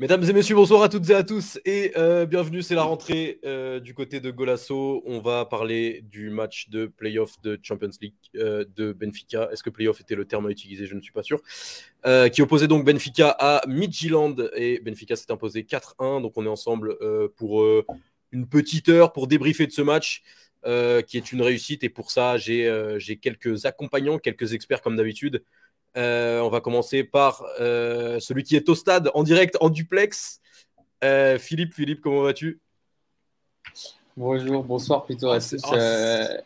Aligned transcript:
Mesdames 0.00 0.24
et 0.24 0.32
messieurs, 0.32 0.54
bonsoir 0.54 0.82
à 0.82 0.88
toutes 0.88 1.10
et 1.10 1.14
à 1.14 1.22
tous 1.22 1.60
et 1.66 1.92
euh, 1.98 2.24
bienvenue, 2.24 2.62
c'est 2.62 2.74
la 2.74 2.84
rentrée 2.84 3.38
euh, 3.44 3.80
du 3.80 3.92
côté 3.92 4.18
de 4.18 4.30
Golasso. 4.30 5.02
On 5.04 5.20
va 5.20 5.44
parler 5.44 6.02
du 6.10 6.30
match 6.30 6.70
de 6.70 6.86
playoff 6.86 7.38
de 7.42 7.60
Champions 7.62 7.90
League 8.00 8.14
euh, 8.36 8.64
de 8.76 8.94
Benfica. 8.94 9.50
Est-ce 9.52 9.62
que 9.62 9.68
playoff 9.68 10.00
était 10.00 10.14
le 10.14 10.24
terme 10.24 10.46
à 10.46 10.50
utiliser? 10.50 10.86
Je 10.86 10.94
ne 10.94 11.02
suis 11.02 11.12
pas 11.12 11.22
sûr. 11.22 11.42
qui 12.32 12.40
opposait 12.40 12.66
donc 12.66 12.86
Benfica 12.86 13.28
à 13.28 13.60
Midtjylland 13.68 14.36
et 14.56 14.80
Benfica 14.80 15.16
s'est 15.16 15.30
imposé 15.30 15.64
4-1. 15.64 16.22
Donc 16.22 16.32
on 16.36 16.46
est 16.46 16.48
ensemble 16.48 16.96
pour 17.36 17.62
une 18.32 18.48
petite 18.48 18.88
heure 18.88 19.12
pour 19.12 19.26
débriefer 19.26 19.66
de 19.66 19.72
ce 19.72 19.82
match. 19.82 20.22
qui 20.64 21.18
est 21.18 21.30
une 21.30 21.42
réussite 21.42 21.84
et 21.84 21.90
pour 21.90 22.10
ça 22.10 22.38
j'ai 22.38 23.18
quelques 23.20 23.66
accompagnants, 23.66 24.18
quelques 24.18 24.54
experts 24.54 24.80
comme 24.80 24.96
d'habitude. 24.96 25.44
Euh, 25.96 26.40
on 26.40 26.48
va 26.48 26.60
commencer 26.60 27.02
par 27.02 27.44
euh, 27.58 28.20
celui 28.20 28.44
qui 28.44 28.54
est 28.56 28.68
au 28.68 28.74
stade 28.74 29.10
en 29.14 29.22
direct, 29.22 29.56
en 29.60 29.70
duplex. 29.70 30.40
Euh, 31.02 31.38
Philippe, 31.38 31.74
Philippe, 31.74 32.00
comment 32.00 32.22
vas-tu? 32.22 32.60
Bonjour, 34.16 34.62
bonsoir 34.64 35.04
plutôt 35.04 35.30
à 35.30 35.40
tous. 35.40 35.60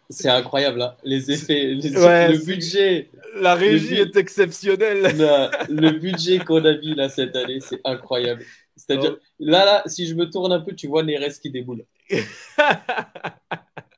c'est 0.09 0.28
incroyable, 0.28 0.83
hein. 0.83 0.95
les 1.03 1.31
effets, 1.31 1.75
le 1.75 2.45
budget. 2.45 3.11
La 3.37 3.55
régie 3.55 3.97
est 3.97 4.17
exceptionnelle. 4.17 5.03
le 5.69 5.91
budget 5.91 6.39
qu'on 6.39 6.65
a 6.65 6.77
mis 6.77 6.95
là 6.95 7.09
cette 7.09 7.34
année, 7.34 7.59
c'est 7.61 7.81
incroyable. 7.84 8.45
C'est-à-dire, 8.77 9.17
oh. 9.19 9.22
là, 9.41 9.65
là, 9.65 9.83
si 9.87 10.06
je 10.06 10.15
me 10.15 10.31
tourne 10.31 10.53
un 10.53 10.61
peu, 10.61 10.72
tu 10.75 10.87
vois 10.87 11.03
Neres 11.03 11.41
qui 11.41 11.50
déboule. 11.50 11.84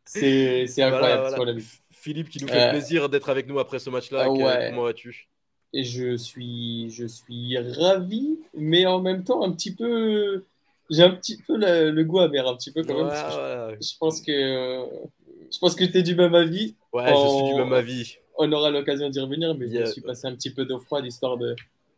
c'est 0.04 0.82
incroyable. 0.82 1.60
Philippe 1.90 2.30
qui 2.30 2.42
nous 2.42 2.48
fait 2.48 2.70
plaisir 2.70 3.08
d'être 3.08 3.28
avec 3.28 3.46
nous 3.46 3.58
après 3.58 3.78
ce 3.78 3.90
match-là. 3.90 4.22
Ah 4.22 4.68
comment 4.70 4.84
vas-tu? 4.84 5.28
Et 5.76 5.84
je 5.84 6.16
suis, 6.16 6.88
je 6.88 7.06
suis 7.06 7.58
ravi, 7.58 8.38
mais 8.54 8.86
en 8.86 9.00
même 9.00 9.24
temps 9.24 9.42
un 9.42 9.52
petit 9.52 9.74
peu, 9.74 10.42
j'ai 10.88 11.02
un 11.02 11.10
petit 11.10 11.36
peu 11.36 11.58
le, 11.58 12.02
goût 12.02 12.20
amer, 12.20 12.48
un 12.48 12.56
petit 12.56 12.70
peu 12.70 12.82
quand 12.82 12.96
même. 12.96 13.76
je, 13.78 13.98
pense 14.00 14.22
que, 14.22 14.86
je 15.52 15.58
pense 15.58 15.74
que 15.74 15.84
tu 15.84 15.98
es 15.98 16.02
du 16.02 16.14
même 16.14 16.34
avis. 16.34 16.74
Ouais, 16.94 17.10
je 17.10 17.28
suis 17.28 17.52
du 17.52 17.54
même 17.60 17.74
avis. 17.74 18.16
On 18.38 18.50
aura 18.52 18.70
l'occasion 18.70 19.10
d'y 19.10 19.20
revenir, 19.20 19.54
mais 19.54 19.68
je 19.68 19.84
suis 19.90 20.00
passé 20.00 20.26
un 20.26 20.34
petit 20.34 20.50
peu 20.50 20.64
d'eau 20.64 20.78
froide 20.78 21.04
histoire 21.04 21.36
de 21.36 21.54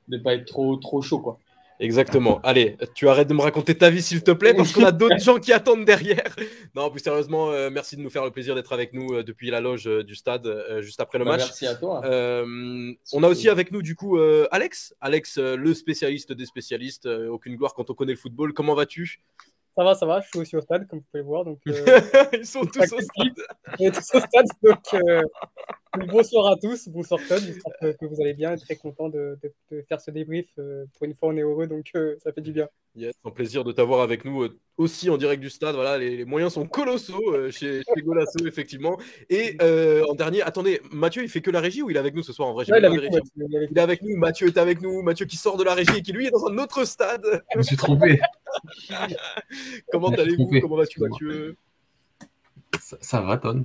ne 0.08 0.18
pas 0.18 0.34
être 0.34 0.46
trop, 0.46 0.74
trop 0.76 1.00
chaud, 1.00 1.20
quoi. 1.20 1.38
Exactement. 1.80 2.40
Allez, 2.42 2.76
tu 2.94 3.08
arrêtes 3.08 3.28
de 3.28 3.34
me 3.34 3.40
raconter 3.40 3.76
ta 3.76 3.90
vie, 3.90 4.02
s'il 4.02 4.22
te 4.22 4.30
plaît, 4.32 4.54
parce 4.54 4.72
qu'on 4.72 4.84
a 4.84 4.92
d'autres 4.92 5.20
gens 5.20 5.38
qui 5.38 5.52
attendent 5.52 5.84
derrière. 5.84 6.34
Non, 6.74 6.90
plus 6.90 7.00
sérieusement, 7.00 7.50
euh, 7.50 7.70
merci 7.72 7.96
de 7.96 8.02
nous 8.02 8.10
faire 8.10 8.24
le 8.24 8.30
plaisir 8.30 8.54
d'être 8.54 8.72
avec 8.72 8.92
nous 8.92 9.14
euh, 9.14 9.24
depuis 9.24 9.50
la 9.50 9.60
loge 9.60 9.88
euh, 9.88 10.04
du 10.04 10.14
stade 10.14 10.48
juste 10.80 11.00
après 11.00 11.18
le 11.18 11.24
bah, 11.24 11.32
match. 11.32 11.40
Merci 11.40 11.66
à 11.66 11.74
toi. 11.74 12.02
on 12.04 13.22
a 13.22 13.28
aussi 13.28 13.48
avec 13.48 13.72
nous, 13.72 13.82
du 13.82 13.94
coup, 13.94 14.18
Alex. 14.50 14.94
Alex, 15.00 15.38
le 15.38 15.74
spécialiste 15.74 16.32
des 16.32 16.46
spécialistes. 16.46 17.06
aucune 17.06 17.56
gloire 17.56 17.74
quand 17.74 17.90
on 17.90 17.94
connaît 17.94 18.12
le 18.12 18.18
football. 18.18 18.52
Comment 18.52 18.74
vas-tu? 18.74 19.20
Ça 19.76 19.84
va, 19.84 19.94
ça 19.94 20.06
va, 20.06 20.20
je 20.20 20.28
suis 20.28 20.38
aussi 20.40 20.56
au 20.56 20.60
stade, 20.60 20.88
comme 20.88 20.98
vous 20.98 21.04
pouvez 21.10 21.22
voir. 21.22 21.44
Donc, 21.44 21.60
Ils 22.32 22.46
sont 22.46 22.64
tous 22.64 22.92
au 22.92 23.00
stade. 23.00 23.34
Ils 23.78 23.94
sont 23.94 24.00
tous 24.00 24.18
au 24.18 24.20
stade, 24.20 24.46
donc 24.62 25.02
bonsoir 25.96 26.52
à 26.52 26.56
tous, 26.56 26.88
bonsoir 26.88 27.20
Todd, 27.28 27.42
j'espère 27.42 27.72
que, 27.98 28.06
vous 28.06 28.20
allez 28.20 28.34
bien 28.34 28.52
et 28.52 28.58
très 28.58 28.76
content 28.76 29.08
de, 29.08 29.38
faire 29.88 30.00
ce 30.00 30.10
débrief. 30.10 30.46
Euh, 30.58 30.84
pour 30.94 31.04
une 31.04 31.14
fois, 31.14 31.28
on 31.30 31.36
est 31.36 31.42
heureux, 31.42 31.66
donc 31.66 31.86
euh, 31.94 32.16
ça 32.22 32.32
fait 32.32 32.40
du 32.40 32.52
bien. 32.52 32.68
Yes, 32.94 33.14
un 33.24 33.30
plaisir 33.30 33.64
de 33.64 33.72
t'avoir 33.72 34.00
avec 34.00 34.24
nous 34.24 34.42
euh, 34.42 34.58
aussi 34.76 35.08
en 35.10 35.16
direct 35.16 35.40
du 35.40 35.50
stade. 35.50 35.74
Voilà, 35.74 35.98
les, 35.98 36.24
moyens 36.24 36.52
sont 36.54 36.66
colossaux 36.66 37.50
chez, 37.50 37.82
chez 37.82 38.02
Golasso, 38.02 38.46
effectivement. 38.46 38.98
Et 39.30 39.56
en 40.08 40.14
dernier, 40.14 40.42
attendez, 40.42 40.80
Mathieu, 40.90 41.22
il 41.22 41.28
fait 41.28 41.40
que 41.40 41.50
la 41.50 41.60
régie 41.60 41.82
ou 41.82 41.90
il 41.90 41.96
est 41.96 42.00
avec 42.00 42.14
nous 42.14 42.22
ce 42.22 42.32
soir 42.32 42.48
en 42.48 42.52
vrai 42.52 42.64
il, 42.66 42.74
est 42.74 43.80
avec 43.80 44.02
nous, 44.02 44.16
Mathieu 44.16 44.48
est 44.48 44.58
avec 44.58 44.80
nous, 44.80 45.02
Mathieu 45.02 45.26
qui 45.26 45.36
sort 45.36 45.56
de 45.56 45.64
la 45.64 45.74
régie 45.74 45.98
et 45.98 46.02
qui 46.02 46.12
lui 46.12 46.26
est 46.26 46.30
dans 46.30 46.46
un 46.46 46.58
autre 46.58 46.84
stade. 46.84 47.42
Je 47.52 47.58
me 47.58 47.62
suis 47.62 47.76
trompé. 47.76 48.20
Comment 49.92 50.08
allez-vous? 50.08 50.50
Comment 50.60 50.76
vas-tu, 50.76 51.00
Mathieu? 51.00 51.56
Ça, 52.80 53.20
va, 53.20 53.38
Ton. 53.38 53.64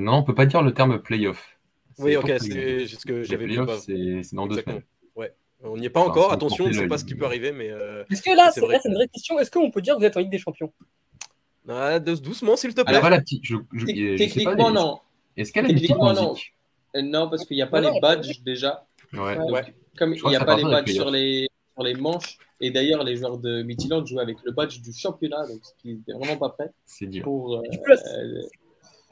non, 0.00 0.14
on 0.14 0.22
peut 0.22 0.34
pas 0.34 0.46
dire 0.46 0.62
le 0.62 0.72
terme 0.72 1.00
playoff. 1.00 1.53
Oui, 1.98 2.16
ok, 2.16 2.32
c'est 2.40 2.86
ce 2.86 3.06
que 3.06 3.22
j'avais 3.22 3.46
lu. 3.46 3.58
C'est 3.80 4.34
dans 4.34 4.46
deux 4.46 4.60
semaines. 4.60 4.82
Ouais. 5.16 5.32
On 5.62 5.76
n'y 5.78 5.86
est 5.86 5.90
pas 5.90 6.00
encore, 6.00 6.32
attention, 6.32 6.66
on 6.66 6.68
ne 6.68 6.72
sait 6.72 6.86
pas 6.86 6.98
ce 6.98 7.04
qui 7.04 7.14
peut 7.14 7.24
arriver. 7.24 7.52
mais. 7.52 7.70
Euh, 7.70 8.04
Est-ce 8.10 8.22
que 8.22 8.36
là, 8.36 8.50
c'est 8.52 8.60
une 8.60 8.94
vraie 8.94 9.08
question 9.08 9.38
Est-ce 9.38 9.50
qu'on 9.50 9.70
peut 9.70 9.80
dire 9.80 9.94
que 9.94 10.00
vous 10.00 10.04
êtes 10.04 10.16
en 10.16 10.20
Ligue 10.20 10.30
des 10.30 10.38
Champions? 10.38 10.72
Ah, 11.68 11.98
Doucement, 11.98 12.56
s'il 12.56 12.74
te 12.74 12.82
plaît. 12.82 12.96
Alors, 12.96 13.00
voilà, 13.00 13.22
Techniquement, 14.16 14.70
non. 14.70 15.00
Est-ce 15.36 15.52
qu'elle 15.52 15.66
a 15.66 15.68
une 15.68 15.74
petite 15.74 15.90
musique 15.90 15.98
non. 15.98 16.34
Euh, 16.96 17.02
non, 17.02 17.28
parce 17.28 17.44
qu'il 17.44 17.56
n'y 17.56 17.62
a 17.62 17.66
pas 17.66 17.80
les 17.80 17.98
badges 18.00 18.40
déjà. 18.44 18.86
Ouais. 19.12 19.36
Comme 19.96 20.14
il 20.14 20.28
n'y 20.28 20.36
a 20.36 20.44
pas 20.44 20.56
les 20.56 20.62
badges 20.62 20.92
sur 20.92 21.10
les, 21.10 21.48
sur 21.74 21.82
les 21.82 21.94
manches, 21.94 22.38
et 22.60 22.70
d'ailleurs, 22.70 23.02
les 23.02 23.16
joueurs 23.16 23.38
de 23.38 23.62
Midtjylland 23.62 24.06
jouent 24.06 24.20
avec 24.20 24.36
le 24.44 24.52
badge 24.52 24.80
du 24.80 24.92
championnat, 24.92 25.46
donc 25.46 25.58
ce 25.62 25.70
qui 25.80 26.00
n'est 26.06 26.14
vraiment 26.14 26.36
pas 26.36 26.50
prêt. 26.50 26.70
C'est 26.84 27.06
dur. 27.06 27.24
Pour, 27.24 27.62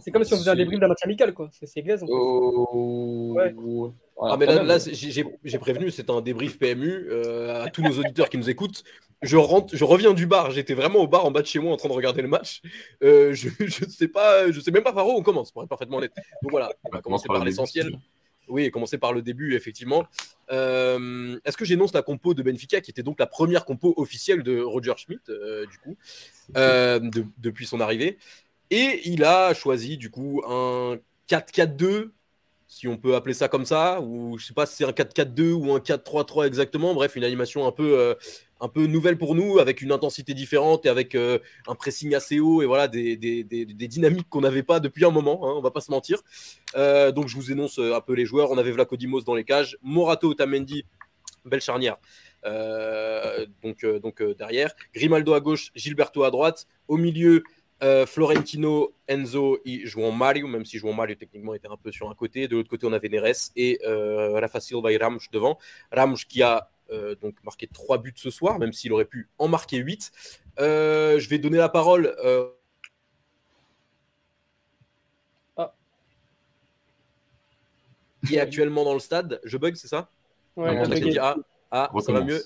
c'est 0.02 0.10
comme 0.10 0.24
si 0.24 0.34
on 0.34 0.36
faisait 0.36 0.50
un 0.50 0.56
débrief 0.56 0.80
d'un 0.80 0.88
match 0.88 1.02
amical, 1.04 1.32
quoi. 1.32 1.48
C'est 1.52 1.82
glaise. 1.82 2.02
En 2.02 2.06
fait. 2.06 2.12
oh... 2.12 3.34
ouais. 3.36 3.54
ah, 4.20 4.36
mais 4.36 4.46
là, 4.46 4.62
là 4.62 4.78
j'ai 4.78 5.58
prévenu, 5.58 5.90
c'est 5.90 6.10
un 6.10 6.20
débrief 6.20 6.58
PMU 6.58 7.06
euh, 7.08 7.64
à 7.64 7.70
tous 7.70 7.82
nos 7.82 7.98
auditeurs 7.98 8.28
qui 8.28 8.38
nous 8.38 8.50
écoutent. 8.50 8.82
Je, 9.22 9.36
rentre, 9.36 9.76
je 9.76 9.84
reviens 9.84 10.12
du 10.12 10.26
bar. 10.26 10.50
J'étais 10.50 10.74
vraiment 10.74 10.98
au 10.98 11.06
bar 11.06 11.24
en 11.24 11.30
bas 11.30 11.42
de 11.42 11.46
chez 11.46 11.60
moi 11.60 11.72
en 11.72 11.76
train 11.76 11.88
de 11.88 11.94
regarder 11.94 12.22
le 12.22 12.28
match. 12.28 12.62
Euh, 13.02 13.32
je 13.32 13.48
ne 13.60 13.90
sais 13.90 14.08
pas, 14.08 14.50
je 14.50 14.60
sais 14.60 14.72
même 14.72 14.82
pas 14.82 14.92
par 14.92 15.06
où 15.06 15.12
on 15.12 15.22
commence, 15.22 15.52
pour 15.52 15.62
être 15.62 15.68
parfaitement 15.68 15.98
honnête. 15.98 16.12
Donc 16.42 16.50
voilà, 16.50 16.72
on 16.84 16.90
va 16.90 17.00
commencer 17.00 17.28
par, 17.28 17.44
l'essentiel. 17.44 17.92
Oui, 18.48 18.70
commencer 18.72 18.98
par 18.98 19.12
le 19.12 19.22
début, 19.22 19.54
effectivement. 19.54 20.04
Euh, 20.50 21.38
est-ce 21.44 21.56
que 21.56 21.64
j'énonce 21.64 21.94
la 21.94 22.02
compo 22.02 22.34
de 22.34 22.42
Benfica, 22.42 22.80
qui 22.80 22.90
était 22.90 23.04
donc 23.04 23.20
la 23.20 23.26
première 23.26 23.64
compo 23.64 23.94
officielle 23.96 24.42
de 24.42 24.60
Roger 24.60 24.94
Schmidt, 24.96 25.22
du 25.70 25.78
coup, 25.78 25.96
de, 26.54 27.24
depuis 27.38 27.66
son 27.66 27.80
arrivée? 27.80 28.18
Et 28.72 29.02
il 29.04 29.22
a 29.22 29.52
choisi 29.52 29.98
du 29.98 30.10
coup 30.10 30.42
un 30.48 30.98
4-4-2, 31.28 32.10
si 32.66 32.88
on 32.88 32.96
peut 32.96 33.14
appeler 33.14 33.34
ça 33.34 33.48
comme 33.48 33.66
ça, 33.66 34.00
ou 34.00 34.38
je 34.38 34.46
sais 34.46 34.54
pas 34.54 34.64
si 34.64 34.76
c'est 34.76 34.86
un 34.86 34.92
4-4-2 34.92 35.52
ou 35.52 35.74
un 35.74 35.78
4-3-3 35.78 36.46
exactement. 36.46 36.94
Bref, 36.94 37.14
une 37.14 37.24
animation 37.24 37.66
un 37.66 37.70
peu, 37.70 37.98
euh, 37.98 38.14
un 38.62 38.68
peu 38.68 38.86
nouvelle 38.86 39.18
pour 39.18 39.34
nous, 39.34 39.58
avec 39.58 39.82
une 39.82 39.92
intensité 39.92 40.32
différente 40.32 40.86
et 40.86 40.88
avec 40.88 41.14
euh, 41.14 41.38
un 41.66 41.74
pressing 41.74 42.14
assez 42.14 42.40
haut 42.40 42.62
et 42.62 42.66
voilà 42.66 42.88
des, 42.88 43.18
des, 43.18 43.44
des, 43.44 43.66
dynamiques 43.66 44.30
qu'on 44.30 44.40
n'avait 44.40 44.62
pas 44.62 44.80
depuis 44.80 45.04
un 45.04 45.10
moment. 45.10 45.46
Hein, 45.46 45.52
on 45.54 45.60
va 45.60 45.70
pas 45.70 45.82
se 45.82 45.90
mentir. 45.90 46.22
Euh, 46.74 47.12
donc 47.12 47.28
je 47.28 47.36
vous 47.36 47.52
énonce 47.52 47.78
un 47.78 48.00
peu 48.00 48.14
les 48.14 48.24
joueurs. 48.24 48.50
On 48.52 48.56
avait 48.56 48.72
Vlaco 48.72 48.96
Dimos 48.96 49.20
dans 49.20 49.34
les 49.34 49.44
cages, 49.44 49.76
Morato 49.82 50.30
Otamendi, 50.30 50.86
belle 51.44 51.60
charnière. 51.60 51.98
donc, 53.62 53.84
donc 53.84 54.22
derrière, 54.38 54.74
Grimaldo 54.94 55.34
à 55.34 55.40
gauche, 55.40 55.72
Gilberto 55.74 56.24
à 56.24 56.30
droite, 56.30 56.66
au 56.88 56.96
milieu. 56.96 57.42
Euh, 57.82 58.06
Florentino, 58.06 58.94
Enzo 59.08 59.58
et 59.64 59.84
João 59.86 60.12
Mario, 60.12 60.46
même 60.46 60.64
si 60.64 60.78
João 60.78 60.92
Mario 60.92 61.16
techniquement 61.16 61.52
était 61.54 61.66
un 61.68 61.76
peu 61.76 61.90
sur 61.90 62.08
un 62.08 62.14
côté. 62.14 62.46
De 62.46 62.54
l'autre 62.54 62.70
côté, 62.70 62.86
on 62.86 62.92
avait 62.92 63.08
Neres 63.08 63.50
et 63.56 63.80
euh, 63.84 64.38
Rafa 64.38 64.60
Silva 64.60 64.92
et 64.92 64.98
devant. 65.32 65.58
Ramos 65.90 66.18
qui 66.28 66.42
a 66.42 66.70
euh, 66.90 67.16
donc 67.16 67.42
marqué 67.42 67.66
3 67.66 67.98
buts 67.98 68.12
ce 68.14 68.30
soir, 68.30 68.60
même 68.60 68.72
s'il 68.72 68.92
aurait 68.92 69.04
pu 69.04 69.28
en 69.38 69.48
marquer 69.48 69.78
8. 69.78 70.12
je 70.58 71.28
vais 71.28 71.38
donner 71.38 71.58
la 71.58 71.68
parole. 71.68 72.14
Ah. 75.56 75.74
Qui 78.24 78.36
est 78.36 78.40
actuellement 78.40 78.84
dans 78.84 78.94
le 78.94 79.00
stade. 79.00 79.40
Je 79.42 79.56
bug, 79.56 79.74
c'est 79.74 79.88
ça? 79.88 80.08
Ouais, 80.54 80.68
ah, 81.20 81.36
ah 81.72 81.90
ça 82.00 82.12
va 82.12 82.20
mieux 82.20 82.42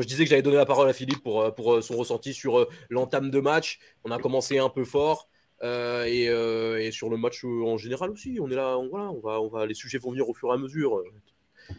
je 0.00 0.06
disais 0.06 0.24
que 0.24 0.30
j'allais 0.30 0.42
donner 0.42 0.56
la 0.56 0.66
parole 0.66 0.88
à 0.88 0.92
Philippe 0.92 1.22
pour, 1.22 1.40
euh, 1.40 1.50
pour 1.50 1.74
euh, 1.74 1.82
son 1.82 1.96
ressenti 1.96 2.32
sur 2.32 2.58
euh, 2.58 2.68
l'entame 2.88 3.30
de 3.30 3.40
match. 3.40 3.78
On 4.04 4.10
a 4.10 4.18
commencé 4.18 4.58
un 4.58 4.68
peu 4.68 4.84
fort. 4.84 5.28
et, 5.62 6.90
sur 6.92 7.08
le 7.08 7.16
match 7.16 7.44
en 7.44 7.76
général 7.76 8.10
aussi, 8.10 8.38
on 8.40 8.50
est 8.50 8.54
là, 8.54 8.78
on, 8.78 8.88
voilà, 8.88 9.10
on 9.10 9.20
va, 9.20 9.40
on 9.40 9.48
va, 9.48 9.66
les 9.66 9.74
sujets 9.74 9.98
vont 9.98 10.10
venir 10.10 10.28
au 10.28 10.34
fur 10.34 10.50
et 10.50 10.52
à 10.52 10.56
mesure. 10.56 11.02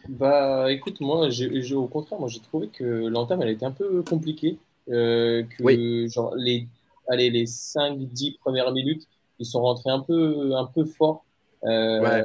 Bah, 0.08 0.72
écoute, 0.72 1.00
moi, 1.00 1.28
au 1.28 1.86
contraire, 1.88 2.18
moi, 2.18 2.28
j'ai 2.28 2.40
trouvé 2.40 2.68
que 2.68 2.84
l'entame, 2.84 3.42
elle 3.42 3.50
était 3.50 3.66
un 3.66 3.72
peu 3.72 4.02
compliquée. 4.02 4.58
que 4.86 6.06
genre, 6.08 6.34
les, 6.36 6.66
allez, 7.08 7.30
les 7.30 7.44
5-10 7.44 8.38
premières 8.38 8.72
minutes, 8.72 9.06
ils 9.38 9.46
sont 9.46 9.60
rentrés 9.60 9.90
un 9.90 10.00
peu, 10.00 10.54
un 10.54 10.64
peu 10.64 10.84
fort. 10.84 11.24
ouais 11.62 12.24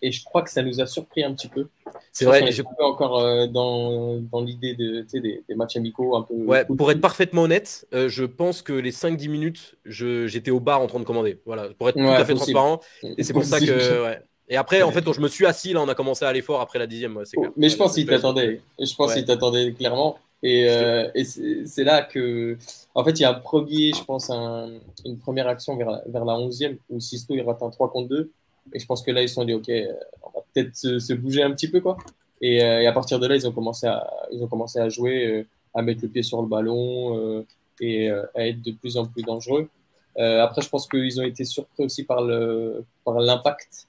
et 0.00 0.12
je 0.12 0.24
crois 0.24 0.42
que 0.42 0.50
ça 0.50 0.62
nous 0.62 0.80
a 0.80 0.86
surpris 0.86 1.24
un 1.24 1.32
petit 1.34 1.48
peu. 1.48 1.68
C'est 2.12 2.24
vrai. 2.24 2.44
Je 2.46 2.52
suis 2.52 2.64
encore 2.80 3.18
euh, 3.20 3.46
dans, 3.46 4.18
dans 4.20 4.40
l'idée 4.40 4.74
de, 4.74 5.06
des, 5.12 5.42
des, 5.48 5.54
matchs 5.54 5.76
amicaux 5.76 6.16
un 6.16 6.22
peu. 6.22 6.34
Ouais, 6.34 6.64
pour 6.64 6.90
être 6.90 7.00
parfaitement 7.00 7.42
honnête, 7.42 7.86
euh, 7.94 8.08
je 8.08 8.24
pense 8.24 8.62
que 8.62 8.72
les 8.72 8.92
5-10 8.92 9.28
minutes, 9.30 9.74
j'étais 9.84 10.50
au 10.50 10.60
bar 10.60 10.80
en 10.80 10.86
train 10.86 11.00
de 11.00 11.04
commander. 11.04 11.40
Voilà, 11.46 11.68
pour 11.78 11.88
être 11.88 11.96
tout 11.96 12.04
à 12.04 12.24
fait 12.24 12.34
transparent. 12.34 12.80
Et 13.02 13.22
c'est 13.22 13.32
pour 13.32 13.44
ça 13.44 13.60
que. 13.60 14.04
Ouais. 14.04 14.20
Et 14.48 14.56
après, 14.56 14.82
en 14.82 14.92
fait, 14.92 15.02
quand 15.02 15.14
je 15.14 15.20
me 15.20 15.28
suis 15.28 15.46
assis, 15.46 15.72
là, 15.72 15.80
on 15.80 15.88
a 15.88 15.94
commencé 15.94 16.24
à 16.24 16.28
aller 16.28 16.42
fort 16.42 16.60
après 16.60 16.78
la 16.78 16.86
dixième. 16.86 17.18
Mais 17.56 17.68
je 17.68 17.76
pense 17.76 17.94
qu'il 17.94 18.06
t'attendait. 18.06 18.60
Je 18.78 18.94
pense 18.94 19.14
qu'il 19.14 19.24
t'attendait 19.24 19.72
clairement. 19.72 20.18
Et, 20.42 20.68
euh, 20.68 21.08
et 21.14 21.24
c'est 21.24 21.84
là 21.84 22.02
que, 22.02 22.58
en 22.94 23.04
fait, 23.04 23.12
il 23.12 23.22
y 23.22 23.24
a 23.24 23.30
un 23.30 23.34
premier, 23.34 23.92
je 23.94 24.02
pense, 24.02 24.28
un, 24.28 24.72
une 25.04 25.18
première 25.18 25.46
action 25.46 25.76
vers, 25.76 26.02
vers 26.06 26.24
la 26.24 26.34
onzième 26.34 26.78
où 26.90 26.98
Sisto 26.98 27.34
il 27.34 27.42
rate 27.42 27.62
un 27.62 27.70
3 27.70 27.90
contre 27.92 28.08
2. 28.08 28.32
Et 28.72 28.78
je 28.78 28.86
pense 28.86 29.02
que 29.02 29.10
là, 29.10 29.22
ils 29.22 29.28
se 29.28 29.34
sont 29.34 29.44
dit, 29.44 29.54
OK, 29.54 29.68
euh, 29.68 29.92
on 30.22 30.30
va 30.30 30.44
peut-être 30.52 30.74
se, 30.74 31.12
bouger 31.14 31.42
un 31.42 31.50
petit 31.52 31.68
peu, 31.68 31.80
quoi. 31.80 31.96
Et, 32.40 32.62
euh, 32.62 32.80
et, 32.80 32.86
à 32.86 32.92
partir 32.92 33.18
de 33.20 33.26
là, 33.26 33.36
ils 33.36 33.46
ont 33.46 33.52
commencé 33.52 33.86
à, 33.86 34.08
ils 34.32 34.42
ont 34.42 34.48
commencé 34.48 34.78
à 34.78 34.88
jouer. 34.88 35.26
Euh, 35.26 35.46
à 35.74 35.80
mettre 35.80 36.02
le 36.02 36.08
pied 36.08 36.22
sur 36.22 36.42
le 36.42 36.48
ballon 36.48 37.46
et 37.80 38.10
à 38.10 38.46
être 38.46 38.60
de 38.60 38.72
plus 38.72 38.98
en 38.98 39.06
plus 39.06 39.22
dangereux. 39.22 39.70
après, 40.16 40.60
je 40.60 40.68
pense 40.68 40.86
qu'ils 40.86 41.18
ont 41.18 41.24
été 41.24 41.46
surpris 41.46 41.84
aussi 41.84 42.04
par 42.04 42.22
le 42.22 42.84
par 43.06 43.18
l'impact 43.18 43.88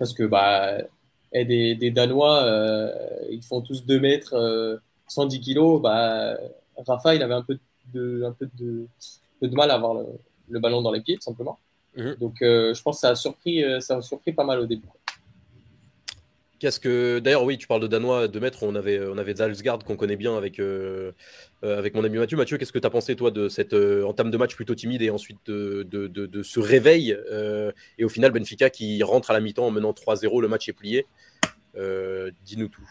parce 0.00 0.12
que 0.12 0.24
bah 0.24 0.78
et 1.32 1.44
des, 1.44 1.76
des 1.76 1.92
Danois, 1.92 2.90
ils 3.30 3.44
font 3.44 3.60
tous 3.60 3.86
2 3.86 4.00
mètres, 4.00 4.80
110 5.06 5.40
kilos. 5.40 5.80
Bah, 5.80 6.36
Rafa, 6.84 7.14
il 7.14 7.22
avait 7.22 7.34
un 7.34 7.42
peu 7.42 7.56
de, 7.94 8.24
un 8.24 8.32
peu 8.32 8.48
de, 8.58 8.88
de 9.42 9.54
mal 9.54 9.70
à 9.70 9.74
avoir 9.74 9.94
le, 9.94 10.06
le 10.48 10.58
ballon 10.58 10.82
dans 10.82 10.90
les 10.90 11.02
pieds, 11.02 11.14
tout 11.14 11.22
simplement. 11.22 11.56
Mhm. 11.96 12.16
Donc, 12.20 12.42
euh, 12.42 12.74
je 12.74 12.82
pense 12.82 12.96
que 12.96 13.00
ça 13.00 13.10
a 13.10 13.14
surpris, 13.14 13.64
euh, 13.64 13.80
ça 13.80 13.96
a 13.96 14.02
surpris 14.02 14.32
pas 14.32 14.44
mal 14.44 14.60
au 14.60 14.66
début. 14.66 14.88
Qu'est-ce 16.58 16.80
que 16.80 17.18
d'ailleurs 17.18 17.44
oui 17.44 17.58
tu 17.58 17.66
parles 17.66 17.82
de 17.82 17.86
danois 17.86 18.28
de 18.28 18.40
maître 18.40 18.62
on 18.62 18.74
avait 18.76 18.98
on 18.98 19.18
avait 19.18 19.34
Zalsgaard 19.34 19.80
qu'on 19.80 19.96
connaît 19.96 20.16
bien 20.16 20.38
avec 20.38 20.58
euh, 20.58 21.12
avec 21.62 21.92
mon 21.94 22.02
ami 22.02 22.16
Mathieu 22.16 22.38
Mathieu 22.38 22.56
qu'est-ce 22.56 22.72
que 22.72 22.78
tu 22.78 22.86
as 22.86 22.90
pensé 22.90 23.14
toi 23.14 23.30
de 23.30 23.50
cette 23.50 23.74
entame 23.74 24.30
de 24.30 24.38
match 24.38 24.54
plutôt 24.56 24.74
timide 24.74 25.02
et 25.02 25.10
ensuite 25.10 25.36
de, 25.44 25.82
de, 25.82 26.06
de, 26.08 26.42
ce 26.42 26.58
réveil 26.58 27.14
et 27.98 28.04
au 28.06 28.08
final 28.08 28.30
Benfica 28.30 28.70
qui 28.70 29.02
rentre 29.02 29.30
à 29.30 29.34
la 29.34 29.40
mi-temps 29.40 29.66
en 29.66 29.70
menant 29.70 29.90
3-0 29.90 30.40
le 30.40 30.48
match 30.48 30.66
est 30.70 30.72
plié 30.72 31.04
dis-nous 31.74 32.68
tout 32.68 32.90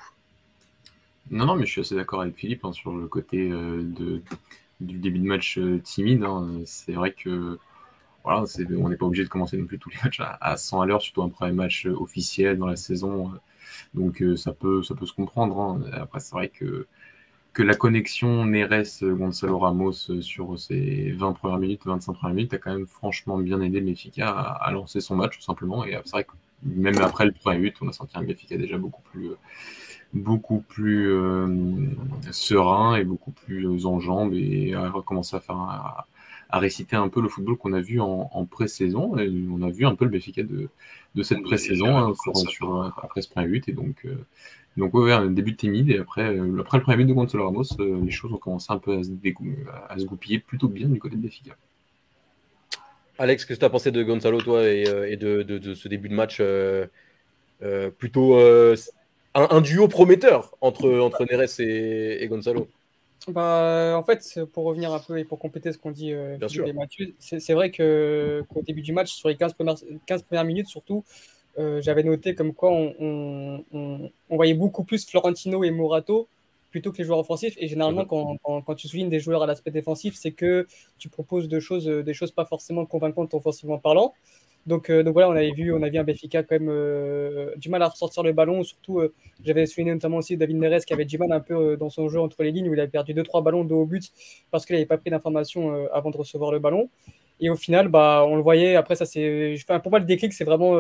non 1.32 1.48
non 1.48 1.56
mais 1.56 1.66
je 1.66 1.72
suis 1.72 1.82
assez 1.82 1.96
d'accord 1.96 2.22
avec 2.22 2.36
Philippe 2.36 2.66
hein, 2.66 2.72
sur 2.72 2.96
le 2.96 3.08
côté 3.08 3.50
de 3.50 4.22
du 4.80 5.00
début 5.00 5.18
de 5.18 5.26
match 5.26 5.60
timide 5.84 6.24
hein. 6.24 6.62
c'est 6.66 6.94
vrai 6.94 7.14
que 7.14 7.58
voilà, 8.26 8.44
on 8.80 8.90
n'est 8.90 8.96
pas 8.98 9.06
obligé 9.06 9.24
de 9.24 9.30
commencer 9.30 9.56
non 9.56 9.66
plus 9.66 9.78
tous 9.78 9.92
les 9.92 9.98
matchs 10.04 10.20
à, 10.20 10.58
100 10.58 10.82
à 10.82 10.86
l'heure, 10.88 11.02
surtout 11.02 11.22
un 11.22 11.30
premier 11.30 11.52
match 11.52 11.86
euh, 11.86 11.96
officiel 11.96 12.58
dans 12.58 12.66
la 12.66 12.76
saison. 12.76 13.28
Euh. 13.28 13.38
Donc 13.94 14.22
euh, 14.22 14.36
ça, 14.36 14.52
peut, 14.52 14.82
ça 14.82 14.96
peut 14.96 15.06
se 15.06 15.14
comprendre. 15.14 15.60
Hein. 15.60 15.82
Après, 15.94 16.20
c'est 16.20 16.34
vrai 16.34 16.50
que, 16.50 16.88
que 17.54 17.62
la 17.62 17.76
connexion 17.76 18.46
Neres-Gonzalo 18.46 19.60
Ramos 19.60 20.22
sur 20.22 20.60
ses 20.60 21.12
20 21.12 21.34
premières 21.34 21.60
minutes, 21.60 21.82
25 21.86 22.14
premières 22.14 22.36
minutes, 22.36 22.54
a 22.56 22.58
quand 22.58 22.74
même 22.74 22.88
franchement 22.88 23.38
bien 23.38 23.62
aidé 23.62 23.80
le 23.80 23.86
Benfica 23.86 24.28
à, 24.30 24.72
lancer 24.72 25.02
son 25.02 25.16
match, 25.16 25.38
tout 25.38 25.44
simplement. 25.44 25.86
Et 25.86 25.92
c'est 26.04 26.12
vrai 26.12 26.24
que 26.24 26.32
même 26.64 27.00
après 27.02 27.26
le 27.26 27.32
premier 27.32 27.60
but, 27.60 27.78
on 27.82 27.88
a 27.90 27.94
senti 27.94 28.18
un 28.18 28.24
Benfica 28.24 28.58
déjà 28.58 28.80
beaucoup 28.80 29.04
plus 29.04 29.30
beaucoup 30.14 30.62
plus 30.62 31.12
serein 32.32 32.96
et 32.96 33.04
beaucoup 33.04 33.32
plus 33.32 33.86
en 33.86 34.00
jambes 34.00 34.34
et 34.34 34.74
a 34.74 34.90
recommencé 34.90 35.36
à 35.36 35.42
faire 35.42 35.58
un, 35.58 36.06
réciter 36.52 36.96
un 36.96 37.10
peu 37.10 37.22
le 37.22 37.30
football 37.30 37.58
qu'on 37.58 37.74
a 37.74 37.82
vu 37.82 38.00
en, 38.00 38.46
pré-saison. 38.46 39.18
Et 39.18 39.32
on 39.52 39.62
a 39.62 39.70
vu 39.70 39.86
un 39.86 39.96
peu 39.96 40.06
le 40.06 40.12
Benfica 40.12 40.44
de, 40.44 40.70
de 41.16 41.24
cette 41.24 41.42
pré-saison 41.44 41.98
hein, 41.98 42.14
sur, 42.50 42.94
après 43.02 43.22
ce 43.22 43.30
premier 43.30 43.48
but. 43.48 43.70
Et 43.70 43.74
donc, 43.74 44.06
euh, 44.06 44.16
donc 44.78 44.94
ouais, 44.94 45.12
un 45.12 45.28
début 45.28 45.56
timide. 45.56 45.90
Et 45.90 46.00
après, 46.00 46.24
euh, 46.24 46.60
après 46.60 46.78
le 46.78 46.84
premier 46.84 46.98
but 46.98 47.06
de 47.06 47.14
Gonzalo 47.14 47.46
Ramos, 47.46 47.64
euh, 47.80 48.02
les 48.04 48.12
choses 48.12 48.32
ont 48.34 48.38
commencé 48.38 48.72
un 48.72 48.78
peu 48.78 48.98
à 48.98 49.04
se, 49.04 49.12
à 49.90 49.98
se 49.98 50.06
goupiller 50.06 50.40
plutôt 50.40 50.68
bien 50.68 50.88
du 50.88 51.00
côté 51.00 51.16
de 51.16 51.22
Benfica. 51.22 51.56
Alex, 53.18 53.46
qu'est-ce 53.46 53.58
que 53.58 53.62
tu 53.62 53.66
as 53.66 53.70
pensé 53.70 53.92
de 53.92 54.04
Gonzalo, 54.04 54.42
toi, 54.42 54.68
et, 54.68 55.16
de, 55.16 55.42
de, 55.44 55.74
ce 55.74 55.88
début 55.88 56.10
de 56.10 56.14
match 56.14 56.42
plutôt 57.98 58.38
un, 59.34 59.62
duo 59.62 59.88
prometteur 59.88 60.54
entre, 60.60 61.00
entre 61.00 61.24
Neres 61.24 61.60
et, 61.60 62.24
et 62.24 62.28
Gonzalo? 62.28 62.68
Bah, 63.28 63.96
en 63.98 64.04
fait, 64.04 64.40
pour 64.54 64.66
revenir 64.66 64.94
un 64.94 65.00
peu 65.00 65.18
et 65.18 65.26
pour 65.26 65.40
compléter 65.40 65.72
ce 65.72 65.78
qu'on 65.78 65.92
dit 65.92 66.14
euh, 66.14 66.38
c'est 67.20 67.54
vrai 67.54 67.72
qu'au 67.72 68.62
début 68.62 68.82
du 68.82 68.94
match, 68.94 69.14
sur 69.14 69.30
les 69.30 69.36
15 69.36 69.54
premières, 69.54 69.76
15 70.06 70.24
premières 70.24 70.46
minutes 70.46 70.68
surtout, 70.68 71.04
euh, 71.58 71.82
j'avais 71.82 72.04
noté 72.04 72.36
comme 72.36 72.54
quoi 72.54 72.72
on, 72.72 73.64
on, 73.72 74.12
on, 74.30 74.36
voyait 74.36 74.54
beaucoup 74.54 74.84
plus 74.84 75.06
Florentino 75.06 75.64
et 75.64 75.72
Morato 75.72 76.28
plutôt 76.76 76.92
que 76.92 76.98
les 76.98 77.06
joueurs 77.06 77.20
offensifs. 77.20 77.56
Et 77.58 77.70
généralement, 77.70 78.04
quand, 78.04 78.36
quand, 78.44 78.62
quand 78.62 78.76
tu 78.76 78.90
soulignes 78.90 79.08
des 79.08 79.22
joueurs 79.22 79.42
à 79.44 79.48
l'aspect 79.48 79.72
défensif, 79.72 80.14
c'est 80.18 80.34
que 80.34 80.68
tu 80.98 81.08
proposes 81.08 81.48
de 81.48 81.62
choses, 81.62 81.86
des 81.86 82.14
choses 82.14 82.32
pas 82.32 82.44
forcément 82.44 82.86
convaincantes 82.86 83.34
offensivement 83.34 83.78
parlant. 83.78 84.14
Donc, 84.66 84.90
euh, 84.90 85.02
donc 85.02 85.14
voilà, 85.14 85.30
on 85.30 85.38
avait 85.38 85.52
vu, 85.52 85.72
on 85.72 85.82
a 85.84 85.88
vu 85.88 85.98
un 85.98 86.04
Benfica 86.04 86.44
quand 86.44 86.60
même 86.60 86.68
euh, 86.70 87.56
du 87.56 87.70
mal 87.70 87.82
à 87.82 87.88
ressortir 87.88 88.24
le 88.24 88.34
ballon. 88.34 88.62
Surtout, 88.64 89.00
euh, 89.00 89.14
j'avais 89.42 89.66
souligné 89.68 89.94
notamment 89.94 90.18
aussi 90.18 90.36
David 90.36 90.58
Neres 90.58 90.84
qui 90.86 90.92
avait 90.92 91.06
du 91.06 91.18
mal 91.18 91.32
un 91.32 91.40
peu 91.40 91.78
dans 91.78 91.90
son 91.90 92.10
jeu 92.10 92.20
entre 92.20 92.44
les 92.44 92.52
lignes 92.52 92.68
où 92.68 92.74
il 92.74 92.80
a 92.82 92.88
perdu 92.88 93.14
2-3 93.14 93.42
ballons 93.42 93.64
de 93.64 93.74
haut 93.74 93.86
but 93.86 94.12
parce 94.52 94.66
qu'il 94.66 94.76
n'avait 94.76 94.86
pas 94.86 94.98
pris 94.98 95.12
d'informations 95.12 95.88
avant 95.94 96.12
de 96.12 96.18
recevoir 96.18 96.52
le 96.52 96.60
ballon. 96.60 96.90
Et 97.40 97.50
au 97.50 97.56
final, 97.56 97.88
bah, 97.88 98.26
on 98.28 98.36
le 98.36 98.42
voyait. 98.42 98.76
Après, 98.76 98.96
ça 98.96 99.06
c'est, 99.06 99.56
enfin, 99.64 99.80
pour 99.80 99.92
moi, 99.92 100.00
le 100.00 100.06
déclic, 100.06 100.34
c'est 100.34 100.44
vraiment 100.44 100.78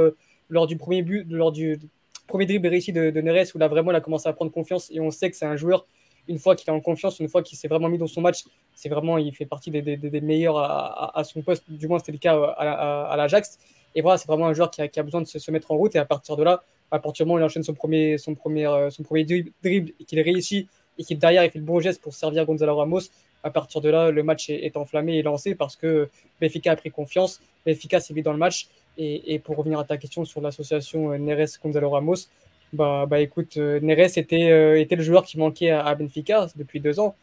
lors 0.50 0.68
du 0.68 0.75
premier 0.75 1.01
but, 1.01 1.25
lors 1.30 1.53
du 1.53 1.80
premier 2.27 2.45
dribble 2.45 2.68
réussi 2.68 2.92
de, 2.92 3.10
de 3.10 3.22
Neres 3.22 3.48
où 3.56 3.57
là 3.57 3.68
vraiment, 3.68 3.92
il 3.92 3.95
a 3.95 4.01
commencé 4.01 4.27
à 4.27 4.33
prendre 4.33 4.51
confiance 4.51 4.89
et 4.92 5.00
on 5.00 5.12
sait 5.12 5.30
que 5.30 5.38
c'est 5.38 5.45
un 5.45 5.56
joueur 5.56 5.86
une 6.27 6.39
fois 6.39 6.56
qu'il 6.56 6.68
est 6.69 6.72
en 6.72 6.81
confiance, 6.81 7.19
une 7.19 7.30
fois 7.30 7.44
qu'il 7.44 7.57
s'est 7.57 7.68
vraiment 7.68 7.88
mis 7.88 8.00
dans 8.00 8.07
son 8.07 8.22
match, 8.22 8.45
c'est 8.74 8.89
vraiment, 8.89 9.19
il 9.19 9.31
fait 9.33 9.45
partie 9.45 9.69
des, 9.69 10.22
meilleurs 10.22 10.57
à, 10.57 11.24
son 11.24 11.44
poste, 11.44 11.63
du 11.69 11.88
moins 11.88 12.00
c'était 12.00 12.13
le 12.13 12.18
cas 12.18 12.36
à, 12.36 13.12
à 13.12 13.16
l'Ajax. 13.16 13.60
Et 13.95 14.01
voilà, 14.01 14.18
c'est 14.18 14.27
vraiment 14.27 14.48
un 14.48 14.54
joueur 14.54 14.69
qui 14.69 14.81
a, 14.81 15.04
besoin 15.04 15.22
de 15.22 15.25
se, 15.27 15.51
mettre 15.51 15.72
en 15.72 15.77
route. 15.77 15.95
Et 15.95 16.00
à 16.00 16.06
partir 16.06 16.36
de 16.36 16.44
là, 16.44 16.62
à 16.92 17.00
partir 17.00 17.25
du 17.25 17.30
moment 17.30 17.38
où 17.38 17.42
il 17.42 17.45
enchaîne 17.45 17.63
son 17.63 17.74
premier, 17.74 18.18
son 18.18 18.36
premier, 18.36 18.68
euh, 18.68 18.89
son 18.89 19.04
premier 19.04 19.24
dribble 19.24 19.92
et 20.00 20.04
qu'il 20.04 20.19
réussit 20.19 20.68
et 20.98 21.04
qu'il 21.04 21.18
derrière 21.18 21.44
il 21.44 21.51
fait 21.51 21.60
le 21.60 21.66
bon 21.66 21.80
geste 21.80 22.01
pour 22.01 22.13
servir 22.13 22.45
Gonzalo 22.45 22.75
Ramos, 22.75 23.01
à 23.44 23.50
partir 23.50 23.80
de 23.80 23.89
là, 23.89 24.12
le 24.12 24.24
match 24.24 24.50
est, 24.50 24.75
enflammé 24.75 25.18
et 25.18 25.21
lancé 25.21 25.56
parce 25.56 25.75
que 25.75 26.10
Benfica 26.42 26.71
a 26.71 26.75
pris 26.75 26.92
confiance. 26.92 27.42
Benfica 27.66 28.00
s'est 28.00 28.13
mis 28.13 28.21
dans 28.21 28.33
le 28.33 28.38
match. 28.38 28.68
Et, 28.97 29.39
pour 29.39 29.57
revenir 29.57 29.80
à 29.80 29.83
ta 29.83 29.97
question 29.97 30.24
sur 30.25 30.42
l'association 30.42 31.12
euh, 31.12 31.18
Neres-Gonzalo 31.18 31.89
Ramos, 31.89 32.30
bah, 32.74 33.06
bah 33.07 33.19
écoute, 33.19 33.57
euh, 33.57 33.80
Neres 33.81 34.18
était, 34.18 34.81
était 34.81 34.95
le 34.95 35.03
joueur 35.03 35.25
qui 35.25 35.38
manquait 35.38 35.69
à, 35.69 35.94
Benfica 35.95 36.47
depuis 36.56 36.80
deux 36.80 37.00
ans. 37.00 37.15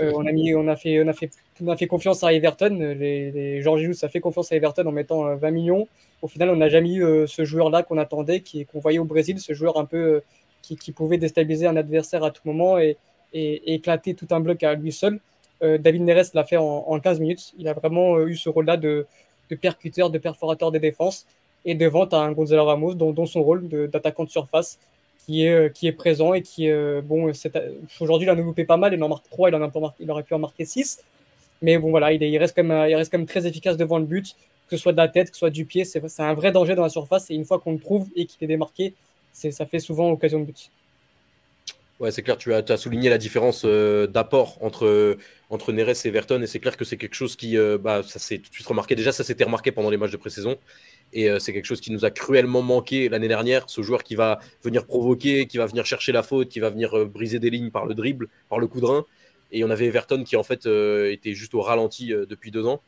Euh, 0.00 0.12
on, 0.14 0.26
a 0.26 0.32
mis, 0.32 0.54
on, 0.54 0.68
a 0.68 0.76
fait, 0.76 1.02
on, 1.02 1.08
a 1.08 1.12
fait, 1.12 1.30
on 1.62 1.68
a 1.68 1.76
fait 1.76 1.86
confiance 1.86 2.22
à 2.22 2.32
Everton. 2.32 2.76
Les, 2.98 3.30
les 3.30 3.62
George 3.62 3.82
a 4.02 4.08
fait 4.08 4.20
confiance 4.20 4.52
à 4.52 4.56
Everton 4.56 4.86
en 4.86 4.92
mettant 4.92 5.34
20 5.36 5.48
euh, 5.48 5.50
millions. 5.50 5.88
Au 6.20 6.28
final, 6.28 6.50
on 6.50 6.56
n'a 6.56 6.68
jamais 6.68 6.92
eu 6.92 7.04
euh, 7.04 7.26
ce 7.26 7.44
joueur-là 7.44 7.82
qu'on 7.82 7.98
attendait, 7.98 8.42
qu'on 8.70 8.78
voyait 8.78 8.98
au 8.98 9.04
Brésil, 9.04 9.40
ce 9.40 9.52
joueur 9.52 9.76
un 9.78 9.84
peu 9.84 10.22
qui, 10.62 10.76
qui, 10.76 10.92
pouvait 10.92 11.18
déstabiliser 11.18 11.66
un 11.66 11.76
adversaire 11.76 12.22
à 12.22 12.30
tout 12.30 12.42
moment 12.44 12.78
et, 12.78 12.96
et, 13.32 13.74
éclater 13.74 14.14
tout 14.14 14.28
un 14.30 14.40
bloc 14.40 14.62
à 14.62 14.74
lui 14.74 14.92
seul. 14.92 15.18
David 15.60 16.02
Neres 16.02 16.34
l'a 16.34 16.42
fait 16.42 16.56
en, 16.56 16.98
15 16.98 17.20
minutes. 17.20 17.52
Il 17.56 17.68
a 17.68 17.72
vraiment 17.72 18.18
eu 18.26 18.34
ce 18.34 18.48
rôle-là 18.48 18.76
de, 18.76 19.06
de, 19.52 19.56
percuteur, 19.56 20.10
de 20.10 20.18
perforateur 20.18 20.72
des 20.72 20.80
défenses. 20.80 21.26
Et 21.64 21.74
devant, 21.74 22.06
tu 22.06 22.16
as 22.16 22.18
un 22.18 22.32
Gonzalo 22.32 22.64
Ramos 22.64 22.94
dont, 22.94 23.26
son 23.26 23.42
rôle 23.42 23.68
d'attaquant 23.68 24.24
de, 24.24 24.30
surface 24.30 24.78
qui 25.24 25.44
est, 25.46 25.52
euh, 25.52 25.92
présent 25.96 26.34
et 26.34 26.42
qui, 26.42 26.68
euh, 26.68 27.00
bon, 27.00 27.30
aujourd'hui, 28.00 28.26
il 28.26 28.30
en 28.30 28.34
a 28.34 28.40
loupé 28.40 28.64
pas 28.64 28.76
mal, 28.76 28.92
il 28.92 29.02
en 29.02 29.08
marque 29.08 29.28
3, 29.30 29.50
il, 29.50 29.54
en 29.54 29.62
a 29.62 29.94
il 30.00 30.10
aurait 30.10 30.24
pu 30.24 30.34
en 30.34 30.40
marquer 30.40 30.64
6. 30.64 31.04
Mais 31.60 31.78
bon, 31.78 31.90
voilà, 31.90 32.12
il 32.12 32.38
reste 32.38 32.56
quand 32.56 32.64
même 32.64 33.26
très 33.26 33.46
efficace 33.46 33.76
devant 33.76 33.98
le 33.98 34.04
but, 34.04 34.34
que 34.68 34.76
ce 34.76 34.82
soit 34.82 34.92
de 34.92 34.96
la 34.96 35.08
tête, 35.08 35.28
que 35.28 35.36
ce 35.36 35.40
soit 35.40 35.50
du 35.50 35.64
pied. 35.64 35.84
C'est 35.84 36.02
un 36.18 36.34
vrai 36.34 36.50
danger 36.50 36.74
dans 36.74 36.82
la 36.82 36.88
surface. 36.88 37.30
Et 37.30 37.34
une 37.34 37.44
fois 37.44 37.60
qu'on 37.60 37.72
le 37.72 37.78
trouve 37.78 38.08
et 38.16 38.26
qu'il 38.26 38.42
est 38.42 38.48
démarqué, 38.48 38.94
ça 39.32 39.66
fait 39.66 39.78
souvent 39.78 40.10
occasion 40.10 40.40
de 40.40 40.46
but. 40.46 40.70
Ouais, 42.00 42.10
c'est 42.10 42.22
clair, 42.22 42.36
tu 42.36 42.52
as, 42.52 42.76
souligné 42.76 43.08
la 43.10 43.18
différence 43.18 43.62
euh, 43.64 44.08
d'apport 44.08 44.58
entre, 44.60 45.16
entre 45.50 45.72
Neres 45.72 46.04
et 46.04 46.08
Everton, 46.08 46.42
et 46.42 46.48
c'est 46.48 46.58
clair 46.58 46.76
que 46.76 46.84
c'est 46.84 46.96
quelque 46.96 47.14
chose 47.14 47.36
qui, 47.36 47.56
bah, 47.80 48.02
ça 48.02 48.18
s'est 48.18 48.38
tout 48.38 48.50
de 48.50 48.54
suite 48.54 48.66
remarqué. 48.66 48.96
Déjà, 48.96 49.12
ça 49.12 49.22
s'était 49.22 49.44
remarqué 49.44 49.70
pendant 49.70 49.90
les 49.90 49.96
matchs 49.96 50.10
de 50.10 50.16
pré-saison, 50.16 50.58
et 51.12 51.28
euh, 51.28 51.38
c'est 51.38 51.52
quelque 51.52 51.66
chose 51.66 51.80
qui 51.80 51.92
nous 51.92 52.04
a 52.04 52.10
cruellement 52.10 52.62
manqué 52.62 53.08
l'année 53.08 53.28
dernière. 53.28 53.68
Ce 53.68 53.82
joueur 53.82 54.02
qui 54.02 54.14
va 54.14 54.40
venir 54.62 54.86
provoquer, 54.86 55.46
qui 55.46 55.58
va 55.58 55.66
venir 55.66 55.84
chercher 55.84 56.12
la 56.12 56.22
faute, 56.22 56.48
qui 56.48 56.60
va 56.60 56.70
venir 56.70 56.96
euh, 56.96 57.04
briser 57.04 57.38
des 57.38 57.50
lignes 57.50 57.70
par 57.70 57.86
le 57.86 57.94
dribble, 57.94 58.28
par 58.48 58.58
le 58.58 58.66
coup 58.66 58.80
de 58.80 58.86
rein. 58.86 59.04
Et 59.50 59.64
on 59.64 59.70
avait 59.70 59.86
Everton 59.86 60.24
qui 60.24 60.36
en 60.36 60.42
fait 60.42 60.64
euh, 60.66 61.12
était 61.12 61.34
juste 61.34 61.54
au 61.54 61.60
ralenti 61.60 62.08
depuis 62.08 62.50
deux 62.50 62.66
ans. 62.66 62.80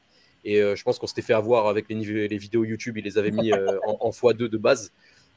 Et 0.46 0.61
je 0.61 0.82
pense 0.82 0.99
qu'on 0.99 1.06
s'était 1.06 1.23
fait 1.23 1.32
avoir 1.32 1.68
avec 1.68 1.87
les, 1.88 2.37
vidéos 2.37 2.64
YouTube, 2.64 2.99
il 2.99 3.04
les 3.04 3.16
avait 3.16 3.30
mis 3.30 3.50
en, 3.54 4.11
x2 4.11 4.46
de 4.46 4.58
base. 4.58 4.92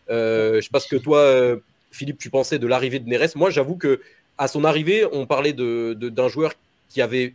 je 0.10 0.60
sais 0.62 0.70
pas 0.70 0.82
ce 0.82 0.90
que 0.90 0.98
toi, 0.98 1.58
Philippe, 1.92 2.18
tu 2.18 2.30
pensais 2.30 2.60
de 2.60 2.68
l'arrivée 2.68 3.00
de 3.00 3.10
Neres. 3.10 3.36
Moi, 3.36 3.50
j'avoue 3.50 3.76
que 3.76 4.02
à 4.38 4.48
son 4.48 4.64
arrivée, 4.64 5.06
on 5.12 5.26
parlait 5.26 5.54
d'un 5.54 5.94
de, 5.94 6.28
joueur 6.28 6.54
qui 6.90 7.02
avait 7.02 7.34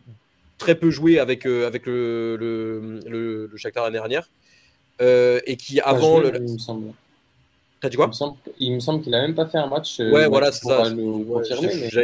très 0.59 0.75
peu 0.75 0.91
joué 0.91 1.19
avec, 1.19 1.47
avec 1.47 1.87
le, 1.87 2.37
le, 2.37 3.01
le, 3.09 3.47
le 3.47 3.57
Shakhtar 3.57 3.85
l'année 3.85 3.99
dernière. 3.99 4.29
Euh, 5.01 5.41
et 5.47 5.57
qui 5.57 5.81
avant 5.81 6.21
le. 6.21 6.33
Il 6.37 6.53
me 6.53 6.59
semble. 6.59 6.93
Dit 7.91 7.97
quoi 7.97 8.09
Il 8.61 8.75
me 8.75 8.79
semble, 8.79 9.03
qu'il 9.03 9.13
a 9.13 9.23
même 9.23 9.35
pas 9.35 9.47
fait 9.47 9.59
un 9.59 9.67
match. 9.67 9.99
Euh, 9.99 10.13
ouais, 10.13 10.29
voilà, 10.29 10.53
c'est 10.53 10.65
ça. 10.69 10.85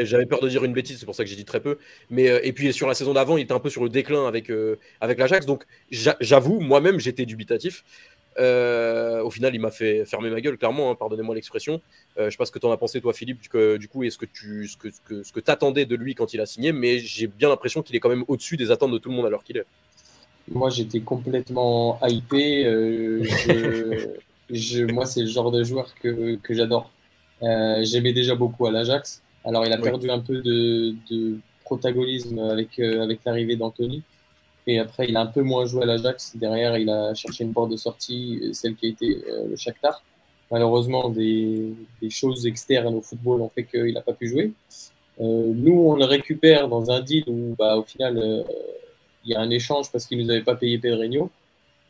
J'avais 0.05 0.27
peur 0.27 0.41
de 0.41 0.49
dire 0.49 0.65
une 0.65 0.73
bêtise, 0.73 0.99
c'est 0.99 1.07
pour 1.07 1.15
ça 1.15 1.23
que 1.23 1.31
j'ai 1.31 1.37
dit 1.37 1.45
très 1.45 1.61
peu. 1.61 1.79
Mais 2.11 2.29
euh, 2.29 2.41
et 2.43 2.53
puis 2.53 2.73
sur 2.73 2.89
la 2.89 2.95
saison 2.95 3.13
d'avant, 3.13 3.37
il 3.37 3.43
était 3.43 3.53
un 3.53 3.61
peu 3.61 3.71
sur 3.71 3.85
le 3.85 3.89
déclin 3.89 4.27
avec 4.27 4.51
avec 5.01 5.19
l'Ajax. 5.19 5.47
Donc 5.47 5.65
j'avoue, 5.91 6.59
moi-même, 6.59 6.99
j'étais 6.99 7.27
dubitatif. 7.27 7.85
Au 8.39 9.31
final, 9.31 9.55
il 9.55 9.61
m'a 9.61 9.71
fait 9.71 10.05
fermer 10.05 10.31
ma 10.31 10.41
gueule, 10.41 10.57
clairement. 10.57 10.91
Hein, 10.91 10.95
pardonnez-moi 10.95 11.35
l'expression. 11.35 11.81
je 12.17 12.31
sais 12.31 12.37
pas 12.37 12.47
ce 12.47 12.53
que 12.53 12.59
tu 12.59 12.67
en 12.67 12.73
as 12.73 12.77
pensé, 12.77 13.01
toi, 13.01 13.13
Philippe. 13.13 13.41
Du, 13.79 13.89
coup, 13.89 14.05
est-ce 14.05 14.19
que 14.19 14.27
tu 14.27 14.69
ce 14.69 14.77
que, 14.77 14.91
ce 15.23 15.33
que, 15.33 15.41
attendais 15.51 15.87
de 15.87 15.97
lui 15.97 16.15
quand 16.15 16.35
il 16.35 16.41
a 16.41 16.47
signé 16.47 16.73
Mais 16.73 16.99
j'ai 16.99 17.27
bien 17.27 17.49
l'impression 17.49 17.83
qu'il 17.83 17.97
est 17.97 18.01
quand 18.01 18.09
même 18.09 18.25
au-dessus 18.29 18.57
des 18.57 18.71
attentes 18.71 18.93
de 18.93 18.99
tout 18.99 19.09
le 19.09 19.17
monde 19.17 19.27
alors 19.27 19.45
qu'il 19.45 19.57
est. 19.57 19.67
Moi, 20.51 20.71
j'étais 20.71 21.01
complètement 21.01 21.99
hypé. 22.07 22.65
Euh, 22.65 23.23
je, 24.51 24.85
moi, 24.93 25.05
c'est 25.07 25.21
le 25.21 25.27
genre 25.27 25.51
de 25.51 25.63
joueur 25.63 25.95
que, 25.95 26.37
que 26.37 26.55
j'adore. 26.55 26.91
Euh, 27.43 27.85
J'aimais 27.85 28.13
déjà 28.13 28.35
beaucoup 28.35 28.67
à 28.67 28.71
l'Ajax. 28.71 29.23
Alors, 29.45 29.67
il 29.67 29.73
a 29.73 29.79
perdu 29.79 30.11
un 30.11 30.21
peu 30.21 30.41
de, 30.41 30.95
de 31.11 31.39
protagonisme 31.65 32.39
avec, 32.39 32.79
avec 32.79 33.21
l'arrivée 33.25 33.57
d'Anthony. 33.57 34.03
Et 34.69 34.79
après, 34.79 35.07
il 35.09 35.17
a 35.17 35.23
un 35.23 35.27
peu 35.27 35.43
moins 35.43 35.65
joué 35.67 35.83
à 35.83 35.87
l'Ajax. 35.87 36.37
Derrière, 36.37 36.77
il 36.79 36.89
a 36.91 37.15
cherché 37.15 37.43
une 37.43 37.53
porte 37.53 37.71
de 37.71 37.77
sortie, 37.77 38.51
celle 38.53 38.77
qui 38.77 38.87
a 38.87 38.89
été 38.91 39.25
le 39.49 39.57
Shakhtar. 39.57 40.05
Malheureusement, 40.51 41.09
des, 41.09 41.73
des, 42.01 42.11
choses 42.11 42.47
externes 42.47 42.95
au 42.95 43.01
football 43.01 43.41
ont 43.41 43.49
fait 43.49 43.65
qu'il 43.65 43.93
n'a 43.95 44.03
pas 44.03 44.13
pu 44.13 44.29
jouer. 44.29 44.53
nous, 45.19 45.73
on 45.73 45.97
le 45.97 46.05
récupère 46.05 46.69
dans 46.69 46.91
un 46.91 47.01
deal 47.01 47.25
où, 47.29 47.55
bah, 47.59 47.77
au 47.77 47.83
final, 47.83 48.45
il 49.25 49.33
y 49.33 49.35
a 49.35 49.41
un 49.41 49.51
échange 49.51 49.91
parce 49.91 50.07
qu'il 50.07 50.19
ne 50.19 50.25
nous 50.25 50.31
avait 50.31 50.43
pas 50.43 50.55
payé 50.55 50.79
Pedrinho. 50.79 51.31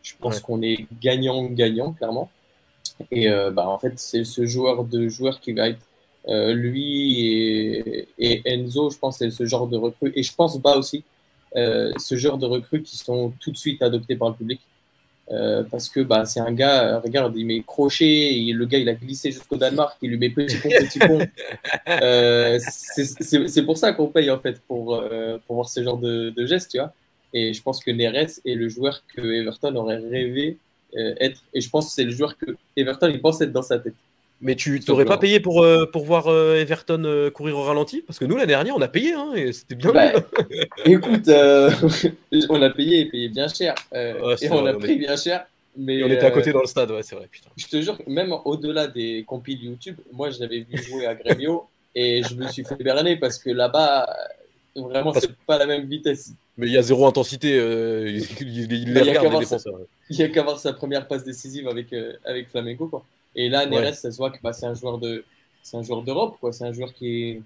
Je 0.03 0.15
pense 0.19 0.41
qu'on 0.41 0.63
est 0.63 0.87
gagnant-gagnant, 1.01 1.93
clairement. 1.93 2.31
Et 3.11 3.29
euh, 3.29 3.51
bah, 3.51 3.69
en 3.69 3.79
fait, 3.79 3.93
c'est 3.97 4.25
ce 4.25 4.47
joueur 4.47 4.85
de 4.85 5.09
joueur 5.09 5.41
qui 5.41 5.53
va 5.53 5.69
être 5.69 5.87
euh, 6.29 6.53
lui 6.53 8.07
et, 8.19 8.43
Enzo, 8.45 8.91
je 8.91 8.99
pense, 8.99 9.19
c'est 9.19 9.31
ce 9.31 9.45
genre 9.45 9.67
de 9.67 9.77
recrues. 9.77 10.13
Et 10.15 10.23
je 10.23 10.35
pense 10.35 10.61
pas 10.61 10.77
aussi 10.77 10.99
euh, 10.99 11.03
ce 11.55 12.17
genre 12.17 12.39
de 12.39 12.47
recrues 12.47 12.83
qui 12.83 12.97
sont 12.97 13.33
tout 13.41 13.51
de 13.51 13.57
suite 13.57 13.83
adoptés 13.83 14.17
par 14.17 14.31
le 14.31 14.35
public. 14.35 14.61
parce 15.71 15.89
que 15.89 16.01
bah, 16.01 16.25
c'est 16.25 16.41
un 16.41 16.53
gars, 16.53 17.01
regarde, 17.01 17.37
il 17.37 17.47
met 17.47 17.63
crochet, 17.67 18.39
et 18.39 18.53
le 18.53 18.67
gars 18.67 18.79
il 18.79 18.89
a 18.89 18.95
glissé 18.95 19.31
jusqu'au 19.31 19.57
Danemark, 19.57 19.97
il 20.03 20.11
lui 20.11 20.19
met 20.19 20.31
petit 20.31 20.57
pont, 20.57 20.69
petit 20.69 20.99
pont. 20.99 21.19
c'est 23.53 23.63
pour 23.63 23.79
ça 23.79 23.93
qu'on 23.93 24.09
paye 24.09 24.31
en 24.31 24.39
fait, 24.39 24.61
pour, 24.69 25.03
pour 25.47 25.57
voir 25.57 25.69
ce 25.69 25.83
genre 25.83 25.99
de, 25.99 26.31
de 26.31 26.47
gestes, 26.47 26.71
tu 26.73 26.79
vois. 26.79 26.93
Et 27.35 27.53
je 27.53 27.63
pense 27.63 27.83
que 27.83 27.91
Neres 27.91 28.41
est 28.45 28.55
le 28.55 28.69
joueur 28.69 29.03
que 29.15 29.21
Everton 29.21 29.75
aurait 29.77 29.99
rêvé 29.99 30.57
euh, 30.97 31.15
être. 31.21 31.43
Et 31.53 31.61
je 31.61 31.69
pense 31.69 31.87
que 31.87 31.93
c'est 31.93 32.05
le 32.05 32.11
joueur 32.11 32.37
que 32.37 32.57
Everton 32.77 33.09
il 33.09 33.21
pense 33.21 33.41
être 33.41 33.53
dans 33.53 33.63
sa 33.63 33.79
tête. 33.79 33.95
Mais 34.41 34.55
tu 34.55 34.79
t'aurais 34.81 35.05
pas 35.05 35.19
payé 35.19 35.41
pour, 35.41 35.63
euh, 35.63 35.87
pour 35.87 36.05
voir 36.05 36.29
euh, 36.29 36.61
Everton 36.61 37.31
courir 37.35 37.59
au 37.59 37.63
ralenti? 37.63 38.03
Parce 38.03 38.19
que 38.19 38.25
nous, 38.25 38.37
l'année 38.37 38.47
dernière, 38.47 38.77
on 38.77 38.81
a 38.81 38.89
payé, 38.89 39.13
hein, 39.13 39.33
et 39.35 39.53
c'était 39.53 39.75
bien. 39.75 39.93
Bah, 39.93 40.13
écoute, 40.85 41.29
on 42.49 42.63
a 42.63 42.71
payé 42.71 43.01
et 43.01 43.07
payé 43.07 43.29
bien 43.29 43.49
cher. 43.49 43.75
et 43.93 44.51
on 44.51 44.67
a 44.67 44.75
pris 44.75 44.97
bien 44.97 45.17
cher. 45.17 45.47
Mais, 45.77 46.03
on 46.03 46.09
était 46.09 46.27
à 46.27 46.31
côté 46.31 46.53
dans 46.53 46.61
le 46.61 46.67
stade, 46.67 46.91
ouais, 46.91 47.03
c'est 47.03 47.15
vrai. 47.15 47.29
Putain. 47.31 47.51
Je 47.57 47.67
te 47.67 47.81
jure, 47.81 47.97
même 48.07 48.35
au-delà 48.45 48.89
des 48.89 49.25
compiles 49.25 49.63
YouTube, 49.63 49.97
moi, 50.13 50.31
je 50.31 50.41
l'avais 50.41 50.61
vu 50.61 50.83
jouer 50.83 51.07
à 51.07 51.15
Grêmio 51.15 51.69
et 51.95 52.23
je 52.23 52.35
me 52.35 52.49
suis 52.49 52.65
fait 52.65 52.83
berner 52.83 53.17
parce 53.17 53.39
que 53.39 53.51
là-bas, 53.51 54.09
vraiment, 54.75 55.13
c'est 55.13 55.33
pas 55.47 55.59
la 55.59 55.67
même 55.67 55.87
vitesse. 55.87 56.33
Mais 56.57 56.67
il 56.67 56.73
y 56.73 56.79
a 56.79 56.83
zéro 56.83 57.07
intensité. 57.07 57.57
Euh, 57.57 58.11
il, 58.41 58.73
il, 58.73 58.93
les 58.93 59.01
regarde, 59.01 59.33
les 59.33 59.39
défenseurs. 59.41 59.79
Il 60.11 60.17
n'y 60.17 60.23
a 60.25 60.29
qu'à 60.29 60.43
voir 60.43 60.59
sa 60.59 60.73
première 60.73 61.07
passe 61.07 61.25
décisive 61.25 61.69
avec, 61.69 61.93
euh, 61.93 62.15
avec 62.25 62.51
Flamengo. 62.51 62.89
Quoi. 62.89 63.05
Et 63.35 63.49
là, 63.49 63.67
Neres, 63.67 63.95
ça 63.95 64.11
se 64.11 64.17
voit 64.17 64.31
que 64.31 64.39
bah, 64.43 64.53
c'est 64.53 64.67
un 64.67 64.75
joueur 64.75 64.99
de, 64.99 65.25
c'est 65.63 65.77
un 65.77 65.83
joueur 65.83 66.03
d'Europe. 66.03 66.37
Quoi. 66.41 66.53
C'est 66.53 66.65
un 66.65 66.73
joueur 66.73 66.93
qui 66.93 67.23
est, 67.23 67.43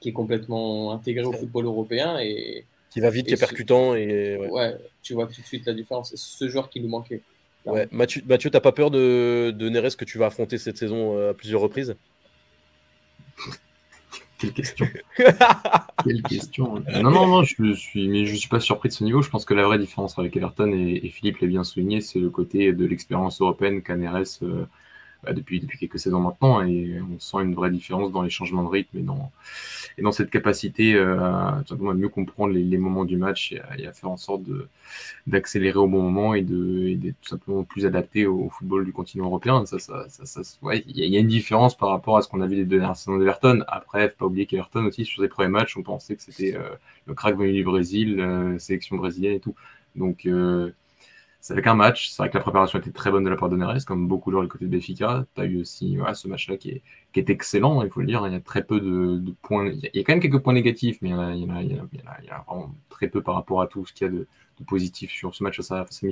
qui 0.00 0.10
est 0.10 0.12
complètement 0.12 0.92
intégré 0.92 1.24
au 1.24 1.32
football 1.32 1.66
européen. 1.66 2.18
Et, 2.20 2.64
qui 2.90 3.00
va 3.00 3.10
vite, 3.10 3.26
qui 3.26 3.34
est 3.34 3.38
percutant. 3.38 3.94
Et, 3.94 4.36
ouais. 4.36 4.76
tu 5.02 5.14
vois 5.14 5.26
tout 5.26 5.40
de 5.40 5.46
suite 5.46 5.66
la 5.66 5.74
différence. 5.74 6.10
C'est 6.10 6.18
ce 6.18 6.48
joueur 6.48 6.68
qui 6.68 6.80
nous 6.80 6.88
manquait. 6.88 7.22
Ouais. 7.64 7.88
Mathieu, 7.92 8.22
Mathieu 8.26 8.50
t'as 8.50 8.60
pas 8.60 8.72
peur 8.72 8.90
de, 8.90 9.54
de 9.56 9.68
Neres 9.68 9.96
que 9.96 10.04
tu 10.04 10.18
vas 10.18 10.26
affronter 10.26 10.58
cette 10.58 10.76
saison 10.76 11.16
euh, 11.16 11.30
à 11.30 11.34
plusieurs 11.34 11.60
reprises? 11.60 11.94
Quelle 14.38 14.52
question. 14.52 14.86
Quelle 16.04 16.22
question. 16.22 16.82
Non, 17.00 17.10
non, 17.12 17.26
non, 17.28 17.44
je 17.44 17.72
suis, 17.74 18.08
mais 18.08 18.26
je 18.26 18.34
suis 18.34 18.48
pas 18.48 18.58
surpris 18.58 18.88
de 18.88 18.94
ce 18.94 19.04
niveau. 19.04 19.22
Je 19.22 19.30
pense 19.30 19.44
que 19.44 19.54
la 19.54 19.62
vraie 19.62 19.78
différence 19.78 20.18
avec 20.18 20.36
Everton, 20.36 20.72
et, 20.72 21.08
Philippe 21.10 21.38
l'a 21.38 21.46
bien 21.46 21.62
souligné, 21.62 22.00
c'est 22.00 22.18
le 22.18 22.28
côté 22.28 22.72
de 22.72 22.84
l'expérience 22.84 23.40
européenne 23.40 23.82
qu'Aneres 23.82 24.24
euh, 24.42 24.66
bah, 25.22 25.32
depuis, 25.32 25.60
depuis 25.60 25.78
quelques 25.78 25.98
saisons 25.98 26.20
maintenant. 26.20 26.62
Et 26.62 27.00
on 27.00 27.18
sent 27.18 27.38
une 27.42 27.54
vraie 27.54 27.70
différence 27.70 28.10
dans 28.10 28.22
les 28.22 28.30
changements 28.30 28.64
de 28.64 28.68
rythme 28.68 28.98
et 28.98 29.02
dans, 29.02 29.30
et 29.98 30.02
dans 30.02 30.12
cette 30.12 30.30
capacité 30.30 30.94
euh, 30.94 31.20
à, 31.20 31.62
mieux 31.94 32.08
comprendre 32.08 32.52
les, 32.52 32.78
moments 32.78 33.04
du 33.04 33.16
match 33.16 33.52
et 33.52 33.86
à, 33.86 33.92
faire 33.92 34.10
en 34.10 34.16
sorte 34.16 34.42
d'accélérer 35.26 35.78
au 35.78 35.86
bon 35.86 36.02
moment 36.02 36.34
et 36.34 36.42
d'être 36.42 37.20
tout 37.20 37.28
simplement 37.28 37.62
plus 37.62 37.86
adapté 37.86 38.26
au, 38.26 38.48
football 38.50 38.84
du 38.84 38.92
continent 38.92 39.26
européen. 39.26 39.64
Ça, 39.66 39.78
ça, 39.78 40.06
ça, 40.08 40.40
ouais, 40.62 40.82
il 40.88 40.96
y, 40.98 41.16
a 41.16 41.20
une 41.20 41.28
différence 41.28 41.76
par 41.76 41.90
rapport 41.90 42.16
à 42.16 42.22
ce 42.22 42.28
qu'on 42.28 42.40
a 42.40 42.46
vu 42.46 42.56
des 42.56 42.64
dernières 42.64 42.96
saisons 42.96 43.18
d'Everton. 43.18 43.62
Après, 43.68 44.08
pas 44.08 44.26
oublier 44.26 44.46
qu'Everton 44.46 44.84
aussi, 44.86 45.04
sur 45.04 45.22
ses 45.22 45.28
premiers 45.28 45.50
matchs, 45.50 45.76
on 45.76 45.82
pensait 45.82 46.16
que 46.16 46.22
c'était 46.22 46.56
euh, 46.56 46.70
le 47.06 47.14
crack 47.14 47.36
venu 47.36 47.52
du 47.52 47.64
Brésil, 47.64 48.18
euh, 48.20 48.58
sélection 48.58 48.96
brésilienne 48.96 49.34
et 49.34 49.40
tout. 49.40 49.54
Donc, 49.94 50.26
c'est 51.42 51.54
avec 51.54 51.66
un 51.66 51.74
match. 51.74 52.08
C'est 52.08 52.22
vrai 52.22 52.30
que 52.30 52.36
la 52.36 52.40
préparation 52.40 52.78
était 52.78 52.92
très 52.92 53.10
bonne 53.10 53.24
de 53.24 53.28
la 53.28 53.36
part 53.36 53.48
de 53.48 53.56
Neres, 53.56 53.84
comme 53.84 54.06
beaucoup 54.06 54.30
de 54.30 54.34
joueurs 54.34 54.44
du 54.44 54.48
côté 54.48 54.64
de 54.64 54.70
Béfica. 54.70 55.26
Tu 55.34 55.40
as 55.40 55.44
eu 55.44 55.60
aussi 55.60 55.98
ce 56.14 56.28
match-là 56.28 56.56
qui 56.56 56.70
est, 56.70 56.82
qui 57.12 57.18
est, 57.18 57.28
excellent, 57.30 57.82
il 57.82 57.90
faut 57.90 58.00
le 58.00 58.06
dire. 58.06 58.24
Il 58.28 58.32
y 58.32 58.36
a 58.36 58.40
très 58.40 58.62
peu 58.62 58.80
de, 58.80 59.34
points. 59.42 59.66
Il 59.68 59.90
y, 59.92 59.98
a, 59.98 60.04
quand 60.04 60.12
même 60.12 60.20
quelques 60.20 60.38
points 60.38 60.52
négatifs, 60.52 60.98
mais 61.02 61.08
il 61.10 61.12
y, 61.40 61.44
en 61.44 61.50
a, 61.50 62.44
vraiment 62.46 62.72
très 62.88 63.08
peu 63.08 63.22
par 63.22 63.34
rapport 63.34 63.60
à 63.60 63.66
tout 63.66 63.84
ce 63.84 63.92
qu'il 63.92 64.06
y 64.06 64.10
a 64.10 64.12
de, 64.12 64.26
positif 64.68 65.10
sur 65.10 65.34
ce 65.34 65.42
match 65.42 65.56
face 65.56 65.72
à, 65.72 65.84
face 65.84 66.04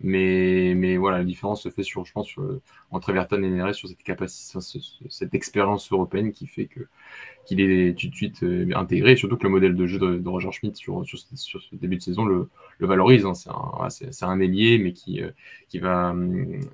mais, 0.00 0.74
mais 0.76 0.96
voilà, 0.96 1.18
la 1.18 1.24
différence 1.24 1.62
se 1.62 1.68
fait 1.68 1.82
sur, 1.82 2.04
je 2.04 2.12
pense, 2.12 2.34
entre 2.90 3.10
Everton 3.10 3.42
et 3.42 3.50
Neres 3.50 3.74
sur 3.74 3.88
cette 3.88 4.02
capacité, 4.02 4.58
cette 5.08 5.34
expérience 5.34 5.90
européenne 5.92 6.32
qui 6.32 6.46
fait 6.46 6.66
que 6.66 6.80
qu'il 7.44 7.60
est 7.60 7.98
tout 7.98 8.08
de 8.08 8.14
suite 8.14 8.42
euh, 8.42 8.68
intégré, 8.76 9.16
surtout 9.16 9.36
que 9.36 9.42
le 9.42 9.48
modèle 9.48 9.74
de 9.74 9.86
jeu 9.86 9.98
de, 9.98 10.28
Roger 10.28 10.52
Schmidt 10.52 10.76
sur, 10.76 11.04
sur, 11.04 11.18
ce 11.60 11.74
début 11.74 11.96
de 11.96 12.02
saison 12.02 12.24
le, 12.24 12.48
le 12.78 12.86
valorise. 12.86 13.26
Hein. 13.26 13.34
C'est 13.34 13.50
un, 13.50 14.28
un, 14.28 14.40
ailier, 14.40 14.78
mais 14.78 14.92
qui, 14.92 15.22
euh, 15.22 15.30
qui, 15.68 15.78
va, 15.78 16.14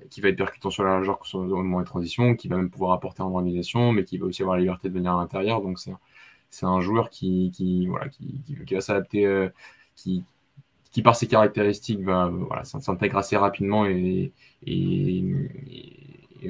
qui 0.09 0.21
va 0.21 0.29
être 0.29 0.37
percutant 0.37 0.69
sur 0.69 0.83
la 0.83 0.91
largeur 0.91 1.19
au 1.33 1.43
moment 1.43 1.79
de 1.79 1.85
transition, 1.85 2.35
qui 2.35 2.47
va 2.47 2.57
même 2.57 2.69
pouvoir 2.69 2.91
apporter 2.91 3.21
en 3.21 3.33
organisation, 3.33 3.91
mais 3.91 4.03
qui 4.03 4.17
va 4.17 4.27
aussi 4.27 4.41
avoir 4.41 4.57
la 4.57 4.61
liberté 4.61 4.89
de 4.89 4.93
venir 4.93 5.13
à 5.13 5.17
l'intérieur. 5.17 5.61
Donc 5.61 5.79
c'est 5.79 6.65
un 6.65 6.81
joueur 6.81 7.09
qui, 7.09 7.51
qui, 7.55 7.87
voilà, 7.87 8.09
qui, 8.09 8.41
qui 8.65 8.73
va 8.73 8.81
s'adapter, 8.81 9.25
euh, 9.25 9.49
qui, 9.95 10.25
qui 10.97 11.03
par 11.03 11.15
ses 11.15 11.27
caractéristiques 11.27 12.01
va 12.01 12.27
voilà, 12.27 12.63
s'intègre 12.63 13.17
assez 13.17 13.37
rapidement 13.37 13.85
et, 13.85 14.31
et, 14.65 15.23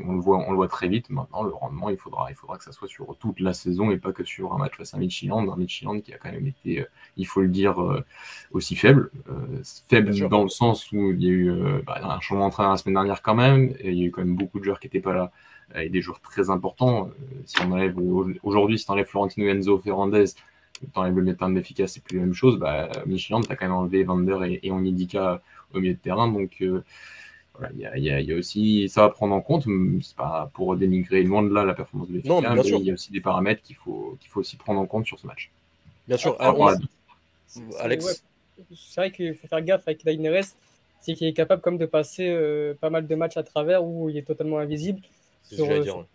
on, 0.06 0.14
le 0.14 0.22
voit, 0.22 0.38
on 0.38 0.52
le 0.52 0.56
voit 0.56 0.70
très 0.70 0.88
vite. 0.88 1.10
Maintenant, 1.10 1.44
le 1.44 1.54
rendement, 1.54 1.90
il 1.90 1.98
faudra, 1.98 2.32
il 2.32 2.34
faudra 2.34 2.58
que 2.58 2.64
ça 2.64 2.72
soit 2.72 2.88
sur 2.88 3.14
toute 3.18 3.42
la 3.42 3.52
saison 3.52 3.92
et 3.92 3.98
pas 3.98 4.14
que 4.14 4.24
sur 4.24 4.54
un 4.54 4.58
match 4.58 4.78
face 4.78 4.94
à 4.94 5.00
Midtjylland. 5.00 5.50
Un 5.52 5.58
Midtjylland 5.58 6.00
qui 6.00 6.14
a 6.14 6.18
quand 6.18 6.32
même 6.32 6.48
été, 6.48 6.80
euh, 6.80 6.86
il 7.18 7.28
faut 7.28 7.42
le 7.42 7.50
dire, 7.50 7.82
euh, 7.82 8.06
aussi 8.52 8.78
faible. 8.78 9.12
Euh, 9.30 9.62
faible 9.90 10.18
dans 10.30 10.44
le 10.44 10.50
sens 10.50 10.94
où 10.94 11.12
il 11.12 11.22
y 11.22 11.28
a 11.28 11.32
eu 11.32 11.84
bah, 11.86 12.00
un 12.02 12.22
changement 12.22 12.46
d'entraîneur 12.46 12.72
la 12.72 12.78
semaine 12.78 12.96
dernière 12.96 13.22
quand 13.22 13.36
même, 13.36 13.76
et 13.82 13.92
il 13.92 14.00
y 14.00 14.04
a 14.04 14.06
eu 14.06 14.12
quand 14.12 14.22
même 14.22 14.38
beaucoup 14.38 14.60
de 14.60 14.64
joueurs 14.64 14.80
qui 14.80 14.88
n'étaient 14.88 15.02
pas 15.02 15.14
là 15.14 15.34
et 15.76 15.90
des 15.90 16.02
joueurs 16.02 16.22
très 16.22 16.50
importants. 16.50 17.10
si 17.44 17.58
on 17.64 17.74
enlève 17.74 17.98
aujourd'hui, 18.44 18.80
si 18.80 18.86
on 18.88 18.94
enlève 18.94 19.08
Florentino 19.08 19.46
Enzo 19.50 19.78
Ferrandez, 19.78 20.36
t'enlèves 20.94 21.16
le 21.16 21.22
milieu 21.24 21.36
de 21.36 21.60
efficace, 21.60 21.94
c'est 21.94 22.04
plus 22.04 22.18
la 22.18 22.24
même 22.24 22.34
chose. 22.34 22.58
Bah, 22.58 22.90
Michelin, 23.06 23.42
tu 23.42 23.52
as 23.52 23.56
quand 23.56 23.66
même 23.66 23.76
enlevé 23.76 24.04
Vander 24.04 24.38
et, 24.46 24.68
et 24.68 24.72
Onyedika 24.72 25.42
au 25.74 25.80
milieu 25.80 25.94
de 25.94 26.00
terrain. 26.00 26.32
Donc, 26.32 26.58
euh, 26.62 26.84
voilà, 27.58 27.74
il 27.96 28.04
y, 28.04 28.08
y, 28.08 28.34
a 28.34 28.36
aussi 28.36 28.88
ça 28.90 29.06
à 29.06 29.10
prendre 29.10 29.34
en 29.34 29.42
compte. 29.42 29.66
C'est 30.02 30.16
pas 30.16 30.52
pour 30.54 30.76
dénigrer 30.76 31.24
loin 31.24 31.44
de 31.44 31.54
là 31.54 31.66
la 31.66 31.74
performance 31.74 32.10
de 32.10 32.14
Benfica, 32.14 32.54
mais, 32.54 32.62
il 32.62 32.86
y 32.86 32.92
a 32.92 32.94
aussi 32.94 33.12
des 33.12 33.22
paramètres 33.22 33.62
qu'il 33.64 33.76
faut, 33.76 34.18
qu'il 34.20 34.30
faut 34.30 34.42
aussi 34.42 34.58
prendre 34.58 34.80
en 34.80 34.86
compte 34.86 35.06
sur 35.06 35.20
ce 35.20 35.28
match. 35.28 35.52
Bien 36.08 36.18
sûr. 36.18 36.38
Alex 37.80 38.24
C'est 38.76 39.02
vrai 39.02 39.12
qu'il 39.12 39.36
faut 39.36 39.48
faire 39.48 39.62
gaffe 39.62 39.88
avec 39.88 40.04
Neres, 40.06 40.56
c'est 41.02 41.14
qu'il 41.14 41.28
est 41.28 41.34
capable 41.34 41.62
comme 41.62 41.78
de 41.78 41.86
passer 41.86 42.30
euh, 42.30 42.74
pas 42.80 42.90
mal 42.90 43.08
de 43.08 43.16
matchs 43.16 43.38
à 43.38 43.44
travers 43.44 43.84
où 43.84 44.10
il 44.10 44.18
est 44.18 44.24
totalement 44.24 44.60
invisible 44.60 45.02
sur 45.56 45.68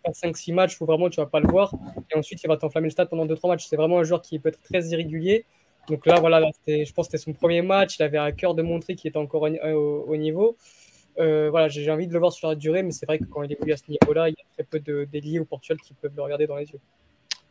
5-6 0.06 0.52
matchs 0.52 0.80
où 0.80 0.86
vraiment 0.86 1.08
tu 1.10 1.20
vas 1.20 1.26
pas 1.26 1.40
le 1.40 1.48
voir. 1.48 1.74
Et 2.12 2.18
ensuite, 2.18 2.42
il 2.42 2.46
va 2.46 2.56
t'enflammer 2.56 2.86
le 2.86 2.90
stade 2.90 3.08
pendant 3.08 3.26
2-3 3.26 3.48
matchs. 3.48 3.66
C'est 3.66 3.76
vraiment 3.76 3.98
un 3.98 4.04
joueur 4.04 4.22
qui 4.22 4.38
peut 4.38 4.48
être 4.48 4.60
très 4.62 4.84
irrégulier. 4.88 5.44
Donc 5.88 6.06
là, 6.06 6.20
voilà, 6.20 6.48
je 6.66 6.92
pense 6.92 7.08
que 7.08 7.12
c'était 7.12 7.24
son 7.24 7.32
premier 7.32 7.62
match. 7.62 7.98
Il 7.98 8.02
avait 8.02 8.18
à 8.18 8.32
cœur 8.32 8.54
de 8.54 8.62
montrer 8.62 8.94
qu'il 8.94 9.08
était 9.08 9.18
encore 9.18 9.42
au, 9.42 10.16
niveau. 10.16 10.56
Euh, 11.18 11.50
voilà, 11.50 11.68
j'ai 11.68 11.90
envie 11.90 12.06
de 12.06 12.12
le 12.12 12.18
voir 12.18 12.32
sur 12.32 12.48
la 12.48 12.54
durée, 12.54 12.82
mais 12.82 12.92
c'est 12.92 13.06
vrai 13.06 13.18
que 13.18 13.24
quand 13.24 13.42
il 13.42 13.52
évolue 13.52 13.72
à 13.72 13.76
ce 13.76 13.84
niveau-là, 13.88 14.28
il 14.28 14.32
y 14.32 14.40
a 14.40 14.54
très 14.54 14.64
peu 14.64 14.80
de 14.80 15.04
déliés 15.10 15.40
au 15.40 15.44
Portugal 15.44 15.78
qui 15.80 15.94
peuvent 15.94 16.14
le 16.14 16.22
regarder 16.22 16.46
dans 16.46 16.56
les 16.56 16.66
yeux. 16.66 16.80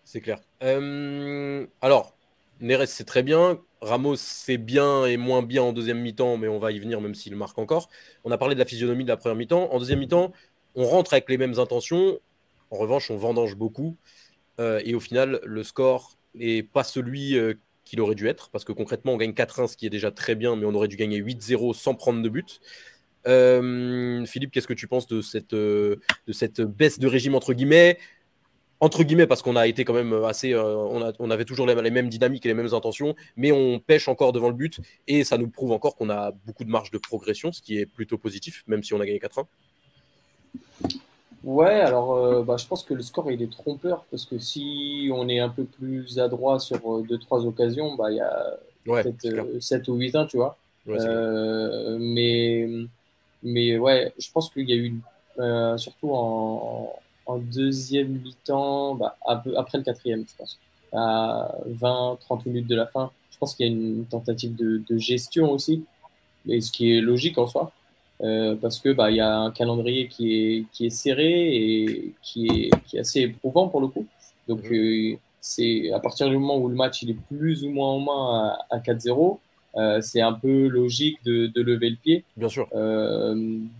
C'est 0.04 0.22
clair. 0.22 0.40
Euh, 0.64 1.66
alors, 1.82 2.16
Neres, 2.60 2.88
c'est 2.88 3.06
très 3.06 3.24
bien. 3.24 3.60
Ramos, 3.82 4.16
c'est 4.16 4.58
bien 4.58 5.06
et 5.06 5.18
moins 5.18 5.42
bien 5.42 5.64
en 5.64 5.74
deuxième 5.74 6.00
mi-temps, 6.00 6.38
mais 6.38 6.48
on 6.48 6.60
va 6.60 6.72
y 6.72 6.80
venir 6.80 7.02
même 7.02 7.16
s'il 7.16 7.36
marque 7.36 7.58
encore. 7.58 7.90
On 8.24 8.32
a 8.32 8.38
parlé 8.38 8.54
de 8.56 8.60
la 8.60 8.66
physionomie 8.66 9.04
de 9.04 9.10
la 9.10 9.18
première 9.18 9.36
mi-temps. 9.36 9.74
En 9.74 9.80
deuxième 9.80 10.00
mi-temps, 10.00 10.32
on 10.76 10.86
rentre 10.86 11.14
avec 11.14 11.30
les 11.30 11.38
mêmes 11.38 11.60
intentions. 11.60 12.20
En 12.70 12.78
revanche, 12.78 13.12
on 13.12 13.18
vendange 13.18 13.56
beaucoup. 13.56 13.98
Euh, 14.60 14.82
et 14.86 14.96
au 14.96 15.00
final, 15.00 15.40
le 15.44 15.64
score 15.64 16.18
n'est 16.36 16.64
pas 16.64 16.84
celui 16.84 17.38
euh, 17.38 17.54
qu'il 17.84 18.00
aurait 18.02 18.16
dû 18.16 18.28
être. 18.28 18.50
Parce 18.50 18.64
que 18.64 18.72
concrètement, 18.72 19.14
on 19.14 19.18
gagne 19.18 19.32
4-1, 19.32 19.68
ce 19.68 19.78
qui 19.78 19.86
est 19.86 19.90
déjà 19.90 20.12
très 20.12 20.36
bien, 20.36 20.56
mais 20.56 20.66
on 20.66 20.74
aurait 20.74 20.88
dû 20.88 20.96
gagner 20.96 21.22
8-0 21.22 21.74
sans 21.74 21.96
prendre 21.96 22.22
de 22.22 22.30
but. 22.30 22.62
Euh, 23.28 24.26
Philippe, 24.26 24.52
qu'est-ce 24.52 24.68
que 24.68 24.74
tu 24.74 24.88
penses 24.88 25.08
de 25.08 25.22
cette, 25.22 25.54
baisse 26.62 27.00
de 27.00 27.08
régime, 27.08 27.36
entre 27.36 27.54
guillemets? 27.54 27.98
Entre 28.80 29.04
guillemets, 29.04 29.28
parce 29.28 29.44
qu'on 29.44 29.56
a 29.56 29.68
été 29.68 29.86
quand 29.86 29.94
même 29.94 30.12
assez. 30.24 30.56
on, 30.56 31.30
avait 31.30 31.46
toujours 31.46 31.68
les, 31.68 31.76
les, 31.76 31.92
mêmes 31.92 32.10
dynamiques 32.10 32.46
et 32.48 32.50
les 32.50 32.56
mêmes 32.56 32.74
intentions, 32.74 33.16
mais 33.36 33.52
on 33.52 33.80
pêche 33.80 34.08
encore 34.08 34.34
devant 34.34 34.48
le 34.48 34.56
but 34.56 34.80
et 35.06 35.24
ça 35.24 35.38
nous 35.38 35.50
prouve 35.50 35.72
encore 35.72 35.96
qu'on 35.96 36.10
a 36.10 36.32
beaucoup 36.32 36.64
de 36.64 36.70
marge 36.72 36.90
de 36.90 36.98
progression, 36.98 37.52
ce 37.52 37.62
qui 37.62 37.78
est 37.78 37.86
plutôt 37.86 38.18
positif, 38.18 38.64
même 38.66 38.82
si 38.82 38.96
on 38.96 39.00
a 39.00 39.06
gagné 39.06 39.20
4-1. 39.20 39.46
Ouais, 41.44 41.82
alors 41.82 42.44
bah, 42.44 42.58
je 42.58 42.68
pense 42.68 42.84
que 42.84 42.94
le 42.94 43.02
score 43.02 43.32
il 43.32 43.42
est 43.42 43.52
trompeur 43.52 44.06
parce 44.12 44.26
que 44.26 44.38
si 44.38 45.10
on 45.12 45.28
est 45.28 45.40
un 45.40 45.50
peu 45.50 45.64
plus 45.64 46.20
adroit 46.20 46.60
sur 46.60 46.78
2-3 46.78 47.46
occasions, 47.48 47.96
bah, 47.96 48.12
il 48.12 48.18
y 48.18 48.22
a 48.22 48.58
peut-être 48.86 49.60
7 49.60 49.88
ou 49.88 49.96
8 49.96 50.16
ans, 50.16 50.28
tu 50.28 50.38
vois. 50.38 50.58
mais, 50.86 52.70
mais 53.42 53.78
ouais, 53.80 54.14
je 54.20 54.32
pense 54.32 54.52
qu'il 54.52 54.70
y 54.70 54.74
a 54.74 54.76
eu, 54.76 54.96
surtout 55.78 56.12
en, 56.12 56.94
en 57.26 57.38
deuxième 57.38 58.10
mi-temps, 58.10 58.96
bah, 58.96 59.18
après 59.26 59.78
le 59.78 59.84
quatrième, 59.84 60.26
je 60.28 60.36
pense, 60.38 60.60
à 60.94 61.56
20-30 61.70 62.46
minutes 62.46 62.68
de 62.68 62.76
la 62.76 62.88
fin. 62.88 63.12
Je 63.32 63.38
pense 63.38 63.56
qu'il 63.56 63.66
y 63.66 63.70
a 63.70 63.72
une 63.72 64.06
tentative 64.06 64.56
de, 64.56 64.98
gestion 64.98 65.52
aussi, 65.52 65.86
et 66.48 66.62
ce 66.62 66.72
qui 66.72 66.96
est 66.96 67.02
logique 67.02 67.38
en 67.38 67.48
soi, 67.48 67.72
euh, 68.24 68.56
parce 68.56 68.80
que 68.80 68.90
bah, 68.90 69.10
il 69.10 69.18
y 69.18 69.20
a 69.20 69.36
un 69.36 69.52
calendrier 69.52 70.08
qui 70.08 70.34
est, 70.36 70.66
qui 70.72 70.86
est 70.86 70.90
serré 70.92 71.56
et 71.56 72.14
qui 72.22 72.48
est, 72.48 72.70
qui 72.86 72.98
est 72.98 73.00
assez 73.00 73.22
éprouvant 73.22 73.68
pour 73.68 73.82
le 73.82 73.88
coup. 73.88 74.06
Donc 74.48 74.64
mhm. 74.64 74.74
euh, 74.74 75.18
c'est 75.40 75.92
à 75.92 76.00
partir 76.00 76.30
du 76.30 76.38
moment 76.38 76.58
où 76.58 76.68
le 76.68 76.76
match 76.76 77.02
il 77.02 77.12
est 77.12 77.18
plus 77.30 77.64
ou 77.64 77.72
moins 77.72 77.90
en 77.90 78.00
main 78.00 78.56
à, 78.70 78.76
à 78.76 78.80
4-0, 78.80 79.40
euh, 79.78 80.02
c'est 80.02 80.22
un 80.22 80.34
peu 80.34 80.68
logique 80.68 81.18
de, 81.26 81.48
de, 81.48 81.62
lever 81.64 81.90
le 81.90 81.96
pied. 81.96 82.24
Bien 82.38 82.50
sûr. 82.50 82.68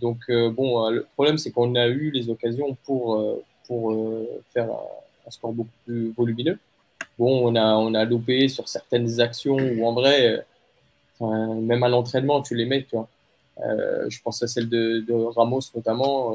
Donc, 0.00 0.18
bon, 0.28 0.90
le 0.90 1.06
problème, 1.14 1.38
c'est 1.38 1.50
qu'on 1.52 1.74
a 1.76 1.86
eu 1.86 2.10
les 2.10 2.30
occasions 2.30 2.76
pour, 2.84 3.40
pour 3.68 3.94
faire 4.52 4.70
un, 4.70 5.30
score 5.30 5.52
beaucoup 5.52 5.70
plus 5.84 6.10
volumineux. 6.12 6.58
Bon, 7.18 7.46
on 7.46 7.54
a, 7.54 7.76
on 7.76 7.94
a 7.94 8.04
loupé 8.06 8.48
sur 8.48 8.68
certaines 8.68 9.20
actions 9.20 9.56
où, 9.56 9.86
en 9.86 9.92
vrai, 9.92 10.44
même 11.20 11.82
à 11.82 11.88
l'entraînement, 11.88 12.40
tu 12.40 12.56
les 12.56 12.64
mets, 12.64 12.84
tu 12.84 12.96
vois. 12.96 13.08
Je 13.58 14.22
pense 14.22 14.42
à 14.42 14.46
celle 14.48 14.68
de, 14.68 15.04
Ramos, 15.12 15.60
notamment, 15.74 16.34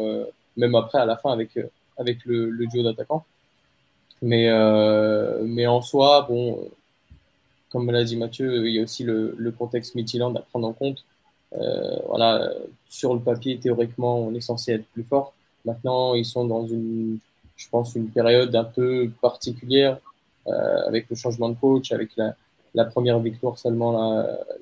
même 0.55 0.75
après, 0.75 0.99
à 0.99 1.05
la 1.05 1.17
fin, 1.17 1.31
avec, 1.31 1.57
avec 1.97 2.25
le, 2.25 2.65
duo 2.67 2.83
d'attaquants. 2.83 3.25
Mais, 4.21 4.49
mais 5.43 5.67
en 5.67 5.81
soi, 5.81 6.25
bon 6.27 6.69
comme 7.69 7.91
l'a 7.91 8.03
dit 8.03 8.15
Mathieu, 8.15 8.67
il 8.67 8.73
y 8.73 8.79
a 8.79 8.83
aussi 8.83 9.03
le, 9.03 9.53
contexte 9.57 9.95
Midtjylland 9.95 10.35
à 10.35 10.41
prendre 10.41 10.67
en 10.67 10.73
compte. 10.73 11.03
Euh, 11.53 11.97
voilà, 12.07 12.51
sur 12.87 13.13
le 13.13 13.19
papier, 13.19 13.59
théoriquement, 13.59 14.19
on 14.19 14.33
est 14.33 14.41
censé 14.41 14.73
être 14.73 14.85
plus 14.87 15.03
fort. 15.03 15.33
Maintenant, 15.65 16.13
ils 16.13 16.25
sont 16.25 16.45
dans 16.45 16.65
une, 16.65 17.19
je 17.55 17.67
pense, 17.69 17.95
une 17.95 18.09
période 18.09 18.55
un 18.55 18.63
peu 18.63 19.11
particulière 19.21 19.99
euh, 20.47 20.87
avec 20.87 21.09
le 21.09 21.15
changement 21.15 21.49
de 21.49 21.55
coach, 21.55 21.91
avec 21.91 22.11
la, 22.15 22.35
première 22.85 23.19
victoire 23.19 23.57
seulement 23.57 23.91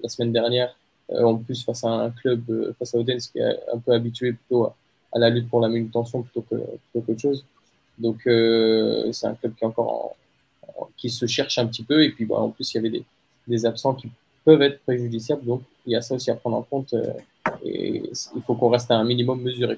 la 0.02 0.10
semaine 0.10 0.32
dernière. 0.32 0.74
Euh, 1.12 1.24
en 1.24 1.36
plus, 1.36 1.64
face 1.64 1.84
à 1.84 1.90
un 1.90 2.10
club, 2.10 2.74
face 2.80 2.96
à 2.96 2.98
Odense, 2.98 3.28
qui 3.28 3.40
est 3.40 3.60
un 3.74 3.78
peu 3.78 3.92
habitué 3.92 4.34
plutôt 4.34 4.66
à, 4.66 5.20
la 5.20 5.30
lutte 5.30 5.50
pour 5.50 5.62
la 5.62 5.70
manutention 5.70 6.24
plutôt 6.24 6.42
que 6.42 6.56
plutôt 6.56 7.06
qu'autre 7.06 7.22
chose. 7.22 7.46
Donc, 7.98 8.22
c'est 8.26 9.28
un 9.28 9.36
club 9.36 9.54
qui 9.56 9.64
est 9.64 9.68
encore 9.68 9.92
en, 9.92 10.16
qui 10.98 11.10
se 11.10 11.26
cherche 11.26 11.58
un 11.58 11.68
petit 11.68 11.84
peu. 11.84 12.04
Et 12.04 12.12
puis, 12.12 12.26
bah, 12.26 12.36
en 12.36 12.50
plus, 12.50 12.74
il 12.74 12.78
y 12.78 12.80
avait 12.80 12.90
des, 12.90 13.04
des, 13.48 13.66
absents 13.66 13.94
qui 13.94 14.10
peuvent 14.44 14.62
être 14.62 14.82
préjudiciables. 14.84 15.46
Donc, 15.46 15.62
il 15.86 15.94
y 15.94 15.96
a 15.96 16.02
ça 16.02 16.16
aussi 16.16 16.32
à 16.32 16.36
prendre 16.36 16.58
en 16.58 16.64
compte. 16.64 16.94
Euh, 16.94 17.14
et 17.64 18.04
il 18.36 18.42
faut 18.42 18.56
qu'on 18.56 18.70
reste 18.70 18.92
à 18.92 18.96
un 18.96 19.04
minimum 19.04 19.42
mesuré. 19.42 19.78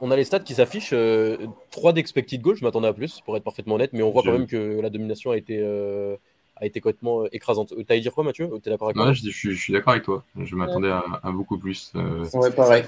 On 0.00 0.10
a 0.10 0.16
les 0.16 0.24
stats 0.24 0.40
qui 0.40 0.54
s'affichent. 0.54 0.90
3 0.90 0.96
euh, 0.98 1.92
d'expected 1.92 2.40
goals, 2.40 2.56
je 2.56 2.64
m'attendais 2.64 2.88
à 2.88 2.92
plus, 2.92 3.20
pour 3.20 3.36
être 3.36 3.44
parfaitement 3.44 3.76
honnête. 3.76 3.92
Mais 3.92 4.02
on 4.02 4.10
voit 4.10 4.22
quand 4.22 4.32
même 4.32 4.46
que 4.46 4.80
la 4.80 4.90
domination 4.90 5.30
a 5.30 5.36
été, 5.36 5.58
euh, 5.60 6.16
a 6.62 6.66
été 6.66 6.80
complètement 6.80 7.26
écrasante. 7.32 7.74
T'as 7.86 7.94
à 7.94 7.98
dire 7.98 8.14
quoi, 8.14 8.24
Mathieu? 8.24 8.48
Es 8.64 8.70
d'accord 8.70 8.88
avec 8.88 8.96
moi? 8.96 9.12
je, 9.12 9.28
je, 9.30 9.50
suis 9.52 9.72
d'accord 9.72 9.92
avec 9.92 10.04
toi. 10.04 10.24
Je 10.40 10.54
m'attendais 10.56 10.90
à, 10.90 11.30
beaucoup 11.32 11.58
plus. 11.58 11.92
ouais, 11.94 12.50
pareil. 12.50 12.84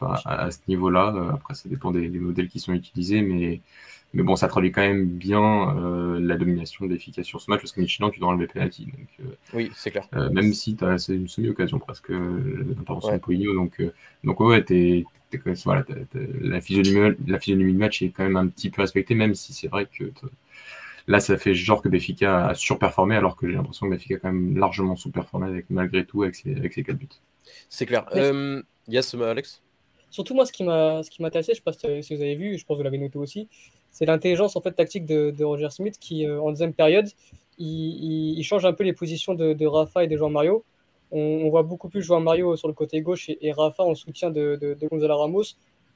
à, 0.00 0.50
ce 0.50 0.58
niveau-là. 0.68 1.30
Après, 1.34 1.54
ça 1.54 1.68
dépend 1.68 1.90
des, 1.90 2.08
des, 2.08 2.18
modèles 2.18 2.48
qui 2.48 2.60
sont 2.60 2.72
utilisés. 2.72 3.22
Mais 3.22 3.60
mais 4.14 4.22
bon, 4.22 4.36
ça 4.36 4.48
traduit 4.48 4.72
quand 4.72 4.82
même 4.82 5.06
bien 5.06 5.74
euh, 5.76 6.20
la 6.20 6.36
domination 6.36 6.84
de 6.84 6.92
l'efficace 6.92 7.24
sur 7.24 7.40
ce 7.40 7.50
match, 7.50 7.60
parce 7.60 7.72
que 7.72 7.80
Michelin, 7.80 8.10
tu 8.10 8.20
dois 8.20 8.28
enlever 8.28 8.46
penalty. 8.46 8.84
Donc, 8.84 9.08
euh, 9.20 9.34
oui, 9.54 9.70
c'est 9.74 9.90
clair. 9.90 10.06
Euh, 10.14 10.28
même 10.30 10.52
si 10.52 10.76
tu 10.76 10.84
as 10.84 10.96
une 11.08 11.28
semi-occasion 11.28 11.78
presque 11.78 12.12
d'intervention 12.12 13.10
ouais. 13.10 13.18
de 13.18 13.22
Poligno. 13.22 13.54
Donc, 13.54 13.82
donc 14.22 14.40
ouais, 14.40 14.62
t'es, 14.62 15.04
voilà, 15.64 15.84
la, 16.42 16.60
physionomie, 16.60 17.16
la 17.26 17.38
physionomie 17.38 17.72
de 17.72 17.78
match 17.78 18.02
est 18.02 18.10
quand 18.10 18.24
même 18.24 18.36
un 18.36 18.48
petit 18.48 18.68
peu 18.68 18.82
respectée, 18.82 19.14
même 19.14 19.34
si 19.34 19.54
c'est 19.54 19.68
vrai 19.68 19.86
que 19.86 20.04
là, 21.06 21.20
ça 21.20 21.36
fait 21.36 21.54
genre 21.54 21.82
que 21.82 21.88
Béfica 21.88 22.48
a 22.48 22.54
surperformé, 22.54 23.16
alors 23.16 23.36
que 23.36 23.48
j'ai 23.48 23.54
l'impression 23.54 23.86
que 23.86 23.92
Béfica 23.92 24.16
a 24.16 24.18
quand 24.18 24.32
même 24.32 24.58
largement 24.58 24.96
sous-performé 24.96 25.46
avec, 25.46 25.70
malgré 25.70 26.04
tout 26.04 26.22
avec 26.22 26.34
ses, 26.34 26.54
avec 26.54 26.72
ses 26.72 26.82
4 26.82 26.96
buts. 26.96 27.08
C'est 27.68 27.86
clair. 27.86 28.06
yes, 28.88 29.14
Alex? 29.14 29.62
Surtout 30.10 30.34
moi, 30.34 30.44
ce 30.44 30.52
qui 30.52 30.62
m'a, 30.62 31.02
ce 31.02 31.10
qui 31.10 31.24
intéressé, 31.24 31.54
je 31.54 31.62
ne 31.66 31.72
sais 31.72 31.96
pas 31.96 32.02
si 32.02 32.14
vous 32.14 32.20
avez 32.20 32.34
vu, 32.34 32.58
je 32.58 32.66
pense 32.66 32.74
que 32.74 32.78
vous 32.78 32.84
l'avez 32.84 32.98
noté 32.98 33.18
aussi, 33.18 33.48
c'est 33.90 34.04
l'intelligence 34.04 34.56
en 34.56 34.60
fait 34.60 34.72
tactique 34.72 35.06
de, 35.06 35.42
Roger 35.42 35.70
Smith 35.70 35.98
qui, 35.98 36.26
euh, 36.26 36.40
en 36.40 36.50
deuxième 36.50 36.74
période, 36.74 37.08
il, 37.58 38.42
change 38.42 38.64
un 38.64 38.72
peu 38.72 38.84
les 38.84 38.92
positions 38.92 39.34
de, 39.34 39.66
Rafa 39.66 40.04
et 40.04 40.08
de 40.08 40.16
Jean 40.16 40.30
Mario. 40.30 40.64
On, 41.12 41.48
voit 41.50 41.62
beaucoup 41.62 41.88
plus 41.88 42.02
Jean 42.02 42.20
Mario 42.20 42.56
sur 42.56 42.68
le 42.68 42.74
côté 42.74 43.02
gauche 43.02 43.30
et, 43.30 43.52
Rafa 43.52 43.84
en 43.84 43.94
soutien 43.94 44.30
de, 44.30 44.76
Gonzalo 44.90 45.16
Ramos. 45.16 45.44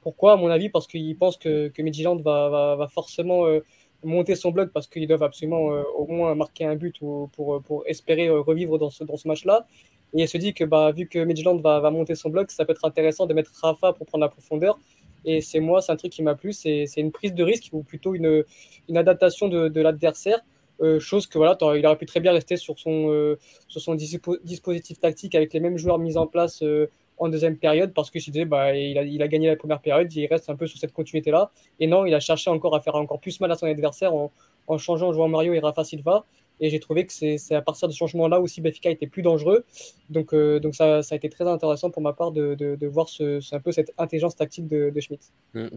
Pourquoi? 0.01 0.33
À 0.33 0.35
mon 0.35 0.47
avis, 0.47 0.69
parce 0.69 0.87
qu'il 0.87 1.15
pense 1.17 1.37
que, 1.37 1.67
que 1.67 1.81
Midland 1.81 2.17
va, 2.17 2.75
va, 2.75 2.87
forcément 2.87 3.45
euh, 3.45 3.63
monter 4.03 4.35
son 4.35 4.51
bloc 4.51 4.71
parce 4.71 4.87
qu'ils 4.87 5.07
doivent 5.07 5.23
absolument 5.23 5.73
euh, 5.73 5.83
au 5.95 6.07
moins 6.07 6.35
marquer 6.35 6.65
un 6.65 6.75
but 6.75 6.99
pour, 6.99 7.61
pour, 7.61 7.83
espérer 7.87 8.29
revivre 8.29 8.77
dans 8.77 8.89
ce, 8.89 9.03
dans 9.03 9.17
ce 9.17 9.27
match-là. 9.27 9.67
Et 10.13 10.23
il 10.23 10.27
se 10.27 10.37
dit 10.37 10.53
que 10.53 10.63
bah, 10.63 10.91
vu 10.91 11.07
que 11.07 11.19
Midland 11.19 11.57
va, 11.57 11.79
va, 11.79 11.91
monter 11.91 12.15
son 12.15 12.29
bloc, 12.29 12.51
ça 12.51 12.65
peut 12.65 12.71
être 12.71 12.85
intéressant 12.85 13.25
de 13.25 13.33
mettre 13.33 13.51
Rafa 13.61 13.93
pour 13.93 14.05
prendre 14.05 14.23
la 14.23 14.29
profondeur. 14.29 14.79
Et 15.25 15.41
c'est 15.41 15.59
moi, 15.59 15.81
c'est 15.81 15.91
un 15.91 15.97
truc 15.97 16.11
qui 16.11 16.23
m'a 16.23 16.35
plu, 16.35 16.53
c'est 16.53 16.85
une 16.95 17.11
prise 17.11 17.33
de 17.33 17.43
risque 17.43 17.69
ou 17.73 17.83
plutôt 17.83 18.15
une, 18.15 18.43
une 18.87 18.97
adaptation 18.97 19.47
de, 19.49 19.67
de 19.67 19.81
l'adversaire. 19.81 20.41
Euh, 20.81 20.99
chose 20.99 21.25
que 21.25 21.37
voilà, 21.37 21.57
il 21.75 21.85
aurait 21.85 21.97
pu 21.97 22.05
très 22.05 22.19
bien 22.19 22.31
rester 22.31 22.55
sur 22.55 22.77
son, 22.77 23.11
euh, 23.11 23.37
sur 23.67 23.81
son 23.81 23.95
dispositif 23.95 24.99
tactique 24.99 25.33
avec 25.33 25.53
les 25.53 25.59
mêmes 25.59 25.77
joueurs 25.77 25.97
mis 25.97 26.17
en 26.17 26.27
place 26.27 26.61
euh, 26.61 26.87
en 27.17 27.29
deuxième 27.29 27.57
période 27.57 27.93
parce 27.93 28.09
que 28.11 28.19
disais, 28.19 28.45
bah, 28.45 28.75
il, 28.75 28.97
a, 28.97 29.03
il 29.03 29.21
a 29.21 29.27
gagné 29.27 29.47
la 29.47 29.55
première 29.55 29.79
période, 29.79 30.11
il 30.13 30.25
reste 30.27 30.49
un 30.49 30.55
peu 30.55 30.67
sur 30.67 30.79
cette 30.79 30.93
continuité-là. 30.93 31.51
Et 31.79 31.87
non, 31.87 32.05
il 32.05 32.13
a 32.13 32.19
cherché 32.19 32.49
encore 32.49 32.75
à 32.75 32.81
faire 32.81 32.95
encore 32.95 33.19
plus 33.19 33.39
mal 33.39 33.51
à 33.51 33.55
son 33.55 33.65
adversaire 33.65 34.13
en, 34.13 34.31
en 34.67 34.77
changeant 34.77 35.09
en 35.09 35.13
jouant 35.13 35.27
Mario 35.27 35.53
et 35.53 35.59
Rafa 35.59 35.83
Silva. 35.83 36.25
Et 36.59 36.69
j'ai 36.71 36.79
trouvé 36.79 37.05
que 37.05 37.13
c'est 37.13 37.53
à 37.53 37.61
partir 37.61 37.87
de 37.87 37.93
ce 37.93 37.99
changement-là 37.99 38.39
aussi 38.39 38.61
Benfica 38.61 38.89
était 38.89 39.05
plus 39.05 39.21
dangereux. 39.21 39.63
Donc, 40.09 40.33
euh, 40.33 40.59
donc 40.59 40.73
ça, 40.73 41.03
ça, 41.03 41.13
a 41.13 41.17
été 41.17 41.29
très 41.29 41.47
intéressant 41.47 41.91
pour 41.91 42.01
ma 42.01 42.13
part 42.13 42.31
de, 42.31 42.55
de, 42.55 42.75
de 42.75 42.87
voir 42.87 43.09
ce, 43.09 43.39
un 43.53 43.59
peu 43.59 43.71
cette 43.71 43.93
intelligence 43.97 44.35
tactique 44.35 44.67
de, 44.67 44.89
de 44.89 44.99
Schmidt. 44.99 45.23
Mmh, 45.53 45.67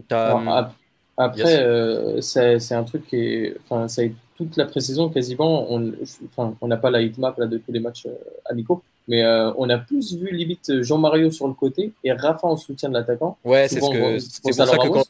après, 1.17 1.61
euh, 1.61 2.21
c'est 2.21 2.73
un 2.73 2.83
truc 2.83 3.05
qui 3.05 3.17
est. 3.17 3.57
Enfin, 3.63 3.87
ça 3.87 4.01
a 4.01 4.05
toute 4.45 4.57
la 4.57 4.65
pré-saison 4.65 5.09
quasiment. 5.09 5.71
On 5.71 5.93
enfin, 6.25 6.55
n'a 6.61 6.77
pas 6.77 6.91
la 6.91 7.01
hitmap 7.01 7.37
là, 7.37 7.47
de 7.47 7.57
tous 7.57 7.71
les 7.71 7.79
matchs 7.79 8.05
euh, 8.05 8.15
amicaux. 8.45 8.81
Mais 9.07 9.25
on 9.57 9.67
a 9.69 9.77
plus 9.77 10.13
vu 10.13 10.31
limite 10.31 10.81
Jean-Mario 10.83 11.31
sur 11.31 11.47
le 11.47 11.53
côté 11.53 11.91
et 12.03 12.13
Rafa 12.13 12.47
en 12.47 12.55
soutien 12.55 12.87
de 12.87 12.93
l'attaquant. 12.93 13.37
Ouais, 13.43 13.67
c'est 13.67 13.79
pour, 13.79 13.89
ça 13.89 13.97
que 13.97 14.87
quand, 14.87 15.03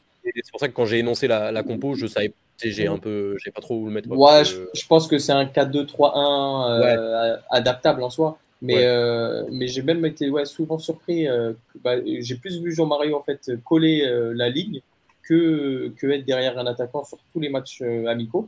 pour 0.50 0.60
ça 0.60 0.67
que 0.70 0.74
quand 0.74 0.86
j'ai 0.86 1.00
énoncé 1.00 1.28
la, 1.28 1.52
la 1.52 1.62
compo, 1.62 1.94
je 1.94 2.08
savais 2.08 2.34
j'ai 2.70 2.88
un 2.88 2.98
peu, 2.98 3.38
j'ai 3.44 3.52
pas 3.52 3.62
trop 3.62 3.76
où 3.76 3.86
le 3.86 3.91
mettre. 3.91 4.10
Ouais, 4.10 4.44
je, 4.46 4.88
pense 4.88 5.08
que 5.08 5.17
c'est 5.17 5.32
un 5.32 5.46
4-2-3-1 5.46 6.84
euh, 6.84 7.38
adaptable 7.50 8.04
en 8.04 8.10
soi. 8.10 8.38
Mais, 8.62 8.86
euh, 8.86 9.44
mais 9.52 9.67
j'ai 9.67 9.82
même 9.82 10.06
été 10.06 10.30
ouais, 10.30 10.46
souvent 10.46 10.78
surpris. 10.78 11.28
Euh, 11.28 11.54
bah, 11.84 11.96
j'ai 12.06 12.36
plus 12.36 12.62
vu 12.62 12.72
Jean-Marie 12.72 13.13
en 13.13 13.22
fait 13.22 13.52
coller 13.65 14.04
la 14.36 14.50
ligne 14.50 14.82
que, 15.24 15.91
que 15.98 16.08
être 16.08 16.26
derrière 16.26 16.60
un 16.60 16.67
attaquant 16.67 17.04
sur 17.04 17.17
tous 17.34 17.39
les 17.39 17.50
matchs 17.50 17.82
amicaux. 18.08 18.48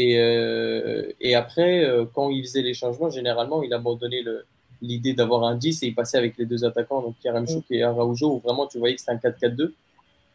Et, 0.00 0.14
et 1.20 1.34
après, 1.34 1.84
quand 2.14 2.30
il 2.30 2.44
faisait 2.44 2.62
les 2.62 2.72
changements, 2.72 3.10
généralement, 3.10 3.64
il 3.64 3.74
abandonnait 3.74 4.22
l'idée 4.82 5.12
d'avoir 5.12 5.44
un 5.44 5.56
10 5.56 5.82
et 5.82 5.86
il 5.88 5.94
passait 5.94 6.18
avec 6.18 6.36
les 6.38 6.46
deux 6.46 6.64
attaquants, 6.64 7.02
donc 7.02 7.14
Chouk 7.22 7.64
mm. 7.70 7.74
et 7.74 7.82
Araujo, 7.82 8.34
où 8.34 8.38
vraiment 8.38 8.66
tu 8.66 8.78
voyais 8.78 8.94
que 8.94 9.00
c'était 9.00 9.12
un 9.12 9.16
4-4-2. 9.16 9.72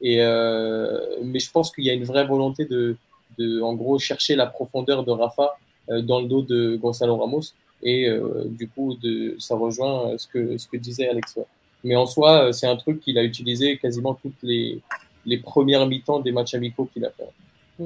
Et, 0.02 0.18
euh, 0.20 1.00
mais 1.24 1.40
je 1.40 1.50
pense 1.52 1.72
qu'il 1.72 1.86
y 1.86 1.90
a 1.90 1.94
une 1.94 2.04
vraie 2.04 2.26
volonté 2.26 2.66
de, 2.66 2.98
de, 3.38 3.62
en 3.62 3.74
gros, 3.74 4.00
chercher 4.00 4.36
la 4.36 4.48
profondeur 4.48 5.04
de 5.04 5.12
Rafa 5.12 5.56
euh, 5.90 6.02
dans 6.02 6.20
le 6.20 6.28
dos 6.28 6.42
de 6.42 6.76
Gonzalo 6.76 7.16
Ramos. 7.16 7.54
Et 7.82 8.08
euh, 8.08 8.46
du 8.48 8.68
coup, 8.68 8.96
de, 9.02 9.36
ça 9.40 9.56
rejoint 9.56 10.18
ce 10.18 10.28
que, 10.28 10.58
ce 10.58 10.68
que 10.68 10.78
disait 10.78 11.08
Alex. 11.08 11.40
Mais 11.84 11.96
en 11.96 12.06
soi, 12.06 12.54
c'est 12.54 12.68
un 12.68 12.78
truc 12.78 13.02
qu'il 13.02 13.18
a 13.18 13.24
utilisé 13.24 13.78
quasiment 13.78 14.14
toutes 14.14 14.42
les, 14.42 14.80
les 15.26 15.38
premières 15.38 15.86
mi-temps 15.86 16.20
des 16.20 16.32
matchs 16.32 16.54
amicaux 16.54 16.90
qu'il 16.94 17.06
a 17.06 17.10
fait. 17.10 17.84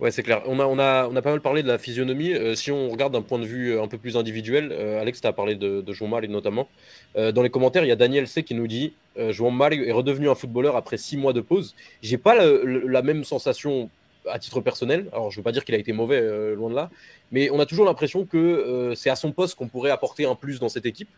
Ouais, 0.00 0.10
c'est 0.10 0.22
clair. 0.22 0.42
On 0.46 0.58
a, 0.78 1.10
pas 1.20 1.30
mal 1.30 1.42
parlé 1.42 1.62
de 1.62 1.68
la 1.68 1.76
physionomie. 1.76 2.32
Euh, 2.32 2.54
si 2.54 2.72
on 2.72 2.88
regarde 2.88 3.12
d'un 3.12 3.20
point 3.20 3.38
de 3.38 3.44
vue 3.44 3.72
euh, 3.72 3.82
un 3.82 3.86
peu 3.86 3.98
plus 3.98 4.16
individuel, 4.16 4.70
euh, 4.72 4.98
Alex, 4.98 5.20
tu 5.20 5.26
as 5.26 5.32
parlé 5.34 5.56
de, 5.56 5.82
de 5.82 5.92
João 5.92 6.08
notamment. 6.26 6.68
dans 7.14 7.42
les 7.42 7.50
commentaires, 7.50 7.84
il 7.84 7.88
y 7.88 7.92
a 7.92 7.96
Daniel 7.96 8.26
C 8.26 8.42
qui 8.42 8.54
nous 8.54 8.66
dit 8.66 8.94
euh, 9.18 9.30
João 9.30 9.60
est 9.60 9.92
redevenu 9.92 10.30
un 10.30 10.34
footballeur 10.34 10.74
après 10.76 10.96
six 10.96 11.18
mois 11.18 11.34
de 11.34 11.42
pause. 11.42 11.74
J'ai 12.00 12.16
pas 12.16 12.34
la, 12.34 13.02
même 13.02 13.24
sensation 13.24 13.90
à 14.26 14.38
titre 14.38 14.62
personnel. 14.62 15.08
Alors, 15.12 15.30
je 15.30 15.36
veux 15.36 15.42
pas 15.42 15.52
dire 15.52 15.66
qu'il 15.66 15.74
a 15.74 15.78
été 15.78 15.92
mauvais, 15.92 16.54
loin 16.54 16.70
de 16.70 16.76
là. 16.76 16.90
Mais 17.30 17.50
on 17.50 17.60
a 17.60 17.66
toujours 17.66 17.84
l'impression 17.84 18.24
que 18.24 18.94
c'est 18.96 19.10
à 19.10 19.16
son 19.16 19.32
poste 19.32 19.54
qu'on 19.54 19.68
pourrait 19.68 19.90
apporter 19.90 20.24
un 20.24 20.34
plus 20.34 20.60
dans 20.60 20.70
cette 20.70 20.86
équipe. 20.86 21.10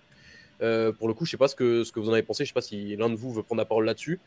pour 0.59 1.07
le 1.07 1.15
coup, 1.15 1.25
je 1.25 1.31
sais 1.31 1.37
pas 1.37 1.49
ce 1.49 1.55
que, 1.55 1.85
ce 1.85 1.93
que 1.93 2.01
vous 2.01 2.09
en 2.09 2.15
avez 2.15 2.23
pensé. 2.25 2.45
Je 2.45 2.49
sais 2.49 2.55
pas 2.55 2.63
si 2.63 2.97
l'un 2.97 3.11
de 3.11 3.17
vous 3.17 3.33
veut 3.33 3.45
prendre 3.45 3.61
la 3.61 3.65
parole 3.65 3.85
là-dessus. 3.85 4.19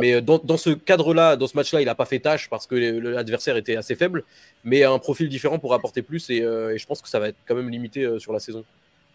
Mais 0.00 0.20
dans, 0.20 0.38
dans 0.38 0.56
ce 0.56 0.70
cadre-là, 0.70 1.36
dans 1.36 1.46
ce 1.46 1.56
match-là, 1.56 1.80
il 1.80 1.84
n'a 1.84 1.94
pas 1.94 2.04
fait 2.04 2.18
tâche 2.18 2.48
parce 2.50 2.66
que 2.66 2.74
l'adversaire 2.74 3.56
était 3.56 3.76
assez 3.76 3.94
faible. 3.94 4.24
Mais 4.64 4.84
un 4.84 4.98
profil 4.98 5.28
différent 5.28 5.58
pour 5.58 5.74
apporter 5.74 6.02
plus. 6.02 6.30
Et, 6.30 6.38
et, 6.38 6.78
je 6.78 6.86
pense 6.86 7.00
que 7.00 7.08
ça 7.08 7.20
va 7.20 7.28
être 7.28 7.36
quand 7.46 7.54
même 7.54 7.70
limité 7.70 8.18
sur 8.18 8.32
la 8.32 8.40
saison. 8.40 8.64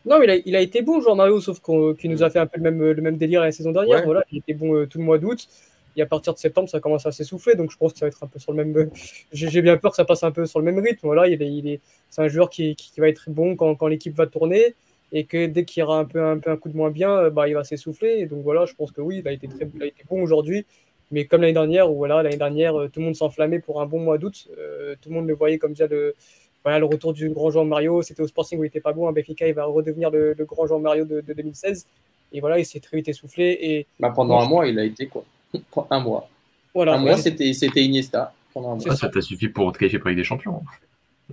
Non, 0.05 0.17
mais 0.19 0.25
il 0.25 0.29
a, 0.29 0.35
il 0.45 0.55
a 0.55 0.61
été 0.61 0.81
bon, 0.81 1.01
Jean-Mario, 1.01 1.41
sauf 1.41 1.59
qu'il 1.97 2.09
nous 2.09 2.23
a 2.23 2.29
fait 2.29 2.39
un 2.39 2.47
peu 2.47 2.57
le 2.57 2.63
même, 2.63 2.91
le 2.91 3.01
même 3.01 3.17
délire 3.17 3.41
la 3.41 3.51
saison 3.51 3.71
dernière. 3.71 4.05
Voilà, 4.05 4.23
il 4.31 4.37
était 4.39 4.53
bon 4.53 4.85
tout 4.87 4.97
le 4.97 5.03
mois 5.03 5.17
d'août 5.17 5.47
et 5.95 6.01
à 6.01 6.05
partir 6.05 6.33
de 6.33 6.39
septembre, 6.39 6.69
ça 6.69 6.79
commence 6.79 7.05
à 7.05 7.11
s'essouffler. 7.11 7.55
Donc 7.55 7.71
je 7.71 7.77
pense 7.77 7.93
que 7.93 7.99
ça 7.99 8.05
va 8.05 8.09
être 8.09 8.23
un 8.23 8.27
peu 8.27 8.39
sur 8.39 8.53
le 8.53 8.63
même. 8.63 8.89
J'ai 9.31 9.61
bien 9.61 9.77
peur 9.77 9.91
que 9.91 9.97
ça 9.97 10.05
passe 10.05 10.23
un 10.23 10.31
peu 10.31 10.45
sur 10.45 10.59
le 10.59 10.65
même 10.65 10.79
rythme. 10.79 10.99
Voilà, 11.07 11.27
il 11.27 11.41
est, 11.41 11.51
il 11.51 11.67
est... 11.67 11.81
c'est 12.09 12.21
un 12.21 12.27
joueur 12.27 12.49
qui, 12.49 12.75
qui, 12.75 12.99
va 12.99 13.09
être 13.09 13.29
bon 13.29 13.55
quand, 13.55 13.75
quand 13.75 13.87
l'équipe 13.87 14.15
va 14.15 14.27
tourner 14.27 14.75
et 15.11 15.25
que 15.25 15.47
dès 15.47 15.65
qu'il 15.65 15.81
y 15.81 15.83
aura 15.83 15.99
un 15.99 16.05
peu, 16.05 16.23
un 16.23 16.37
peu 16.37 16.51
un 16.51 16.57
coup 16.57 16.69
de 16.69 16.77
moins 16.77 16.91
bien, 16.91 17.29
bah, 17.29 17.47
il 17.47 17.53
va 17.53 17.63
s'essouffler. 17.63 18.25
Donc 18.25 18.43
voilà, 18.43 18.65
je 18.65 18.73
pense 18.73 18.91
que 18.91 19.01
oui, 19.01 19.19
il 19.19 19.27
a 19.27 19.31
été, 19.31 19.47
très, 19.47 19.67
il 19.75 19.83
a 19.83 19.87
été 19.87 20.03
bon 20.09 20.21
aujourd'hui. 20.21 20.65
Mais 21.11 21.25
comme 21.25 21.41
l'année 21.41 21.53
dernière, 21.53 21.91
où 21.91 21.95
voilà, 21.95 22.21
l'année 22.21 22.37
dernière, 22.37 22.73
tout 22.93 22.99
le 22.99 23.05
monde 23.05 23.15
s'enflammait 23.15 23.59
pour 23.59 23.81
un 23.81 23.85
bon 23.85 23.99
mois 23.99 24.17
d'août, 24.17 24.47
euh, 24.57 24.95
tout 25.01 25.09
le 25.09 25.15
monde 25.15 25.27
le 25.27 25.33
voyait 25.33 25.57
comme 25.57 25.71
déjà 25.71 25.87
le, 25.87 26.15
voilà, 26.63 26.79
le 26.79 26.85
retour 26.85 27.13
du 27.13 27.29
grand 27.29 27.49
Jean 27.49 27.65
Mario. 27.65 28.01
C'était 28.01 28.21
au 28.21 28.27
Sporting 28.27 28.59
où 28.59 28.63
il 28.63 28.67
était 28.67 28.81
pas 28.81 28.93
bon. 28.93 29.07
Un 29.07 29.11
Béfica, 29.11 29.47
il 29.47 29.53
va 29.53 29.65
redevenir 29.65 30.11
le, 30.11 30.35
grand 30.39 30.67
Jean 30.67 30.79
Mario 30.79 31.05
de, 31.05 31.21
de, 31.21 31.33
2016. 31.33 31.87
Et 32.31 32.41
voilà, 32.41 32.59
il 32.59 32.65
s'est 32.65 32.79
très 32.79 32.97
vite 32.97 33.07
essoufflé. 33.07 33.57
Et 33.59 33.87
bah, 33.99 34.11
pendant 34.15 34.39
un 34.39 34.47
mois, 34.47 34.67
il 34.67 34.77
a 34.77 34.83
été 34.83 35.07
quoi 35.07 35.23
Un 35.89 35.99
mois. 35.99 36.29
Voilà, 36.75 36.93
un 36.93 36.97
mois, 36.99 37.17
c'était, 37.17 37.53
c'était 37.53 37.83
Iniesta. 37.83 38.33
Pendant 38.53 38.73
un 38.73 38.75
mois. 38.75 38.95
Ça 38.95 39.09
t'a 39.09 39.21
suffi 39.21 39.47
pour 39.47 39.71
te 39.71 39.79
qualifier 39.79 39.97
pour 39.97 40.09
Ligue 40.09 40.19
des 40.19 40.23
Champions. 40.23 40.61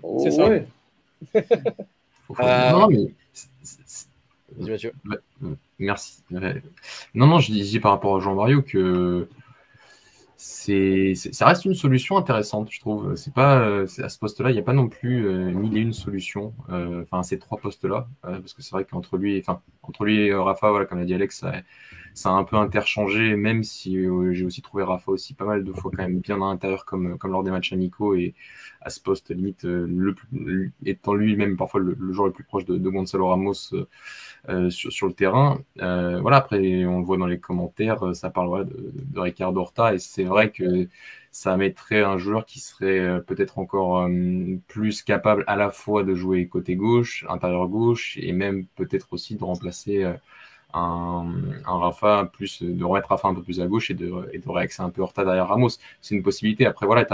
Oh, 0.03 0.21
c'est 0.23 0.31
ça. 0.31 0.49
Ouais. 0.49 0.67
euh... 1.37 2.71
Non, 2.71 2.89
mais. 2.89 3.11
Merci. 5.79 6.23
Non, 6.31 7.27
non, 7.27 7.39
je 7.39 7.53
disais 7.53 7.81
par 7.81 7.93
rapport 7.93 8.17
à 8.17 8.21
Jean 8.21 8.35
Mario 8.35 8.63
que 8.63 9.29
c'est, 10.37 11.15
ça 11.15 11.47
reste 11.47 11.65
une 11.65 11.75
solution 11.75 12.17
intéressante, 12.17 12.69
je 12.71 12.81
trouve. 12.81 13.17
C'est 13.17 13.33
pas 13.33 13.83
à 13.83 13.87
ce 13.87 14.19
poste-là, 14.19 14.51
il 14.51 14.55
n'y 14.55 14.61
a 14.61 14.63
pas 14.63 14.73
non 14.73 14.89
plus 14.89 15.27
euh, 15.27 15.51
mille 15.53 15.77
et 15.77 15.81
une 15.81 15.93
solutions. 15.93 16.55
Euh, 16.71 17.03
enfin, 17.03 17.23
ces 17.23 17.39
trois 17.39 17.59
postes-là, 17.59 18.07
euh, 18.25 18.39
parce 18.39 18.53
que 18.53 18.63
c'est 18.63 18.73
vrai 18.73 18.85
qu'entre 18.85 19.17
lui, 19.17 19.43
entre 19.83 20.05
lui 20.05 20.27
et 20.27 20.35
Rafa, 20.35 20.71
voilà, 20.71 20.87
comme 20.87 20.99
l'a 20.99 21.05
dit 21.05 21.15
Alex, 21.15 21.41
ça, 21.41 21.53
ça, 22.17 22.31
a 22.31 22.33
un 22.33 22.45
peu 22.45 22.57
interchangé. 22.57 23.37
Même 23.37 23.63
si 23.65 23.99
j'ai 24.33 24.45
aussi 24.45 24.63
trouvé 24.63 24.83
Rafa 24.83 25.13
aussi 25.13 25.35
pas 25.35 25.45
mal 25.45 25.65
de 25.65 25.73
fois 25.73 25.91
quand 25.95 26.03
même 26.03 26.21
bien 26.21 26.37
à 26.37 26.47
l'intérieur, 26.51 26.85
comme, 26.85 27.19
comme 27.19 27.33
lors 27.33 27.45
des 27.45 27.51
matchs 27.51 27.73
amicaux 27.73 28.15
et 28.15 28.35
à 28.81 28.91
ce 28.91 29.01
poste 29.01 29.31
limite, 29.31 29.65
le 29.65 30.15
étant 30.85 31.15
lui-même 31.15 31.57
parfois 31.57 31.81
le, 31.81 31.97
joueur 32.13 32.27
le 32.29 32.33
plus 32.33 32.45
proche 32.45 32.65
de, 32.65 32.77
Gonzalo 32.79 33.29
Ramos. 33.29 33.73
Euh, 34.49 34.71
sur, 34.71 35.09
le 35.09 35.13
terrain. 35.13 35.59
Euh, 35.81 36.21
voilà, 36.21 36.37
après, 36.37 36.85
on 36.87 37.01
le 37.01 37.05
voit 37.05 37.17
dans 37.17 37.27
les 37.27 37.41
commentaires, 37.41 38.07
euh, 38.07 38.15
ça 38.15 38.31
parle 38.31 38.69
de, 38.69 38.93
de, 38.95 39.19
Ricardo 39.21 39.61
Horta, 39.61 39.93
et 39.93 39.99
c'est 39.99 40.23
vrai 40.23 40.53
que 40.53 40.89
ça 41.33 41.57
mettrait 41.57 42.03
un 42.03 42.17
joueur 42.17 42.47
qui 42.47 42.61
serait 42.61 43.21
peut-être 43.27 43.59
encore 43.59 44.09
plus 44.69 45.03
capable 45.03 45.45
à 45.49 45.57
la 45.57 45.71
fois 45.71 46.05
de 46.05 46.15
jouer 46.15 46.47
côté 46.47 46.77
gauche, 46.77 47.27
intérieur 47.29 47.69
gauche, 47.69 48.17
et 48.21 48.33
même 48.33 48.67
peut-être 48.77 49.09
aussi 49.13 49.35
de 49.37 49.45
remplacer 49.45 50.05
un, 50.75 51.33
un, 51.67 51.79
Rafa 51.79 52.31
plus 52.33 52.63
de 52.63 52.85
remettre 52.85 53.09
Rafa 53.09 53.29
un 53.29 53.35
peu 53.35 53.43
plus 53.43 53.61
à 53.61 53.67
gauche 53.67 53.91
et 53.91 53.95
de, 53.95 54.13
et 54.33 54.39
de 54.39 54.49
réaxer 54.49 54.83
un 54.83 54.91
peu 54.91 55.03
Horta 55.03 55.25
derrière 55.25 55.49
Ramos. 55.49 55.71
C'est 56.01 56.15
une 56.15 56.23
possibilité. 56.23 56.67
Après, 56.67 56.87
voilà, 56.87 57.07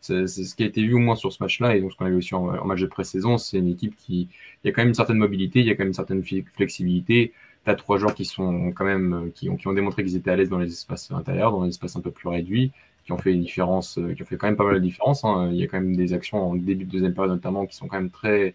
c'est 0.00 0.26
ce 0.26 0.54
qui 0.54 0.62
a 0.62 0.66
été 0.66 0.82
vu 0.82 0.94
au 0.94 0.98
moins 0.98 1.16
sur 1.16 1.32
ce 1.32 1.42
match-là 1.42 1.76
et 1.76 1.80
donc 1.80 1.92
ce 1.92 1.96
qu'on 1.96 2.06
a 2.06 2.10
vu 2.10 2.16
aussi 2.16 2.34
en, 2.34 2.64
match 2.64 2.80
de 2.80 2.86
pré-saison. 2.86 3.38
C'est 3.38 3.58
une 3.58 3.68
équipe 3.68 3.96
qui, 3.96 4.28
il 4.64 4.68
y 4.68 4.70
a 4.70 4.72
quand 4.72 4.82
même 4.82 4.88
une 4.88 4.94
certaine 4.94 5.18
mobilité, 5.18 5.60
il 5.60 5.66
y 5.66 5.70
a 5.70 5.74
quand 5.74 5.80
même 5.80 5.88
une 5.88 5.94
certaine 5.94 6.22
flexibilité. 6.54 7.32
Tu 7.64 7.70
as 7.70 7.74
trois 7.74 7.98
joueurs 7.98 8.14
qui 8.14 8.24
sont 8.24 8.72
quand 8.72 8.84
même, 8.84 9.32
qui 9.34 9.48
ont, 9.48 9.56
qui 9.56 9.66
ont 9.68 9.72
démontré 9.72 10.04
qu'ils 10.04 10.16
étaient 10.16 10.30
à 10.30 10.36
l'aise 10.36 10.50
dans 10.50 10.58
les 10.58 10.70
espaces 10.70 11.10
intérieurs, 11.10 11.52
dans 11.52 11.64
les 11.64 11.70
espaces 11.70 11.96
un 11.96 12.00
peu 12.00 12.10
plus 12.10 12.28
réduits, 12.28 12.72
qui 13.04 13.12
ont 13.12 13.18
fait 13.18 13.32
une 13.32 13.40
différence, 13.40 13.98
qui 14.16 14.22
ont 14.22 14.26
fait 14.26 14.36
quand 14.36 14.46
même 14.46 14.56
pas 14.56 14.64
mal 14.64 14.74
de 14.74 14.80
différence. 14.80 15.24
Hein. 15.24 15.50
Il 15.52 15.56
y 15.58 15.64
a 15.64 15.66
quand 15.66 15.80
même 15.80 15.96
des 15.96 16.12
actions 16.12 16.50
en 16.50 16.54
début 16.54 16.84
de 16.84 16.90
deuxième 16.90 17.14
période 17.14 17.32
notamment 17.32 17.66
qui 17.66 17.74
sont 17.74 17.88
quand 17.88 17.96
même 17.96 18.10
très, 18.10 18.54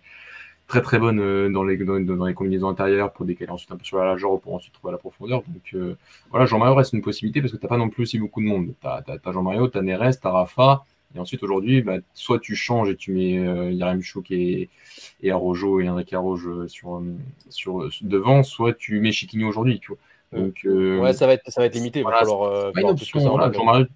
très 0.72 0.82
très 0.82 1.00
bonnes 1.00 1.20
euh, 1.20 1.50
dans 1.50 1.64
les, 1.64 1.78
dans, 1.78 2.26
les 2.26 2.34
combinaisons 2.34 2.70
intérieures 2.70 3.12
pour 3.12 3.26
décaler 3.26 3.52
ensuite 3.52 3.72
un 3.72 3.76
peu 3.76 3.84
sur 3.84 3.98
la 3.98 4.06
largeur 4.06 4.40
pour 4.40 4.54
ensuite 4.54 4.74
trouver 4.74 4.92
la 4.92 4.98
profondeur. 4.98 5.44
Donc 5.48 5.74
euh, 5.74 5.96
voilà, 6.30 6.46
Jean-Mario 6.46 6.76
reste 6.76 6.94
une 6.94 7.02
possibilité 7.02 7.42
parce 7.42 7.52
que 7.54 7.58
tu 7.58 7.66
n'as 7.66 7.70
pas 7.70 7.78
non 7.78 7.90
plus 7.90 8.04
aussi 8.04 8.20
beaucoup 8.20 8.42
de 8.42 8.48
monde. 8.48 8.74
Tu 8.80 8.88
as, 8.88 9.04
as, 9.08 9.32
Jean-Mario, 9.32 9.68
tu 9.68 9.78
as 9.78 9.82
Neres, 9.82 10.20
tu 10.20 10.28
as 10.28 10.32
Rafa, 10.32 10.84
et 11.16 11.20
ensuite, 11.20 11.44
aujourd'hui, 11.44 11.82
bah, 11.82 11.98
soit 12.14 12.40
tu 12.40 12.56
changes 12.56 12.90
et 12.90 12.96
tu 12.96 13.12
mets 13.12 13.38
euh, 13.40 13.72
Yarem 13.72 14.02
Chouk 14.02 14.32
et, 14.32 14.70
et 15.22 15.32
Arojo 15.32 15.82
et 15.82 15.90
Enrique 15.90 16.14
Arojo 16.14 16.68
sur, 16.68 16.98
euh, 16.98 17.18
sur, 17.50 17.90
devant, 18.02 18.44
soit 18.44 18.74
tu 18.74 19.00
mets 19.00 19.12
Chiquinho 19.12 19.48
aujourd'hui. 19.48 19.82
Donc, 20.32 20.62
euh, 20.64 21.00
ouais, 21.02 21.12
ça 21.12 21.28
va 21.28 21.34
être, 21.34 21.52
ça 21.52 21.60
va 21.60 21.68
être 21.68 21.76
limité. 21.76 22.02
Voilà, 22.04 22.24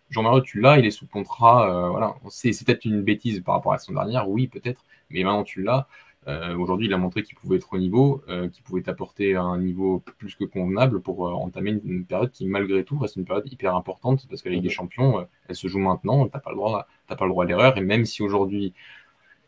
Jean-Marie, 0.09 0.41
tu 0.43 0.59
l'as, 0.59 0.77
il 0.77 0.85
est 0.85 0.91
sous 0.91 1.07
contrat. 1.07 1.89
voilà. 1.89 2.15
C'est 2.29 2.51
peut-être 2.65 2.83
une 2.83 3.01
bêtise 3.01 3.41
par 3.41 3.55
rapport 3.55 3.71
à 3.71 3.77
son 3.77 3.93
dernière, 3.93 4.29
oui, 4.29 4.47
peut-être, 4.47 4.83
mais 5.09 5.23
maintenant 5.23 5.43
tu 5.43 5.63
l'as. 5.63 5.87
Euh, 6.27 6.55
aujourd'hui, 6.57 6.87
il 6.87 6.93
a 6.93 6.97
montré 6.97 7.21
qu'il 7.23 7.35
pouvait 7.35 7.57
être 7.57 7.73
au 7.73 7.77
niveau, 7.77 8.23
euh, 8.29 8.49
qu'il 8.49 8.63
pouvait 8.63 8.87
apporter 8.89 9.35
un 9.35 9.59
niveau 9.59 10.01
plus 10.17 10.35
que 10.35 10.43
convenable 10.43 11.01
pour 11.01 11.27
euh, 11.27 11.31
entamer 11.31 11.79
une, 11.83 12.05
période 12.05 12.31
qui, 12.31 12.47
malgré 12.47 12.83
tout, 12.83 12.97
reste 12.97 13.15
une 13.15 13.25
période 13.25 13.51
hyper 13.51 13.75
importante 13.75 14.25
parce 14.27 14.41
que 14.41 14.49
la 14.49 14.55
Ligue 14.55 14.63
des. 14.63 14.69
Champions, 14.75 15.25
elle 15.47 15.55
se 15.55 15.67
joue 15.67 15.79
maintenant. 15.79 16.27
T'as 16.27 16.39
pas 16.39 16.49
le 16.49 16.57
droit, 16.57 16.87
pas 17.07 17.15
le 17.21 17.29
droit 17.29 17.45
à 17.45 17.47
l'erreur. 17.47 17.77
Et 17.77 17.81
même 17.81 18.05
si 18.05 18.23
aujourd'hui, 18.23 18.73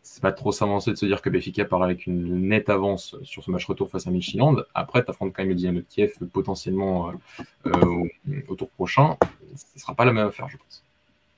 c'est 0.04 0.22
pas 0.22 0.32
trop 0.32 0.54
s'avancer 0.54 0.92
de 0.92 0.96
se 0.96 1.06
dire 1.06 1.22
que 1.22 1.30
Béfica 1.30 1.66
part 1.66 1.84
avec 1.84 2.08
une 2.08 2.48
nette 2.48 2.70
avance 2.70 3.18
sur 3.24 3.44
ce 3.44 3.52
match 3.52 3.66
retour 3.66 3.90
face 3.90 4.08
à 4.08 4.12
Michiland. 4.12 4.56
Après, 4.74 5.04
tu 5.04 5.10
affrontes 5.10 5.34
quand 5.34 5.42
même 5.42 5.50
le 5.50 5.56
Dynamo 5.56 5.80
de 5.80 5.86
Kiev 5.90 6.14
potentiellement 6.32 7.12
au, 7.66 8.56
tour 8.56 8.70
prochain. 8.70 9.18
Ce 9.56 9.80
sera 9.80 9.96
pas 9.96 10.06
la 10.06 10.14
même 10.14 10.28
affaire, 10.28 10.48
je 10.48 10.58
pense. 10.58 10.84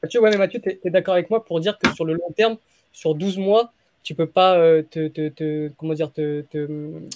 Mathieu, 0.04 0.22
ouais, 0.22 0.30
mais 0.30 0.38
Mathieu, 0.38 0.62
tu 0.62 0.70
es 0.70 0.90
d'accord 0.92 1.16
avec 1.16 1.30
moi 1.30 1.44
pour 1.44 1.60
dire 1.60 1.80
que 1.80 1.92
sur 1.96 2.06
le 2.06 2.14
long 2.14 2.32
terme, 2.36 2.58
sur 2.92 3.16
12 3.16 3.40
mois, 3.40 3.74
tu 4.04 4.16
peux 4.16 4.28
pas 4.28 4.58
euh, 4.58 4.82
te, 4.84 5.08
te, 5.08 5.30
te, 5.30 5.70
comment 5.78 5.94
dire, 5.94 6.12
te, 6.12 6.44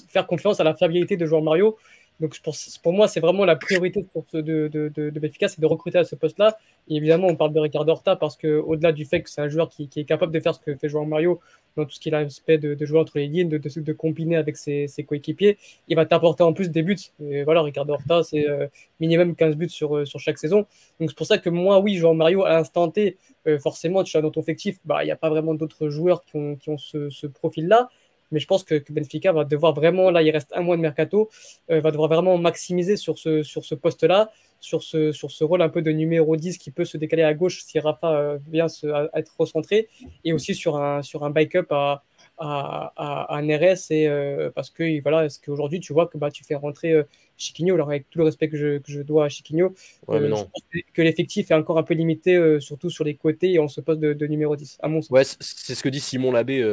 faire 0.10 0.28
confiance 0.28 0.60
à 0.60 0.64
la 0.64 0.76
fiabilité 0.76 1.18
de 1.18 1.26
joueur 1.26 1.42
Mario. 1.42 1.78
Donc 2.20 2.40
pour, 2.84 2.94
moi, 2.94 3.08
c'est 3.08 3.20
vraiment 3.20 3.44
la 3.44 3.56
priorité 3.56 4.06
de, 4.34 4.42
de, 4.42 4.90
de 4.90 5.32
c'est 5.48 5.60
de 5.60 5.66
recruter 5.66 5.98
à 5.98 6.04
ce 6.04 6.16
poste-là. 6.16 6.58
Et 6.88 6.96
évidemment, 6.96 7.28
on 7.28 7.36
parle 7.36 7.54
de 7.54 7.60
Ricardo 7.60 7.92
Horta 7.92 8.16
parce 8.16 8.38
qu'au-delà 8.38 8.92
du 8.92 9.06
fait 9.06 9.22
que 9.22 9.30
c'est 9.30 9.42
un 9.42 9.50
joueur 9.50 9.70
qui, 9.70 9.90
est 9.96 10.04
capable 10.04 10.32
de 10.32 10.40
faire 10.40 10.54
ce 10.54 10.60
que 10.60 10.76
fait 10.76 10.90
joueur 10.90 11.06
Mario 11.06 11.40
dans 11.76 11.86
tout 11.86 11.92
ce 11.92 12.00
qui 12.00 12.10
est 12.10 12.12
l'aspect 12.12 12.58
de, 12.58 12.86
jouer 12.86 13.00
entre 13.00 13.18
les 13.18 13.28
lignes, 13.28 13.50
de, 13.50 13.94
combiner 13.94 14.36
avec 14.36 14.58
ses, 14.58 14.88
coéquipiers, 15.08 15.58
il 15.88 15.96
va 15.96 16.06
t'apporter 16.06 16.44
en 16.44 16.54
plus 16.54 16.70
des 16.70 16.84
buts. 16.84 16.98
Et 17.20 17.44
voilà, 17.44 17.62
Ricardo 17.62 17.94
Horta, 17.94 18.22
c'est 18.24 18.48
euh, 18.48 18.68
minimum 19.00 19.36
15 19.36 19.56
buts 19.56 19.70
sur, 19.70 19.98
euh, 19.98 20.06
sur 20.06 20.20
chaque 20.20 20.38
saison. 20.38 20.66
Donc 21.00 21.10
c'est 21.10 21.18
pour 21.18 21.26
ça 21.26 21.40
que 21.40 21.50
moi, 21.50 21.80
oui, 21.80 21.96
joueur 21.96 22.14
Mario, 22.14 22.44
à 22.44 22.50
l'instant 22.50 22.90
T, 22.90 23.18
euh, 23.48 23.60
forcément, 23.60 24.04
tu 24.04 24.16
as 24.18 24.22
dans 24.22 24.32
ton 24.32 24.42
effectif, 24.42 24.78
bah, 24.86 25.04
il 25.04 25.06
n'y 25.06 25.12
a 25.12 25.16
pas 25.16 25.30
vraiment 25.30 25.56
d'autres 25.56 25.90
joueurs 25.90 26.24
qui 26.24 26.38
ont, 26.38 26.78
ce 26.78 27.28
profil-là. 27.28 27.90
Mais 28.34 28.40
je 28.40 28.48
pense 28.48 28.64
que, 28.64 28.84
Benfica 28.90 29.32
va 29.32 29.46
devoir 29.46 29.74
vraiment, 29.74 30.12
là, 30.12 30.22
il 30.22 30.32
reste 30.32 30.52
un 30.54 30.62
mois 30.62 30.76
de 30.76 30.82
mercato, 30.82 31.30
euh, 31.72 31.80
va 31.80 31.92
devoir 31.92 32.10
vraiment 32.10 32.38
maximiser 32.38 32.98
sur 32.98 33.18
ce, 33.18 33.44
sur 33.44 33.64
ce 33.64 33.76
poste-là, 33.76 34.32
sur 34.60 34.84
ce, 34.84 35.12
sur 35.12 35.32
ce 35.32 35.44
rôle 35.44 35.62
un 35.62 35.70
peu 35.70 35.82
de 35.82 35.92
numéro 35.92 36.36
10 36.36 36.58
qui 36.58 36.72
peut 36.72 36.86
se 36.86 36.98
décaler 36.98 37.24
à 37.24 37.34
gauche 37.34 37.64
si 37.64 37.80
Rafa 37.80 38.12
euh, 38.12 38.38
vient 38.50 38.68
se, 38.68 38.88
être 39.14 39.34
recentré, 39.38 39.88
et 40.26 40.34
aussi 40.34 40.56
sur 40.56 40.78
un, 40.78 41.02
sur 41.02 41.24
un 41.24 41.30
bike-up 41.30 41.68
à, 41.72 42.04
à, 42.38 42.94
à, 43.36 43.42
RS 43.42 43.92
et 43.92 44.08
euh, 44.08 44.50
parce 44.54 44.70
que 44.70 45.02
voilà, 45.02 45.28
qu'aujourd'hui 45.44 45.80
tu 45.80 45.94
vois 45.94 46.08
que 46.08 46.18
bah, 46.18 46.32
tu 46.32 46.44
fais 46.44 46.56
rentrer 46.56 46.92
euh, 46.92 47.04
Chiquinho, 47.38 47.76
alors 47.76 47.90
avec 47.90 48.10
tout 48.10 48.20
le 48.20 48.26
respect 48.26 48.50
que 48.50 48.58
je, 48.58 48.78
que 48.80 48.92
je 48.92 49.02
dois 49.02 49.26
à 49.26 49.30
Chiquinho, 49.30 49.74
euh, 50.10 50.28
je 50.28 50.30
pense 50.30 50.64
que 50.94 51.02
l'effectif 51.02 51.52
est 51.52 51.54
encore 51.54 51.78
un 51.78 51.84
peu 51.84 51.94
limité, 51.94 52.60
surtout 52.60 52.90
sur 52.90 53.04
les 53.04 53.16
côtés 53.16 53.54
et 53.54 53.60
on 53.60 53.68
se 53.68 53.82
pose 53.82 54.00
de, 54.00 54.28
numéro 54.28 54.56
10, 54.56 54.78
à 54.82 54.88
mon 54.88 55.02
sens. 55.02 55.12
Ouais, 55.12 55.24
c'est 55.24 55.76
ce 55.76 55.84
que 55.84 55.90
dit 55.90 56.00
Simon 56.00 56.32
Labbé, 56.32 56.64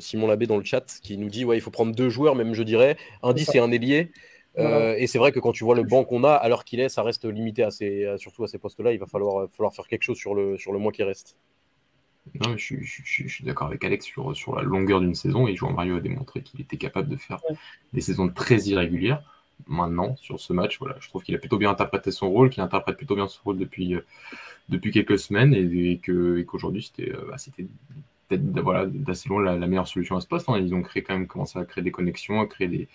Simon 0.00 0.26
Labbé 0.26 0.46
dans 0.46 0.58
le 0.58 0.64
chat, 0.64 0.84
qui 1.02 1.16
nous 1.18 1.28
dit 1.28 1.44
ouais, 1.44 1.56
il 1.56 1.60
faut 1.60 1.70
prendre 1.70 1.94
deux 1.94 2.08
joueurs, 2.08 2.34
même 2.34 2.54
je 2.54 2.62
dirais, 2.62 2.96
un 3.22 3.32
10 3.32 3.54
et 3.54 3.58
un 3.58 3.70
ailier. 3.72 4.10
et 4.56 5.06
c'est 5.06 5.18
vrai 5.18 5.32
que 5.32 5.40
quand 5.40 5.52
tu 5.52 5.64
vois 5.64 5.74
le 5.74 5.82
banc 5.82 6.04
qu'on 6.04 6.24
a, 6.24 6.32
alors 6.32 6.64
qu'il 6.64 6.80
est, 6.80 6.88
ça 6.88 7.02
reste 7.02 7.24
limité 7.24 7.62
à 7.62 7.70
ces, 7.70 8.06
surtout 8.16 8.44
à 8.44 8.48
ces 8.48 8.58
postes-là. 8.58 8.92
Il 8.92 8.98
va 8.98 9.06
falloir, 9.06 9.48
falloir 9.50 9.74
faire 9.74 9.86
quelque 9.86 10.02
chose 10.02 10.18
sur 10.18 10.34
le, 10.34 10.56
sur 10.58 10.72
le 10.72 10.78
mois 10.78 10.92
qui 10.92 11.02
reste. 11.02 11.36
Non, 12.40 12.56
je, 12.56 12.76
suis 12.82 13.44
d'accord 13.44 13.68
avec 13.68 13.84
Alex 13.84 14.06
sur, 14.06 14.34
sur 14.34 14.56
la 14.56 14.62
longueur 14.62 15.00
d'une 15.00 15.14
saison 15.14 15.46
et 15.46 15.54
João 15.54 15.72
Mario 15.72 15.96
a 15.96 16.00
démontré 16.00 16.42
qu'il 16.42 16.60
était 16.60 16.78
capable 16.78 17.08
de 17.08 17.16
faire 17.16 17.38
des 17.92 18.00
saisons 18.00 18.28
très 18.28 18.58
irrégulières. 18.62 19.22
Maintenant, 19.68 20.16
sur 20.16 20.40
ce 20.40 20.52
match, 20.52 20.78
voilà, 20.78 20.96
je 21.00 21.08
trouve 21.08 21.22
qu'il 21.22 21.34
a 21.34 21.38
plutôt 21.38 21.58
bien 21.58 21.70
interprété 21.70 22.10
son 22.10 22.30
rôle, 22.30 22.50
qu'il 22.50 22.62
interprète 22.62 22.96
plutôt 22.96 23.14
bien 23.14 23.28
son 23.28 23.40
rôle 23.44 23.58
depuis, 23.58 23.94
euh, 23.94 24.04
depuis 24.68 24.90
quelques 24.90 25.18
semaines 25.18 25.54
et, 25.54 25.98
que, 25.98 26.42
qu'aujourd'hui 26.42 26.82
c'était, 26.82 27.12
euh, 27.12 27.26
bah, 27.28 27.38
c'était 27.38 27.66
peut-être 28.28 28.60
voilà, 28.60 28.86
d'assez 28.86 29.28
loin 29.28 29.42
la, 29.42 29.66
meilleure 29.66 29.86
solution 29.86 30.16
à 30.16 30.20
ce 30.20 30.26
poste. 30.26 30.48
Hein. 30.48 30.58
Ils 30.58 30.74
ont 30.74 30.82
créé 30.82 31.02
quand 31.02 31.14
même 31.14 31.26
commencé 31.28 31.58
à 31.58 31.64
créer 31.64 31.84
des 31.84 31.92
connexions, 31.92 32.40
à 32.40 32.46
créer 32.46 32.68
des, 32.68 32.88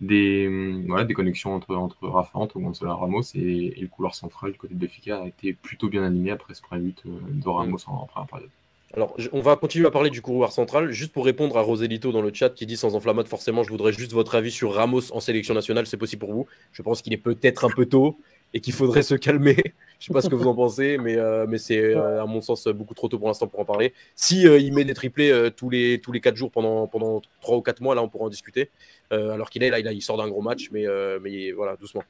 des, 0.00 0.46
hum, 0.48 0.86
voilà, 0.86 1.04
des 1.04 1.14
connexions 1.14 1.54
entre, 1.54 1.74
entre 1.76 2.08
Rafa, 2.08 2.38
entre 2.38 2.58
Gonzalo 2.58 2.96
Ramos 2.96 3.22
et, 3.34 3.74
le 3.80 3.88
couloir 3.88 4.14
central 4.14 4.52
du 4.52 4.58
côté 4.58 4.74
de 4.74 4.80
Béfica 4.80 5.22
a 5.22 5.26
été 5.26 5.52
plutôt 5.52 5.88
bien 5.88 6.02
animé 6.02 6.30
après 6.30 6.54
ce 6.54 6.62
premier 6.62 6.82
but 6.82 7.02
euh, 7.06 7.10
de 7.28 7.48
Ramos 7.48 7.78
en, 7.88 7.94
en 7.94 8.06
première 8.06 8.28
période. 8.28 8.50
Alors, 8.92 9.16
on 9.32 9.40
va 9.40 9.54
continuer 9.54 9.86
à 9.86 9.92
parler 9.92 10.10
du 10.10 10.20
couloir 10.20 10.50
central, 10.50 10.90
juste 10.90 11.12
pour 11.12 11.24
répondre 11.24 11.56
à 11.56 11.60
Roselito 11.60 12.10
dans 12.10 12.22
le 12.22 12.34
chat 12.34 12.50
qui 12.50 12.66
dit 12.66 12.76
sans 12.76 12.96
enflammade, 12.96 13.28
forcément, 13.28 13.62
je 13.62 13.70
voudrais 13.70 13.92
juste 13.92 14.12
votre 14.12 14.34
avis 14.34 14.50
sur 14.50 14.74
Ramos 14.74 15.12
en 15.12 15.20
sélection 15.20 15.54
nationale, 15.54 15.86
c'est 15.86 15.96
possible 15.96 16.20
pour 16.20 16.32
vous. 16.32 16.46
Je 16.72 16.82
pense 16.82 17.00
qu'il 17.00 17.12
est 17.12 17.16
peut-être 17.16 17.64
un 17.64 17.70
peu 17.70 17.86
tôt 17.86 18.18
et 18.52 18.60
qu'il 18.60 18.72
faudrait 18.72 19.02
se 19.02 19.14
calmer. 19.14 19.56
Je 20.00 20.06
sais 20.06 20.14
pas 20.14 20.22
ce 20.22 20.30
que 20.30 20.34
vous 20.34 20.46
en 20.46 20.54
pensez, 20.54 20.96
mais, 20.96 21.16
euh, 21.16 21.44
mais 21.46 21.58
c'est 21.58 21.78
euh, 21.78 22.22
à 22.22 22.26
mon 22.26 22.40
sens 22.40 22.66
beaucoup 22.68 22.94
trop 22.94 23.08
tôt 23.08 23.18
pour 23.18 23.28
l'instant 23.28 23.46
pour 23.46 23.60
en 23.60 23.66
parler. 23.66 23.92
Si 24.16 24.48
euh, 24.48 24.58
il 24.58 24.72
met 24.72 24.84
des 24.84 24.94
triplés 24.94 25.50
tous 25.54 25.68
les 25.68 26.00
tous 26.00 26.10
les 26.10 26.20
quatre 26.20 26.36
jours 26.36 26.50
pendant 26.50 26.86
pendant 26.86 27.20
trois 27.42 27.58
ou 27.58 27.60
quatre 27.60 27.82
mois, 27.82 27.94
là 27.94 28.02
on 28.02 28.08
pourra 28.08 28.24
en 28.24 28.30
discuter. 28.30 28.70
alors 29.10 29.50
qu'il 29.50 29.62
est 29.62 29.68
là, 29.68 29.78
il, 29.78 29.86
il, 29.92 30.00
sort 30.00 30.16
d'un 30.16 30.28
gros 30.28 30.40
match, 30.40 30.70
mais 30.72 30.86
mais 31.20 31.52
voilà 31.52 31.76
doucement. 31.76 32.02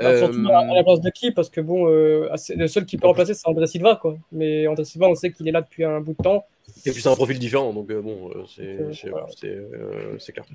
Bah, 0.00 0.16
surtout 0.16 0.48
à 0.48 0.74
la 0.74 0.82
place 0.82 1.02
de 1.02 1.10
qui? 1.10 1.30
Parce 1.30 1.50
que 1.50 1.60
bon, 1.60 1.84
le 1.86 2.66
seul 2.66 2.86
qui 2.86 2.96
peut 2.96 3.06
remplacer 3.06 3.34
c'est 3.34 3.46
André 3.46 3.66
Silva, 3.66 3.98
quoi. 4.00 4.16
Mais 4.32 4.66
André 4.66 4.86
Silva, 4.86 5.08
on 5.08 5.14
sait 5.14 5.30
qu'il 5.30 5.46
est 5.46 5.52
là 5.52 5.60
depuis 5.60 5.84
un 5.84 6.00
bout 6.00 6.14
de 6.14 6.22
temps. 6.22 6.46
Et 6.86 6.92
puis 6.92 7.02
c'est 7.02 7.08
un 7.08 7.16
profil 7.16 7.38
différent, 7.38 7.74
donc 7.74 7.92
bon, 7.92 8.30
c'est 8.46 10.32
clair. 10.32 10.46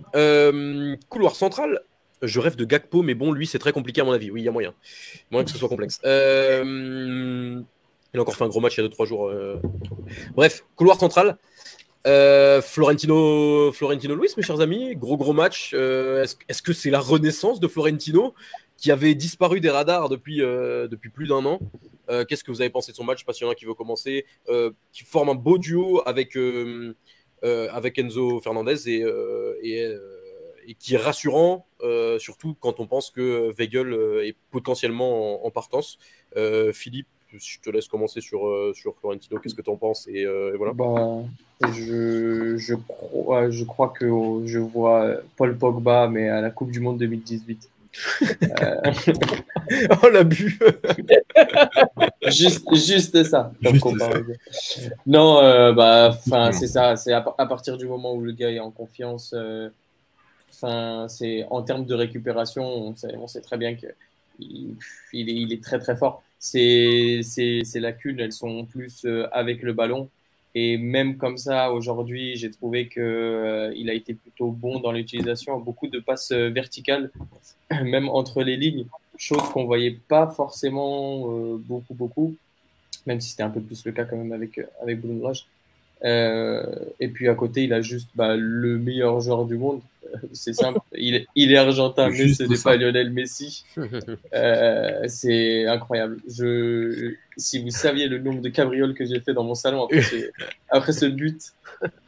couloir 1.10 1.36
central, 1.36 1.84
je 2.22 2.40
rêve 2.40 2.56
de 2.56 2.66
Gakpo, 2.66 3.02
mais 3.02 3.14
bon, 3.14 3.32
lui, 3.32 3.48
c'est 3.48 3.60
très 3.60 3.72
compliqué 3.72 4.02
à 4.02 4.04
mon 4.04 4.12
avis. 4.12 4.32
Oui, 4.32 4.42
il 4.42 4.46
y 4.46 4.48
a 4.48 4.52
moyen. 4.52 4.74
Moyen 5.32 5.46
que 5.46 5.52
ce 5.52 5.58
soit 5.58 5.70
complexe. 5.70 6.00
Euh, 6.06 7.62
il 8.14 8.20
a 8.20 8.22
encore 8.22 8.36
fait 8.36 8.44
un 8.44 8.50
gros 8.50 8.62
match 8.62 8.78
il 8.78 8.84
y 8.84 8.86
a 8.86 8.90
2-3 8.90 9.06
jours. 9.06 9.28
Euh. 9.28 9.58
Bref, 10.36 10.66
couloir 10.76 11.00
central. 11.00 11.38
Euh, 12.08 12.62
Florentino, 12.62 13.72
Florentino 13.72 14.16
Luis, 14.16 14.30
mes 14.38 14.44
chers 14.44 14.62
amis, 14.62 14.96
gros 14.96 15.18
gros 15.18 15.34
match. 15.34 15.74
Est-ce 15.74 16.62
que 16.62 16.74
c'est 16.74 16.92
la 16.92 17.00
renaissance 17.00 17.60
de 17.60 17.68
Florentino 17.68 18.34
qui 18.78 18.92
avait 18.92 19.16
disparu 19.16 19.60
des 19.60 19.70
radars 19.70 20.10
depuis, 20.10 20.38
depuis 20.38 21.10
plus 21.10 21.28
d'un 21.28 21.44
an? 21.46 21.60
Qu'est-ce 22.28 22.44
que 22.44 22.52
vous 22.52 22.62
avez 22.62 22.70
pensé 22.70 22.92
de 22.92 22.98
son 22.98 23.04
match? 23.04 23.18
Je 23.18 23.22
sais 23.22 23.26
pas 23.26 23.34
s'il 23.34 23.46
y 23.46 23.50
en 23.50 23.52
a 23.52 23.56
qui 23.56 23.66
veut 23.66 23.74
commencer. 23.74 24.26
qui 24.92 25.04
forme 25.04 25.30
un 25.30 25.36
beau 25.36 25.58
duo 25.58 26.02
avec, 26.06 26.38
avec 27.42 27.98
Enzo 27.98 28.40
Fernandez 28.40 28.88
et 28.88 29.04
et 30.68 30.74
qui 30.74 30.96
est 30.96 30.98
rassurant, 30.98 31.66
euh, 31.82 32.20
surtout 32.20 32.56
quand 32.60 32.80
on 32.80 32.88
pense 32.88 33.12
que 33.12 33.54
Weigel 33.58 33.94
euh, 33.94 34.26
est 34.26 34.36
potentiellement 34.52 35.46
en, 35.46 35.52
partance. 35.52 35.98
Euh, 36.38 36.74
Philippe, 36.74 37.08
je 37.32 37.60
te 37.60 37.70
laisse 37.70 37.88
commencer 37.88 38.22
sur, 38.22 38.50
sur 38.74 38.96
Florentino, 38.96 39.40
qu'est-ce 39.40 39.56
que 39.56 39.62
tu 39.62 39.70
en 39.70 39.76
penses 39.76 40.08
et, 40.08 40.26
voilà. 40.58 40.74
Bah, 40.74 41.24
je, 41.74 42.56
je, 42.58 42.76
crois, 42.76 43.50
je 43.50 43.64
crois 43.66 43.90
que 43.90 44.08
je 44.46 44.60
vois 44.60 45.18
Paul 45.36 45.58
Pogba, 45.58 46.08
mais 46.08 46.30
à 46.30 46.42
la 46.42 46.50
Coupe 46.50 46.72
du 46.72 46.80
Monde 46.80 46.98
2018. 46.98 47.70
oh 50.04 50.10
l'abus 50.10 50.60
juste, 52.28 52.68
juste 52.76 53.24
ça. 53.24 53.54
Non, 55.06 55.74
bah, 55.74 56.18
c'est 56.52 56.68
ça. 56.68 56.96
C'est 56.96 57.14
à, 57.14 57.22
partir 57.22 57.78
du 57.78 57.88
moment 57.88 58.14
où 58.14 58.22
le 58.22 58.32
gars 58.32 58.52
est 58.52 58.60
en 58.60 58.72
confiance, 58.72 59.34
Enfin, 60.56 61.08
c'est 61.10 61.46
en 61.50 61.62
termes 61.64 61.86
de 61.86 61.94
récupération, 61.94 62.64
on 62.64 63.28
sait, 63.28 63.42
très 63.42 63.58
bien 63.58 63.76
qu'il 63.76 63.94
il 65.14 65.30
est, 65.30 65.34
il 65.34 65.54
est, 65.54 65.64
très 65.64 65.80
très 65.80 65.96
fort. 65.96 66.24
Ces, 66.40 67.22
ces, 67.24 67.64
ces, 67.66 67.80
lacunes, 67.80 68.20
elles 68.20 68.32
sont 68.34 68.66
plus 68.66 69.04
euh, 69.06 69.28
avec 69.32 69.62
le 69.64 69.74
ballon. 69.74 70.10
Et 70.54 70.78
même 70.78 71.18
comme 71.18 71.38
ça, 71.38 71.74
aujourd'hui, 71.74 72.38
j'ai 72.38 72.50
trouvé 72.52 72.88
qu'il 72.88 73.02
euh, 73.02 73.90
a 73.90 73.94
été 73.94 74.14
plutôt 74.14 74.52
bon 74.52 74.80
dans 74.80 74.94
l'utilisation, 74.94 75.60
beaucoup 75.60 75.88
de 75.88 76.00
passes 76.00 76.32
euh, 76.32 76.50
verticales, 76.50 77.12
même 77.84 78.08
entre 78.08 78.42
les 78.44 78.56
lignes, 78.56 78.86
chose 79.18 79.44
qu'on 79.52 79.66
voyait 79.66 79.98
pas 80.08 80.28
forcément 80.28 81.28
beaucoup 81.58 81.94
beaucoup, 81.94 82.36
même 83.06 83.20
si 83.20 83.32
c'était 83.32 83.44
un 83.44 83.50
peu 83.50 83.62
plus 83.62 83.86
le 83.86 83.92
cas 83.92 84.06
quand 84.06 84.18
même 84.18 84.34
avec 84.34 84.60
avec 84.82 85.02
Bruno 85.02 85.32
et 86.06 87.08
puis 87.08 87.28
à 87.28 87.36
côté, 87.36 87.64
il 87.64 87.74
a 87.74 87.82
juste 87.82 88.10
bah, 88.16 88.36
le 88.38 88.78
meilleur 88.78 89.20
joueur 89.22 89.46
du 89.46 89.58
monde, 89.58 89.82
c'est 90.34 90.54
simple. 90.54 90.80
Il 90.98 91.16
est, 91.16 91.28
il 91.36 91.52
est 91.52 91.58
argentin, 91.58 92.10
mais 92.10 92.34
ce 92.34 92.44
n'est 92.44 92.58
pas 92.58 92.76
Lionel 92.76 93.12
Messi. 93.12 93.66
Euh, 94.34 95.04
c'est 95.08 95.66
incroyable. 95.66 96.18
Je, 96.28 97.14
si 97.38 97.62
vous 97.62 97.70
saviez 97.70 98.08
le 98.08 98.20
nombre 98.20 98.42
de 98.42 98.50
cabrioles 98.50 98.94
que 98.94 99.06
j'ai 99.06 99.20
fait 99.20 99.34
dans 99.34 99.44
mon 99.44 99.56
salon 99.56 99.86
après 99.86 100.02
ce, 100.02 100.16
après 100.70 100.92
ce 100.92 101.06
but, 101.06 101.54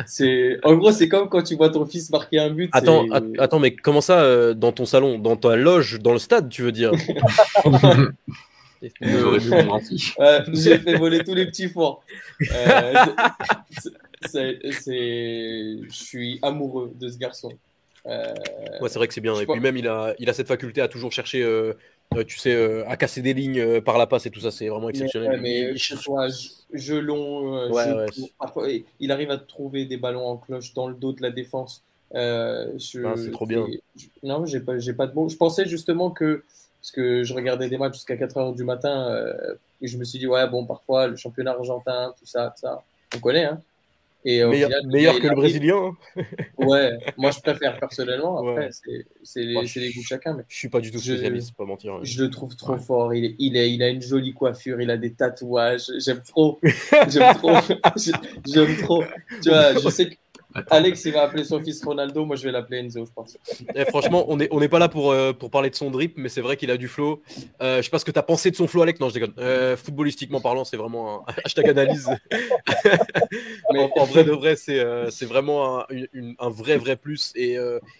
c'est 0.06 0.58
en 0.64 0.76
gros 0.76 0.92
c'est 0.92 1.08
comme 1.08 1.30
quand 1.30 1.44
tu 1.44 1.56
vois 1.56 1.70
ton 1.70 1.86
fils 1.86 2.10
marquer 2.10 2.40
un 2.40 2.50
but. 2.50 2.70
Attends, 2.74 3.06
attends, 3.40 3.60
mais 3.60 3.76
comment 3.76 4.02
ça 4.02 4.22
euh, 4.22 4.54
dans 4.54 4.72
ton 4.72 4.86
salon, 4.86 5.20
dans 5.20 5.36
ta 5.36 5.56
loge, 5.56 6.00
dans 6.00 6.14
le 6.14 6.20
stade, 6.20 6.50
tu 6.50 6.64
veux 6.64 6.72
dire? 6.72 6.92
J'ai 10.54 10.78
fait 10.78 10.96
voler 10.96 11.24
tous 11.24 11.34
les 11.34 11.46
petits 11.46 11.70
fours. 11.70 12.04
Euh, 12.52 12.94
c'est, 14.26 14.60
je 14.64 15.88
suis 15.90 16.40
amoureux 16.42 16.92
de 16.96 17.10
ce 17.10 17.18
garçon. 17.18 17.52
Euh, 18.06 18.34
ouais, 18.80 18.90
c'est 18.90 19.00
vrai 19.00 19.08
que 19.08 19.14
c'est 19.14 19.22
bien. 19.22 19.40
Et 19.40 19.46
puis 19.46 19.60
même, 19.60 19.78
il 19.78 19.88
a, 19.88 20.14
il 20.20 20.30
a 20.30 20.34
cette 20.34 20.48
faculté 20.48 20.82
à 20.82 20.88
toujours 20.88 21.12
chercher, 21.12 21.44
euh, 21.44 21.74
tu 22.26 22.38
sais, 22.38 22.86
à 22.86 22.96
casser 22.98 23.22
des 23.22 23.34
lignes 23.34 23.82
par 23.82 23.98
la 23.98 24.08
passe 24.08 24.26
et 24.26 24.32
tout 24.32 24.40
ça. 24.40 24.52
C'est 24.52 24.70
vraiment 24.70 24.90
exceptionnel. 24.90 25.40
Mais, 25.42 25.72
il, 25.72 25.78
cherche... 25.78 26.08
je 26.72 26.96
long, 26.96 27.70
il 29.00 29.12
arrive 29.12 29.32
à 29.32 29.38
trouver 29.38 29.86
des 29.86 29.98
ballons 29.98 30.26
en 30.26 30.38
cloche 30.38 30.74
dans 30.74 30.88
le 30.88 30.96
dos 30.96 31.14
de 31.14 31.22
la 31.22 31.32
défense. 31.32 31.84
Ah, 32.14 32.66
c'est 32.78 33.32
trop 33.32 33.46
bien. 33.46 33.66
non, 34.24 34.46
j'ai 34.46 34.62
pas, 34.62 34.78
j'ai 34.80 34.94
pas 34.94 35.08
de 35.08 35.14
mots. 35.14 35.28
Je 35.28 35.36
pensais 35.36 35.66
justement 35.66 36.12
que 36.12 36.44
parce 36.88 36.96
que 36.96 37.24
je 37.24 37.34
regardais 37.34 37.68
des 37.68 37.78
matchs 37.78 37.96
jusqu'à 37.96 38.16
4 38.16 38.38
heures 38.38 38.54
du 38.54 38.64
matin 38.64 39.14
et 39.82 39.88
je 39.88 39.98
me 39.98 40.06
suis 40.06 40.20
dit 40.20 40.28
ouais 40.28 40.48
bon 40.48 40.66
parfois 40.66 41.08
le 41.08 41.18
championnat 41.18 41.52
argentin 41.52 42.14
tout 42.18 42.26
ça 42.26 42.54
tout 42.56 42.62
ça 42.62 42.82
on 43.16 43.20
connaît 43.20 43.44
hein 43.44 43.62
meilleur, 44.26 45.20
que 45.20 45.28
le 45.28 45.36
Brésilien. 45.36 45.96
Hein. 46.16 46.24
ouais, 46.58 46.98
moi 47.18 47.32
je 47.32 47.40
préfère 47.40 47.80
personnellement. 47.80 48.40
Après, 48.40 48.70
c'est 49.24 49.44
les, 49.44 49.54
goûts 49.54 50.02
de 50.02 50.06
chacun. 50.06 50.34
Mais 50.34 50.44
je 50.48 50.56
suis 50.56 50.70
pas 50.70 50.80
du 50.80 50.92
tout 50.92 51.00
spécialiste, 51.00 51.56
pas 51.56 51.66
mentir. 51.66 51.94
Hein. 51.94 52.00
Je 52.04 52.24
le 52.24 52.30
trouve 52.30 52.56
trop 52.56 52.78
fort. 52.78 53.14
Il, 53.14 53.26
est, 53.26 53.36
il, 53.40 53.56
est, 53.56 53.72
il 53.72 53.84
a 53.84 53.90
une 53.90 54.02
jolie 54.02 54.34
coiffure, 54.34 54.82
il 54.82 54.92
a 54.92 54.98
des 54.98 55.14
tatouages. 55.14 55.92
J'aime 55.98 56.22
trop. 56.22 56.60
J'aime 57.10 57.36
trop. 57.36 57.54
J'aime 58.46 58.78
trop. 58.78 59.04
Tu 59.42 59.50
vois, 59.50 59.74
je 59.74 59.90
sais 59.90 60.10
que 60.10 60.16
Alex, 60.70 61.06
il 61.06 61.14
va 61.14 61.24
appeler 61.24 61.44
son 61.44 61.60
fils 61.62 61.84
Ronaldo. 61.84 62.26
Moi, 62.26 62.36
je 62.36 62.44
vais 62.44 62.52
l'appeler 62.52 62.80
Enzo, 62.80 63.06
je 63.06 63.12
pense. 63.12 63.38
Eh, 63.76 63.86
franchement, 63.86 64.26
on 64.28 64.38
n'est 64.38 64.48
on 64.52 64.62
est 64.62 64.70
pas 64.70 64.80
là 64.80 64.90
pour, 64.90 65.12
euh, 65.12 65.34
pour 65.34 65.50
parler 65.52 65.70
de 65.70 65.76
son 65.76 65.92
drip, 65.92 66.14
mais 66.18 66.30
c'est 66.30 66.42
vrai 66.42 66.58
qu'il 66.58 66.72
a 66.72 66.78
du 66.78 66.88
flow. 66.88 67.22
Euh, 67.62 67.78
je 67.78 67.82
sais 67.84 67.90
pas 67.90 68.00
ce 68.00 68.06
que 68.06 68.12
tu 68.12 68.20
as 68.20 68.24
pensé 68.24 68.52
de 68.52 68.56
son 68.56 68.68
flow, 68.68 68.82
Alex. 68.82 69.00
Non, 69.00 69.10
je 69.10 69.16
déconne. 69.16 69.34
Euh, 69.38 69.78
footballistiquement 69.78 70.42
parlant, 70.42 70.64
c'est 70.64 70.78
vraiment 70.78 71.28
un 71.28 71.34
hashtag 71.46 71.70
analyse. 71.70 72.10
mais 73.74 73.90
en, 73.96 74.06
vrai 74.06 74.24
de 74.24 74.32
vrai, 74.32 74.56
c'est 74.56 74.80
euh, 74.80 75.10
vraiment 75.24 75.80
un, 75.82 75.86
un, 76.40 76.50
vrai, 76.50 76.78
vrai 76.78 76.96
plus. 76.96 77.32
Et, 77.36 77.58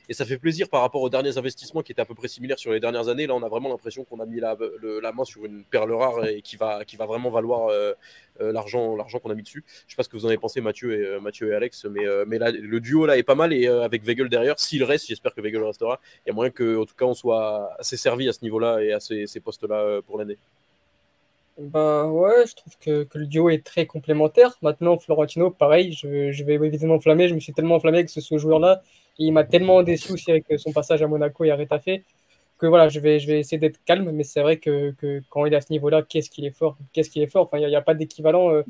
et, 0.10 0.14
ça 0.14 0.26
fait 0.26 0.38
plaisir 0.38 0.70
par 0.70 0.82
rapport 0.82 1.02
aux 1.02 1.10
derniers 1.10 1.38
investissements 1.38 1.82
qui 1.82 1.92
étaient 1.92 2.02
à 2.02 2.06
peu 2.06 2.16
près 2.16 2.28
similaires 2.28 2.60
sur 2.60 2.72
les 2.72 2.80
dernières 2.80 3.08
années. 3.08 3.28
Là, 3.28 3.36
on 3.36 3.44
a 3.44 3.50
vraiment 3.50 3.70
l'impression 3.70 4.04
qu'on 4.04 4.20
a 4.20 4.26
mis 4.26 4.40
la, 4.40 4.58
la, 5.02 5.12
main 5.12 5.24
sur 5.24 5.46
une 5.46 5.64
perle 5.64 5.94
rare 5.94 6.26
et 6.26 6.42
qui 6.42 6.56
va, 6.56 6.86
qui 6.86 6.96
va 6.96 7.06
vraiment 7.06 7.30
valoir 7.30 7.70
l'argent 8.40 8.96
l'argent 8.96 9.20
qu'on 9.20 9.30
a 9.30 9.36
mis 9.36 9.44
dessus. 9.44 9.64
Je 9.88 9.94
sais 9.94 9.96
pas 9.96 10.04
ce 10.04 10.10
que 10.10 10.18
vous 10.18 10.26
en 10.26 10.30
avez 10.30 10.38
pensé, 10.38 10.62
Mathieu 10.62 10.94
et, 10.94 11.06
euh, 11.06 11.20
Mathieu 11.20 11.52
et 11.52 11.56
Alex, 11.56 11.86
mais, 11.86 12.06
euh, 12.06 12.26
mais 12.28 12.38
là, 12.38 12.52
le 12.52 12.80
duo 12.80 13.06
là 13.06 13.18
est 13.18 13.24
pas 13.24 13.36
mal 13.36 13.54
et 13.54 13.68
avec 13.68 14.04
Weigel 14.04 14.30
derrière, 14.30 14.60
s'il 14.60 14.84
reste, 14.84 15.08
j'espère 15.08 15.34
que 15.34 15.42
Weigel 15.42 15.64
restera. 15.64 16.00
Il 16.26 16.30
y 16.30 16.32
a 16.32 16.34
moyen 16.34 16.52
que, 16.52 16.78
en 16.78 16.86
tout 16.86 16.96
cas, 16.96 17.06
on 17.06 17.14
soit 17.14 17.72
assez 17.80 17.98
servi 17.98 18.28
à 18.30 18.34
ce 18.34 18.44
niveau-là 18.44 18.80
et 18.82 18.92
à 18.94 19.00
ces, 19.00 19.28
ces 19.28 19.40
postes-là 19.40 20.02
pour 20.06 20.18
l'année. 20.18 20.38
Bah 21.58 22.06
ouais, 22.06 22.46
je 22.46 22.56
trouve 22.56 22.78
que, 22.80 23.04
que, 23.06 23.18
le 23.18 23.26
duo 23.26 23.50
est 23.50 23.66
très 23.66 23.88
complémentaire. 23.88 24.58
Maintenant, 24.62 24.98
Florentino, 25.00 25.50
pareil, 25.50 25.92
je, 25.92 26.32
je 26.32 26.44
vais 26.44 26.54
évidemment 26.54 26.96
enflammer. 26.96 27.28
Je 27.28 27.34
me 27.34 27.40
suis 27.40 27.54
tellement 27.54 27.76
enflammé 27.76 28.06
ce, 28.08 28.22
ce 28.22 28.38
joueur-là. 28.38 28.84
Il 29.18 29.34
m'a 29.34 29.44
tellement 29.44 29.82
déçu 29.82 30.12
aussi 30.12 30.30
avec 30.30 30.46
son 30.58 30.72
passage 30.72 31.02
à 31.02 31.08
Monaco 31.08 31.44
et 31.46 31.50
à 31.50 31.56
Retafe 31.56 32.02
que 32.58 32.66
voilà, 32.66 32.90
je 32.90 33.00
vais, 33.00 33.20
je 33.20 33.28
vais 33.28 33.40
essayer 33.40 33.58
d'être 33.58 33.84
calme, 33.86 34.10
mais 34.12 34.24
c'est 34.24 34.42
vrai 34.42 34.58
que, 34.58 34.92
que, 34.92 35.22
quand 35.30 35.46
il 35.46 35.54
est 35.54 35.58
à 35.58 35.62
ce 35.62 35.72
niveau-là, 35.72 36.02
qu'est-ce 36.04 36.30
qu'il 36.30 36.46
est 36.46 36.52
fort 36.58 36.78
Qu'est-ce 36.94 37.10
qu'il 37.10 37.22
est 37.22 37.28
fort? 37.28 37.46
Enfin, 37.46 37.60
il 37.60 37.68
n'y 37.68 37.76
a, 37.76 37.82
pas 37.82 37.94
d'équivalent 37.94 38.52
euh, 38.52 38.64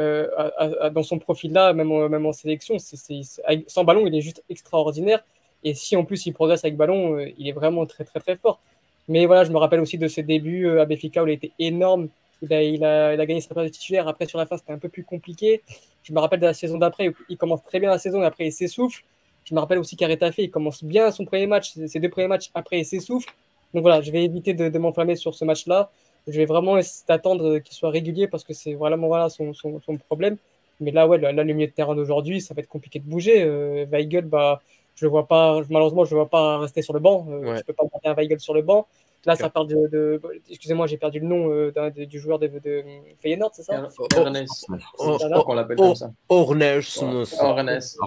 euh, 0.00 0.90
dans 0.90 1.02
son 1.02 1.18
profil-là, 1.18 1.72
même, 1.72 1.90
en, 1.92 2.08
même 2.08 2.26
en 2.26 2.32
sélection. 2.32 2.76
sans 2.78 3.84
ballon, 3.84 4.06
il 4.06 4.14
est 4.14 4.20
juste 4.20 4.42
extraordinaire. 4.48 5.24
Et 5.64 5.74
si 5.74 5.96
en 5.96 6.04
plus 6.04 6.26
il 6.26 6.32
progresse 6.32 6.64
avec 6.64 6.76
ballon, 6.76 7.16
euh, 7.16 7.30
il 7.38 7.48
est 7.48 7.52
vraiment 7.52 7.86
très, 7.86 8.04
très, 8.04 8.20
très 8.20 8.36
fort. 8.36 8.60
Mais 9.08 9.26
voilà, 9.26 9.44
je 9.44 9.52
me 9.52 9.58
rappelle 9.58 9.80
aussi 9.80 9.98
de 9.98 10.08
ses 10.08 10.22
débuts 10.22 10.68
à 10.78 10.84
Béfica 10.84 11.22
où 11.22 11.26
il 11.28 11.34
était 11.34 11.52
énorme. 11.58 12.08
Il 12.42 12.52
a, 12.52 12.62
il 12.62 12.84
a, 12.84 13.14
il 13.14 13.20
a 13.20 13.26
gagné 13.26 13.40
sa 13.40 13.54
place 13.54 13.66
de 13.66 13.70
titulaire. 13.70 14.08
Après, 14.08 14.26
sur 14.26 14.38
la 14.38 14.46
fin, 14.46 14.56
c'était 14.56 14.72
un 14.72 14.78
peu 14.78 14.88
plus 14.88 15.04
compliqué. 15.04 15.62
Je 16.02 16.12
me 16.12 16.20
rappelle 16.20 16.40
de 16.40 16.46
la 16.46 16.54
saison 16.54 16.78
d'après, 16.78 17.12
il 17.28 17.36
commence 17.36 17.64
très 17.64 17.80
bien 17.80 17.90
la 17.90 17.98
saison 17.98 18.22
et 18.22 18.26
après, 18.26 18.46
il 18.46 18.52
s'essouffle. 18.52 19.02
Je 19.48 19.54
me 19.54 19.60
rappelle 19.60 19.78
aussi 19.78 19.96
qu'Arrêtafé, 19.96 20.42
il 20.42 20.50
commence 20.50 20.82
bien 20.82 21.10
son 21.12 21.24
premier 21.24 21.46
match, 21.46 21.72
ses 21.86 22.00
deux 22.00 22.08
premiers 22.08 22.26
matchs, 22.26 22.50
après 22.52 22.80
il 22.80 22.84
s'essouffle. 22.84 23.32
Donc 23.72 23.82
voilà, 23.82 24.00
je 24.00 24.10
vais 24.10 24.24
éviter 24.24 24.54
de, 24.54 24.78
m'enflammer 24.78 25.14
sur 25.16 25.34
ce 25.34 25.44
match-là. 25.44 25.90
Je 26.26 26.32
vais 26.32 26.46
vraiment 26.46 26.78
attendre 27.08 27.58
qu'il 27.60 27.74
soit 27.74 27.90
régulier 27.90 28.26
parce 28.26 28.42
que 28.42 28.52
c'est 28.52 28.74
vraiment 28.74 29.06
voilà, 29.06 29.28
son, 29.28 29.54
son, 29.54 29.78
problème. 30.08 30.36
Mais 30.80 30.90
là, 30.90 31.06
ouais, 31.06 31.18
là, 31.18 31.32
le 31.32 31.54
milieu 31.54 31.68
de 31.68 31.72
terrain 31.72 31.94
d'aujourd'hui, 31.94 32.40
ça 32.40 32.54
va 32.54 32.60
être 32.60 32.68
compliqué 32.68 32.98
de 32.98 33.08
bouger. 33.08 33.42
Euh, 33.42 33.86
Weigel, 33.86 34.24
bah, 34.24 34.60
je 34.96 35.06
vois 35.06 35.28
pas, 35.28 35.60
malheureusement, 35.70 36.04
je 36.04 36.14
ne 36.14 36.20
vois 36.20 36.28
pas 36.28 36.58
rester 36.58 36.82
sur 36.82 36.94
le 36.94 37.00
banc. 37.00 37.26
Euh, 37.30 37.42
Je 37.44 37.58
ne 37.58 37.62
peux 37.62 37.72
pas 37.72 37.84
monter 37.84 38.08
un 38.08 38.14
Weigel 38.14 38.40
sur 38.40 38.54
le 38.54 38.62
banc. 38.62 38.88
Là, 39.26 39.34
ça 39.34 39.50
part 39.50 39.66
de. 39.66 40.20
Excusez-moi, 40.48 40.86
j'ai 40.86 40.96
perdu 40.96 41.18
le 41.18 41.26
nom 41.26 41.50
euh, 41.50 41.72
du 41.90 42.20
joueur 42.20 42.38
de, 42.38 42.46
de, 42.46 42.84
Feyenoord, 43.18 43.50
c'est 43.54 43.64
ça? 43.64 43.88
Ernest. 44.16 44.66
On 44.98 45.54
l'appelle 45.54 45.76
comme 45.76 45.94
ça. 45.96 46.12
Ornès. 46.28 47.02
Ornès. 47.40 47.98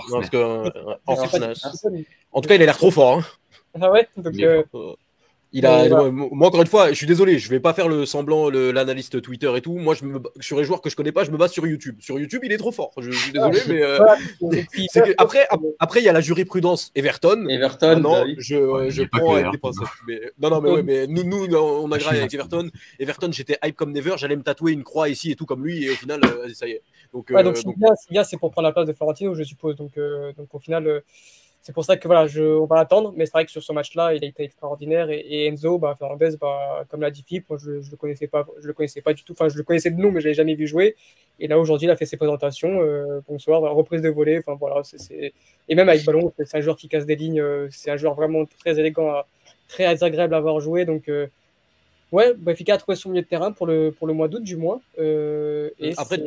En 2.32 2.42
tout 2.42 2.48
cas, 2.48 2.56
il 2.56 2.62
a 2.62 2.66
l'air 2.66 2.78
trop 2.78 2.92
fort. 2.92 3.18
Hein. 3.18 3.24
Ah 3.82 3.92
ouais? 3.92 4.08
Donc, 4.18 4.40
euh, 4.40 4.64
Il 5.52 5.66
a, 5.66 6.12
moi, 6.12 6.48
encore 6.48 6.62
une 6.62 6.68
fois, 6.68 6.90
je 6.90 6.94
suis 6.94 7.08
désolé, 7.08 7.40
je 7.40 7.50
vais 7.50 7.60
pas 7.60 7.74
faire 7.74 7.88
le 7.88 8.06
semblant, 8.06 8.50
l'analyste 8.50 9.20
Twitter 9.20 9.52
et 9.56 9.62
tout. 9.62 9.78
Moi, 9.78 9.96
je 9.96 10.06
me, 10.06 10.22
sur 10.40 10.60
les 10.60 10.64
joueurs 10.64 10.80
que 10.82 10.92
je 10.92 10.96
connais 10.96 11.12
pas, 11.12 11.24
je 11.24 11.32
me 11.32 11.38
base 11.38 11.52
sur 11.52 11.66
YouTube. 11.66 11.98
Sur 12.02 12.20
YouTube, 12.20 12.42
il 12.44 12.52
est 12.52 12.58
trop 12.58 12.72
fort. 12.72 12.92
Je, 13.00 13.10
suis 13.10 13.32
désolé, 13.32 13.60
mais 13.68 13.82
euh, 13.82 13.98
après, 15.18 15.48
après, 15.80 16.02
il 16.02 16.04
y 16.04 16.10
a 16.10 16.14
la 16.14 16.22
jurisprudence 16.22 16.92
Everton. 16.94 17.48
Everton, 17.50 18.00
non, 18.00 18.26
bah 18.26 18.32
je, 18.38 18.90
je 18.90 19.04
prends 19.04 19.36
avec 19.36 19.52
des 19.52 19.60
mais, 20.08 20.22
non, 20.40 20.50
non, 20.52 20.62
mais 20.62 20.70
ouais, 20.70 20.84
mais 20.84 21.08
nous, 21.08 21.24
nous, 21.24 21.56
on 21.56 21.92
a 21.92 21.98
grave 21.98 22.16
avec 22.16 22.32
Everton. 22.32 22.70
Everton, 23.00 23.32
j'étais 23.32 23.58
hype 23.64 23.76
comme 23.76 23.92
never. 23.92 24.14
J'allais 24.18 24.36
me 24.36 24.44
tatouer 24.44 24.74
une 24.74 24.84
croix 24.84 25.10
ici 25.10 25.32
et 25.32 25.36
tout 25.36 25.48
comme 25.48 25.66
lui, 25.66 25.84
et 25.84 25.90
au 25.90 25.96
final, 25.96 26.22
euh, 26.26 26.54
ça 26.54 26.68
y 26.68 26.72
est. 26.74 26.84
Donc, 27.12 27.32
ouais, 27.32 27.44
donc, 27.44 27.58
euh, 27.58 27.62
donc... 27.64 27.76
bien, 28.12 28.24
c'est 28.24 28.38
pour 28.38 28.52
prendre 28.52 28.68
la 28.68 28.72
place 28.72 28.86
de 28.86 28.94
Florentino, 28.94 29.34
je 29.34 29.44
suppose. 29.44 29.76
Donc, 29.76 29.94
donc 30.38 30.54
au 30.54 30.60
final 30.60 31.02
c'est 31.62 31.74
pour 31.74 31.84
ça 31.84 31.98
que 31.98 32.08
voilà, 32.08 32.26
je, 32.26 32.42
on 32.42 32.66
va 32.66 32.78
l'attendre. 32.78 33.14
Mais 33.16 33.26
c'est 33.26 33.34
vrai 33.34 33.46
que 33.46 33.52
sur 33.52 33.62
ce 33.62 33.74
match-là, 33.74 34.14
il 34.14 34.24
a 34.24 34.28
été 34.28 34.44
extraordinaire. 34.44 35.10
Et, 35.10 35.48
Enzo, 35.48 35.78
bah, 35.78 35.96
Fernandez, 36.00 36.38
bah, 36.40 36.86
comme 36.90 37.02
l'a 37.02 37.12
dit 37.12 37.24
Philippe, 37.28 37.48
je 37.58 37.72
ne 37.72 37.92
le, 37.92 37.98
connaissais 37.98 38.28
pas, 38.28 38.46
je 38.62 38.68
le 38.68 38.74
connaissais 38.74 39.02
pas 39.02 39.14
du 39.14 39.24
tout. 39.24 39.34
Enfin, 39.34 39.50
je 39.50 39.58
le 39.58 39.64
connaissais 39.64 39.92
de 39.92 40.00
nom, 40.00 40.12
mais 40.12 40.22
je 40.22 40.30
l'ai 40.30 40.34
jamais 40.34 40.56
vu 40.56 40.68
jouer. 40.68 40.96
Et 41.40 41.48
là, 41.48 41.60
aujourd'hui, 41.60 41.88
il 41.88 41.92
a 41.92 41.96
fait 41.96 42.06
ses 42.06 42.18
présentations. 42.18 42.82
Euh, 42.82 43.22
bonsoir, 43.28 43.62
reprise 43.76 44.02
de 44.02 44.10
volée. 44.10 44.40
Enfin, 44.40 44.56
voilà, 44.60 44.82
c'est, 44.84 45.34
Et 45.68 45.76
même 45.76 45.90
avec 45.90 46.06
ballon, 46.06 46.34
c'est 46.38 46.58
un 46.58 46.62
joueur 46.62 46.78
qui 46.78 46.88
casse 46.88 47.06
des 47.06 47.16
lignes. 47.16 47.42
Euh, 47.42 47.68
c'est 47.72 47.92
un 47.92 47.98
joueur 47.98 48.14
vraiment 48.16 48.46
très 48.46 48.80
élégant, 48.80 49.14
très 49.68 50.04
agréable 50.04 50.34
à 50.34 50.38
avoir 50.38 50.60
joué. 50.62 50.86
Donc, 50.86 51.10
euh, 51.10 51.28
Ouais, 52.12 52.34
Benfica 52.34 52.74
a 52.74 52.78
trouvé 52.78 52.96
son 52.96 53.10
milieu 53.10 53.22
de 53.22 53.28
terrain 53.28 53.52
pour 53.52 53.68
le, 53.68 53.92
pour 53.92 54.08
le 54.08 54.14
mois 54.14 54.28
d'août 54.28 54.42
du 54.42 54.56
mois. 54.56 54.82
Euh, 54.98 55.70
et 55.80 55.94
après, 55.96 56.20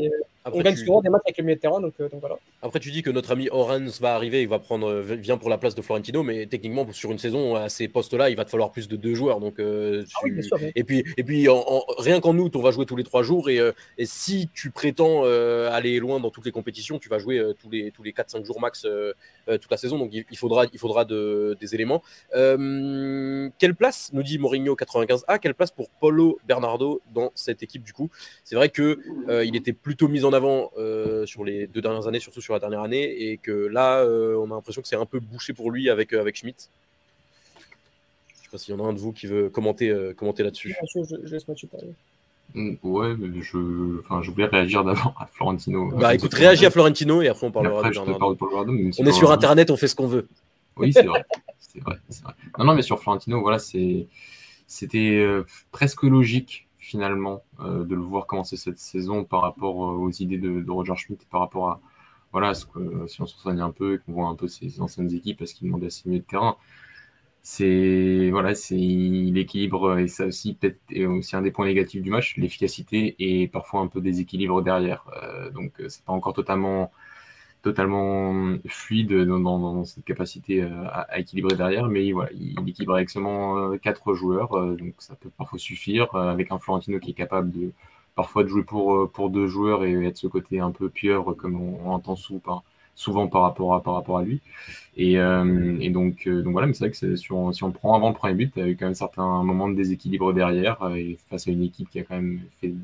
on 0.45 0.61
gagne 0.61 0.77
souvent 0.77 1.03
des 1.03 1.09
matchs 1.09 1.23
avec 1.25 1.39
le 1.39 1.45
milieu 1.45 1.57
de 1.57 1.61
terrain, 1.61 1.81
donc, 1.81 1.95
euh, 2.01 2.09
donc, 2.09 2.21
voilà. 2.21 2.37
Après, 2.63 2.79
tu 2.79 2.93
dis 2.93 3.03
que 3.03 3.11
notre 3.11 3.33
ami 3.33 3.49
Oranz 3.51 4.01
va 4.01 4.15
arriver, 4.15 4.43
il 4.43 4.49
va 4.49 4.61
prendre, 4.61 4.89
euh, 4.89 5.01
vient 5.03 5.39
pour 5.39 5.51
la 5.51 5.59
place 5.59 5.75
de 5.75 5.83
Florentino, 5.83 6.23
mais 6.23 6.47
techniquement, 6.47 6.87
sur 6.93 7.11
une 7.11 7.19
saison, 7.19 7.57
à 7.57 7.69
ces 7.69 7.89
postes-là, 7.89 8.31
il 8.31 8.37
va 8.37 8.45
te 8.45 8.51
falloir 8.51 8.71
plus 8.71 8.87
de 8.87 8.95
deux 8.95 9.15
joueurs. 9.15 9.41
Donc, 9.41 9.57
ah 9.59 10.57
Et 10.77 10.85
puis, 10.85 11.05
et 11.17 11.25
puis 11.25 11.49
en, 11.49 11.85
rien 11.99 12.21
qu'en 12.21 12.37
août, 12.39 12.55
on 12.55 12.63
va 12.63 12.71
jouer 12.71 12.87
tous 12.87 12.97
les 12.97 13.05
trois 13.05 13.25
jours. 13.25 13.51
Et, 13.51 13.59
et 13.99 14.07
si 14.07 14.49
tu 14.55 14.71
prétends 14.71 15.25
aller 15.25 15.99
loin 15.99 16.21
dans 16.21 16.31
toutes 16.31 16.47
les 16.47 16.53
compétitions, 16.53 17.01
tu 17.01 17.09
vas 17.09 17.19
jouer 17.19 17.43
tous 17.61 17.71
les, 17.71 17.91
tous 17.91 18.05
les 18.05 18.13
4-5 18.13 18.45
jours 18.45 18.61
max 18.61 18.87
toute 19.47 19.71
la 19.71 19.77
saison. 19.77 19.99
Donc, 19.99 20.11
il, 20.13 20.37
faudra, 20.37 20.67
il 20.73 20.79
faudra 20.79 21.05
de, 21.05 21.57
des 21.61 21.75
éléments. 21.75 22.03
quelle 22.33 23.75
place, 23.77 24.11
nous 24.13 24.23
dit 24.23 24.39
Mourinho 24.39 24.77
95A, 24.77 25.41
quelle 25.41 25.55
place 25.55 25.72
pour 25.77 25.91
Paulo 25.91 26.39
Bernardo 26.47 27.01
dans 27.15 27.33
cette 27.35 27.63
équipe 27.63 27.83
du 27.83 27.93
coup. 27.93 28.11
C'est 28.45 28.55
vrai 28.55 28.69
que 28.69 28.99
euh, 29.29 29.45
il 29.45 29.57
était 29.57 29.73
plutôt 29.73 30.09
mis 30.09 30.25
en 30.25 30.33
avant 30.33 30.71
euh, 30.79 31.27
sur 31.27 31.45
les 31.45 31.67
deux 31.67 31.81
dernières 31.81 32.07
années, 32.07 32.21
surtout 32.21 32.41
sur 32.41 32.55
la 32.55 32.61
dernière 32.61 32.81
année, 32.81 33.31
et 33.31 33.37
que 33.37 33.53
là, 33.53 34.01
euh, 34.01 34.37
on 34.37 34.51
a 34.51 34.55
l'impression 34.55 34.83
que 34.83 34.89
c'est 34.89 34.97
un 34.97 35.07
peu 35.07 35.21
bouché 35.21 35.53
pour 35.53 35.71
lui 35.71 35.91
avec, 35.91 36.13
avec 36.13 36.37
Schmidt. 36.37 36.69
Je 37.59 38.43
sais 38.43 38.49
pas 38.51 38.59
s'il 38.59 38.75
y 38.75 38.81
en 38.81 38.85
a 38.85 38.89
un 38.89 38.93
de 38.93 38.99
vous 38.99 39.13
qui 39.13 39.27
veut 39.27 39.49
commenter, 39.49 39.95
commenter 40.17 40.43
là-dessus. 40.43 40.77
Je, 40.95 41.33
laisse 41.33 41.49
Mathieu 41.49 41.69
parler. 41.69 41.93
Mm, 42.55 42.75
ouais, 42.83 43.15
je, 43.41 44.01
enfin, 44.01 44.21
je 44.23 44.31
voulais 44.31 44.47
réagir 44.47 44.85
d'abord 44.85 45.15
à 45.19 45.27
Florentino. 45.27 45.91
Bah 45.97 46.15
écoute, 46.15 46.35
réagis 46.35 46.67
à 46.67 46.71
Florentino 46.71 47.23
et 47.23 47.29
après 47.29 47.47
on 47.47 47.53
parlera 47.53 47.89
de 47.89 47.95
Bernardo. 47.95 48.37
on 48.99 49.07
est 49.07 49.13
sur 49.13 49.31
Internet, 49.33 49.71
on 49.71 49.77
fait 49.77 49.89
ce 49.89 49.95
qu'on 49.95 50.07
veut. 50.07 50.29
Oui, 50.77 50.93
c'est 50.93 51.05
vrai. 51.05 51.25
c'est 51.59 51.81
vrai, 51.81 51.97
vrai. 52.23 52.35
Non, 52.59 52.65
non, 52.67 52.75
mais 52.75 52.83
sur 52.83 53.01
Florentino, 53.01 53.41
voilà, 53.41 53.59
c'est 53.59 54.07
c'était 54.67 55.19
euh, 55.19 55.45
presque 55.71 56.03
logique 56.03 56.69
finalement 56.79 57.45
euh, 57.61 57.85
de 57.85 57.95
le 57.95 58.01
voir 58.01 58.27
commencer 58.27 58.57
cette 58.57 58.79
saison 58.79 59.25
par 59.25 59.43
rapport 59.43 59.85
euh, 59.85 59.95
aux 59.95 60.11
idées 60.11 60.39
de, 60.39 60.71
Roger 60.71 60.97
Schmidt, 60.97 61.25
par 61.31 61.41
rapport 61.41 61.71
à 61.71 61.81
voilà, 62.33 62.55
ce 62.55 62.67
que, 62.67 63.07
si 63.07 63.21
on 63.21 63.27
se 63.27 63.39
soigne 63.39 63.61
un 63.61 63.71
peu 63.71 63.95
et 63.95 63.99
qu'on 63.99 64.13
voit 64.13 64.29
un 64.29 64.35
peu 64.35 64.49
ses 64.49 64.81
anciennes 64.81 65.13
équipes 65.13 65.39
parce 65.39 65.53
qu'il 65.53 65.69
demandait 65.69 65.87
assez 65.89 66.09
mieux 66.09 66.19
de 66.19 66.25
terrain, 66.25 66.57
c'est 67.43 68.31
voilà, 68.31 68.55
c'est 68.55 68.77
l'équilibre 68.77 69.99
et 69.99 70.09
ça 70.09 70.27
aussi 70.27 70.55
peut-être 70.55 70.81
aussi 71.09 71.37
un 71.37 71.43
des 71.43 71.51
points 71.51 71.67
négatifs 71.67 72.03
du 72.03 72.11
match, 72.11 72.37
l'efficacité 72.37 73.17
et 73.19 73.49
parfois 73.49 73.81
un 73.81 73.89
peu 73.89 74.01
déséquilibre 74.01 74.63
derrière. 74.63 75.05
donc 75.55 75.73
c'est 75.89 76.05
pas 76.05 76.13
encore 76.13 76.33
totalement 76.35 76.91
totalement 77.63 78.55
fluide 78.67 79.13
dans, 79.13 79.85
cette 79.85 80.05
capacité 80.05 80.63
euh, 80.63 80.69
à, 80.91 81.19
équilibrer 81.19 81.57
derrière, 81.57 81.87
mais 81.87 82.13
voilà, 82.13 82.31
il, 82.35 82.69
équilibre 82.69 82.95
avec 82.97 83.09
seulement 83.09 83.57
euh, 83.59 83.77
quatre 83.77 84.15
joueurs, 84.15 84.53
euh, 84.55 84.75
donc 84.75 84.95
ça 84.99 85.15
peut 85.15 85.31
parfois 85.39 85.59
suffire, 85.59 86.15
avec 86.15 86.51
un 86.51 86.59
Florentino 86.59 86.99
qui 86.99 87.11
est 87.11 87.15
capable 87.15 87.51
de 87.53 87.71
parfois 88.15 88.43
de 88.43 88.49
jouer 88.49 88.65
pour, 88.65 89.11
pour 89.11 89.31
deux 89.31 89.47
joueurs 89.47 89.85
et 89.85 90.05
être 90.05 90.19
ce 90.19 90.27
côté 90.27 90.61
un 90.61 90.71
peu 90.71 90.91
pieuvre 90.91 91.33
comme 91.33 91.61
on, 91.61 91.91
entend 91.91 92.17
souvent, 92.17 92.63
souvent 92.95 93.27
par 93.27 93.43
rapport 93.43 93.75
à, 93.75 93.83
par 93.83 93.95
rapport 93.95 94.19
à 94.19 94.23
lui. 94.23 94.41
Et, 94.99 95.17
donc, 95.91 96.29
donc 96.29 96.53
voilà, 96.53 96.67
mais 96.67 96.75
c'est 96.75 96.85
vrai 96.85 96.91
que 96.91 97.17
si 97.17 97.33
on 97.63 97.71
prend 97.71 97.95
avant 97.95 98.11
le 98.11 98.15
premier 98.15 98.35
but, 98.35 98.53
il 98.57 98.63
y 98.63 98.67
a 98.67 98.69
eu 98.69 98.77
quand 98.77 98.85
même 98.85 98.95
certains 98.95 99.43
moments 99.43 99.69
de 99.69 99.75
déséquilibre 99.75 100.35
derrière, 100.35 100.77
et 100.95 101.19
face 101.31 101.49
à 101.49 101.53
une 101.53 101.63
équipe 101.63 101.89
qui 101.89 102.01
a 102.01 102.03
quand 102.03 102.17
même 102.17 102.41
fait 102.61 102.75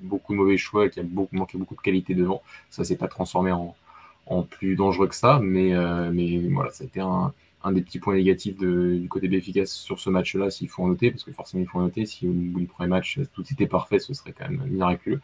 beaucoup 0.00 0.32
de 0.32 0.38
mauvais 0.38 0.56
choix 0.56 0.86
et 0.86 0.90
qui 0.90 1.00
a 1.00 1.02
beaucoup, 1.02 1.36
manqué 1.36 1.58
beaucoup 1.58 1.74
de 1.74 1.80
qualité 1.80 2.14
devant, 2.14 2.40
ça 2.70 2.82
s'est 2.82 2.96
pas 2.96 3.08
transformé 3.08 3.52
en, 3.52 3.76
en 4.28 4.42
plus 4.42 4.76
dangereux 4.76 5.08
que 5.08 5.14
ça, 5.14 5.40
mais, 5.42 5.74
euh, 5.74 6.10
mais 6.12 6.38
voilà, 6.48 6.70
ça 6.70 6.84
a 6.84 6.86
été 6.86 7.00
un, 7.00 7.32
des 7.72 7.82
petits 7.82 7.98
points 7.98 8.14
négatifs 8.14 8.56
du 8.56 9.08
côté 9.10 9.26
efficace 9.34 9.72
sur 9.72 9.98
ce 9.98 10.08
match-là, 10.08 10.50
s'il 10.50 10.68
faut 10.68 10.82
en 10.82 10.88
noter, 10.88 11.10
parce 11.10 11.24
que 11.24 11.32
forcément 11.32 11.62
il 11.62 11.66
faut 11.66 11.78
en 11.78 11.82
noter, 11.82 12.06
si 12.06 12.26
au 12.26 12.32
bout 12.32 12.60
du 12.60 12.66
premier 12.66 12.88
match 12.88 13.20
tout 13.34 13.42
était 13.50 13.66
parfait, 13.66 13.98
ce 13.98 14.14
serait 14.14 14.32
quand 14.32 14.48
même 14.48 14.64
miraculeux. 14.68 15.20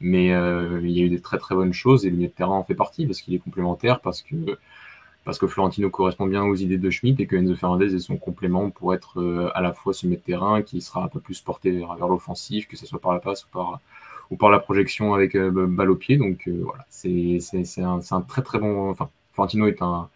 Mais 0.00 0.32
euh, 0.32 0.80
il 0.82 0.90
y 0.90 1.00
a 1.00 1.04
eu 1.04 1.08
des 1.08 1.20
très 1.20 1.38
très 1.38 1.54
bonnes 1.54 1.72
choses 1.72 2.06
et 2.06 2.10
le 2.10 2.16
milieu 2.16 2.28
de 2.28 2.32
terrain 2.32 2.54
en 2.54 2.64
fait 2.64 2.74
partie, 2.74 3.06
parce 3.06 3.20
qu'il 3.20 3.34
est 3.34 3.38
complémentaire, 3.38 4.00
parce 4.00 4.22
que, 4.22 4.36
parce 5.24 5.38
que 5.38 5.46
Florentino 5.46 5.90
correspond 5.90 6.26
bien 6.26 6.44
aux 6.44 6.54
idées 6.54 6.78
de 6.78 6.90
Schmidt 6.90 7.20
et 7.22 7.26
que 7.26 7.36
Enzo 7.36 7.56
Fernandez 7.56 7.94
est 7.94 7.98
son 7.98 8.16
complément 8.16 8.70
pour 8.70 8.94
être 8.94 9.20
euh, 9.20 9.50
à 9.54 9.60
la 9.60 9.72
fois 9.72 9.92
ce 9.92 10.06
milieu 10.06 10.18
de 10.18 10.22
terrain 10.22 10.62
qui 10.62 10.80
sera 10.80 11.04
un 11.04 11.08
peu 11.08 11.20
plus 11.20 11.40
porté 11.40 11.72
vers, 11.72 11.94
vers 11.96 12.08
l'offensif, 12.08 12.68
que 12.68 12.76
ce 12.76 12.86
soit 12.86 13.00
par 13.00 13.12
la 13.12 13.20
passe 13.20 13.44
ou 13.44 13.48
par 13.52 13.80
ou 14.30 14.36
par 14.36 14.50
la 14.50 14.60
projection 14.60 15.14
avec 15.14 15.34
euh, 15.34 15.66
balle 15.66 15.90
au 15.90 15.96
pied. 15.96 16.16
Donc 16.16 16.48
euh, 16.48 16.62
voilà, 16.62 16.86
c'est 16.88 17.40
un, 17.82 18.00
un, 18.10 18.20
très 18.22 18.42
très 18.42 18.58
bon. 18.58 18.90
Enfin, 18.90 19.10
Florentino 19.32 19.66
est 19.66 19.82
un. 19.82 20.08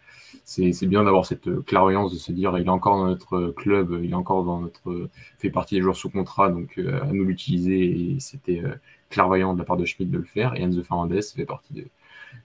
C'est 0.43 0.85
bien 0.85 1.03
d'avoir 1.03 1.25
cette 1.25 1.63
clairvoyance 1.65 2.13
de 2.13 2.17
se 2.17 2.31
dire 2.31 2.57
il 2.57 2.65
est 2.65 2.69
encore 2.69 2.97
dans 2.97 3.07
notre 3.07 3.53
club, 3.55 3.99
il 4.03 4.11
est 4.11 4.15
encore 4.15 4.43
dans 4.43 4.59
notre 4.59 5.09
fait 5.39 5.49
partie 5.49 5.75
des 5.75 5.81
joueurs 5.81 5.95
sous 5.95 6.09
contrat, 6.09 6.49
donc 6.49 6.77
euh, 6.77 7.01
à 7.01 7.07
nous 7.07 7.23
l'utiliser. 7.23 8.13
Et 8.15 8.19
c'était 8.19 8.61
clairvoyant 9.09 9.53
de 9.53 9.59
la 9.59 9.65
part 9.65 9.77
de 9.77 9.85
Schmidt 9.85 10.11
de 10.11 10.17
le 10.17 10.25
faire. 10.25 10.55
Et 10.55 10.61
Enzo 10.61 10.83
Fernandez 10.83 11.21
fait 11.21 11.45
partie 11.45 11.73
de, 11.73 11.87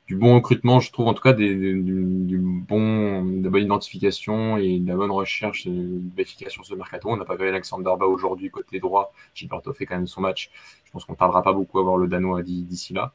du 0.07 0.17
bon 0.17 0.35
recrutement, 0.35 0.81
je 0.81 0.91
trouve 0.91 1.07
en 1.07 1.15
tout 1.15 1.23
cas 1.23 1.33
des, 1.33 1.55
du, 1.55 2.39
bon, 2.39 3.25
de 3.25 3.45
la 3.45 3.51
bonne 3.51 3.63
identification 3.63 4.57
et 4.57 4.81
de 4.81 4.89
la 4.89 4.97
bonne 4.97 5.13
recherche 5.13 5.69
d'efficacité 5.69 6.51
sur 6.51 6.65
ce 6.65 6.75
mercato. 6.75 7.09
On 7.09 7.17
n'a 7.17 7.25
pas 7.25 7.37
vu 7.37 7.47
Alexander 7.47 7.93
Ba 7.99 8.07
aujourd'hui 8.07 8.51
côté 8.51 8.81
droit. 8.81 9.13
Gilberto 9.35 9.73
fait 9.73 9.87
quand 9.87 9.95
même 9.95 10.09
son 10.09 10.21
match. 10.21 10.51
Je 10.85 10.91
pense 10.91 11.05
qu'on 11.05 11.13
ne 11.13 11.17
tardera 11.17 11.43
pas 11.43 11.53
beaucoup 11.53 11.79
à 11.79 11.83
voir 11.83 11.97
le 11.97 12.09
Danois 12.09 12.43
d'ici 12.43 12.93
là. 12.93 13.13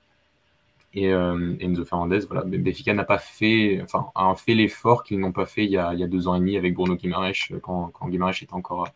Et 0.94 1.12
euh, 1.12 1.58
Enzo 1.60 1.84
Fernandez, 1.84 2.20
voilà, 2.20 2.44
Benfica 2.46 2.94
n'a 2.94 3.04
pas 3.04 3.18
fait, 3.18 3.82
enfin, 3.84 4.08
a 4.16 4.34
fait 4.36 4.54
l'effort 4.54 5.04
qu'ils 5.04 5.20
n'ont 5.20 5.34
pas 5.34 5.46
fait 5.46 5.66
il 5.66 5.72
y, 5.72 5.78
a, 5.78 5.94
il 5.94 6.00
y, 6.00 6.04
a, 6.04 6.08
deux 6.08 6.30
ans 6.30 6.36
et 6.36 6.40
demi 6.40 6.56
avec 6.56 6.74
Bruno 6.74 6.96
Guimaraes 6.96 7.34
quand, 7.62 7.90
quand 7.90 8.08
Guimaraes 8.08 8.42
était 8.42 8.54
encore 8.54 8.88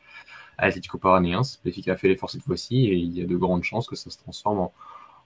à 0.58 0.64
Atlético 0.66 0.98
Paranaense. 0.98 1.60
Benfica 1.66 1.92
a 1.92 1.98
fait 1.98 2.08
l'effort 2.08 2.30
cette 2.30 2.44
fois-ci 2.44 2.86
et 2.86 2.96
il 2.96 3.18
y 3.18 3.22
a 3.22 3.26
de 3.26 3.36
grandes 3.36 3.64
chances 3.64 3.88
que 3.88 3.98
ça 3.98 4.10
se 4.10 4.18
transforme 4.18 4.60
en, 4.60 4.74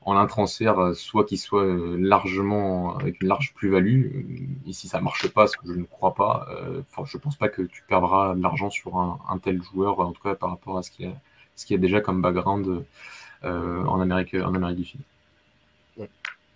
en 0.06 0.18
un 0.18 0.26
transfert, 0.26 0.80
euh, 0.80 0.94
soit 0.94 1.26
qu'il 1.26 1.39
soit 1.39 1.64
euh, 1.64 1.95
largement 1.97 2.97
avec 2.97 3.22
une 3.22 3.28
large 3.28 3.54
plus-value. 3.56 4.06
Euh, 4.06 4.70
et 4.70 4.74
si 4.74 4.88
ça 4.88 4.99
marche 5.01 5.28
pas, 5.30 5.47
ce 5.47 5.58
que 5.58 5.68
je 5.68 5.74
ne 5.74 5.84
crois 5.84 6.14
pas, 6.14 6.47
enfin, 6.91 7.04
je 7.06 7.18
pense 7.18 7.36
pas 7.36 7.49
que 7.49 7.62
tu 7.62 7.84
perdras 7.88 8.36
de 8.36 8.41
l'argent 8.41 8.70
sur 8.70 8.97
un, 8.97 9.38
tel 9.41 9.62
joueur, 9.64 9.99
en 9.99 10.12
tout 10.12 10.22
cas 10.22 10.36
par 10.36 10.49
rapport 10.49 10.78
à 10.78 10.84
ce 10.84 10.91
qu'il 10.91 11.06
y 11.06 11.10
a, 11.10 11.14
ce 11.56 11.66
qu'il 11.66 11.76
y 11.76 11.80
a 11.80 11.82
déjà 11.82 12.01
comme 12.01 12.22
background 12.22 12.84
en, 13.43 14.01
Amérique, 14.01 14.36
en 14.36 14.54
Amérique 14.54 14.78
du 14.78 14.86
Sud. 14.86 15.01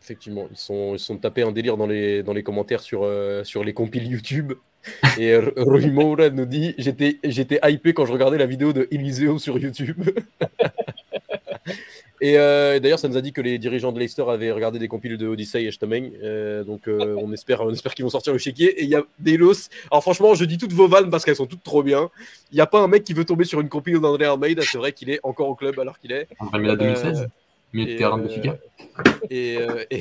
effectivement, 0.02 0.48
ils 0.52 0.58
sont, 0.58 0.94
ils 0.94 1.00
sont 1.00 1.18
tapés 1.18 1.44
en 1.44 1.52
délire 1.52 1.76
dans 1.78 1.88
les, 1.88 2.24
dans 2.24 2.34
les 2.34 2.44
commentaires 2.44 2.82
sur, 2.82 3.08
sur 3.44 3.64
les 3.64 3.74
compiles 3.74 4.08
YouTube. 4.08 4.54
Et 5.20 5.36
Rui 5.36 5.90
Moura 5.92 6.30
nous 6.30 6.46
dit 6.46 6.76
J'étais 6.78 7.20
hypé 7.64 7.94
quand 7.94 8.06
je 8.06 8.14
regardais 8.14 8.38
la 8.38 8.46
vidéo 8.46 8.72
de 8.72 8.88
Eliseo 8.92 9.38
sur 9.38 9.58
YouTube. 9.58 10.02
Euh, 12.24 12.76
et 12.76 12.80
d'ailleurs, 12.80 13.00
ça 13.00 13.08
nous 13.08 13.18
a 13.18 13.22
dit 13.22 13.32
que 13.32 13.42
les 13.42 13.60
dirigeants 13.60 13.92
de 13.92 14.00
Leicester 14.00 14.24
avaient 14.28 14.52
regardé 14.52 14.80
des 14.80 14.88
compiles 14.88 15.18
de 15.18 15.28
Odyssey 15.28 15.64
et 15.64 15.72
Stomeng. 15.72 16.12
Euh, 16.24 16.64
donc, 16.64 16.88
euh, 16.88 17.16
on 17.18 17.32
espère, 17.32 17.62
on 17.62 17.72
espère 17.72 17.94
qu'ils 17.94 18.06
vont 18.06 18.10
sortir 18.10 18.34
le 18.34 18.40
chéquier. 18.40 18.82
Et 18.82 18.84
il 18.84 18.90
y 18.90 18.96
a 18.96 19.04
Delos. 19.20 19.70
Alors, 19.92 20.02
franchement, 20.02 20.34
je 20.34 20.46
dis 20.46 20.58
toutes 20.58 20.74
vos 20.74 20.88
vannes 20.88 21.10
parce 21.10 21.26
qu'elles 21.26 21.36
sont 21.36 21.46
toutes 21.46 21.64
trop 21.64 21.84
bien. 21.84 22.10
Il 22.52 22.56
n'y 22.56 22.62
a 22.62 22.66
pas 22.66 22.80
un 22.80 22.88
mec 22.88 23.04
qui 23.04 23.14
veut 23.14 23.26
tomber 23.26 23.46
sur 23.46 23.62
une 23.62 23.70
compile 23.70 24.00
d'André 24.00 24.26
Almeida. 24.26 24.64
C'est 24.64 24.78
vrai 24.78 24.92
qu'il 24.92 25.10
est 25.10 25.20
encore 25.24 25.50
au 25.50 25.56
club 25.56 25.80
alors 25.80 26.00
qu'il 26.00 26.12
est. 26.12 26.28
André 26.40 26.58
Almeida 26.58 26.76
2016 26.76 27.28
Milieu 27.74 27.94
de 27.94 27.98
terrain 27.98 28.18
de 28.18 28.30
Fica. 28.30 28.58
Et, 29.30 29.58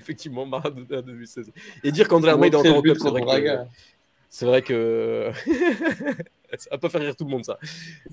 effectivement, 0.00 0.46
Maradona 0.46 1.02
2016. 1.02 1.50
Et 1.84 1.92
dire 1.92 2.08
qu'André 2.08 2.30
Almeida 2.30 2.58
est 2.58 2.60
encore 2.60 2.78
au 2.78 2.82
club, 2.82 2.96
c'est 3.00 3.10
vrai 3.10 3.20
que 3.20 3.58
C'est 4.34 4.46
vrai 4.46 4.62
que 4.62 5.30
ça 6.58 6.70
va 6.72 6.78
pas 6.78 6.88
faire 6.88 7.00
rire 7.00 7.14
tout 7.14 7.24
le 7.24 7.30
monde, 7.30 7.44
ça. 7.44 7.56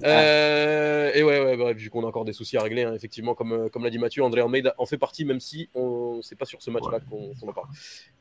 Euh, 0.04 1.10
et 1.16 1.24
ouais, 1.24 1.44
ouais 1.44 1.58
bref, 1.58 1.76
vu 1.76 1.90
qu'on 1.90 2.04
a 2.04 2.06
encore 2.06 2.26
des 2.26 2.34
soucis 2.34 2.58
à 2.58 2.62
régler, 2.62 2.84
hein, 2.84 2.94
effectivement, 2.94 3.34
comme, 3.34 3.54
euh, 3.54 3.70
comme 3.70 3.84
l'a 3.84 3.90
dit 3.90 3.98
Mathieu, 3.98 4.22
André 4.22 4.42
Almeida 4.42 4.76
en 4.78 4.86
fait 4.86 5.00
partie, 5.00 5.26
même 5.26 5.40
si 5.40 5.68
on 5.74 6.20
c'est 6.22 6.38
pas 6.38 6.46
sur 6.46 6.62
ce 6.62 6.70
match-là 6.70 7.00
qu'on 7.10 7.32
en 7.50 7.54
parle. 7.54 7.66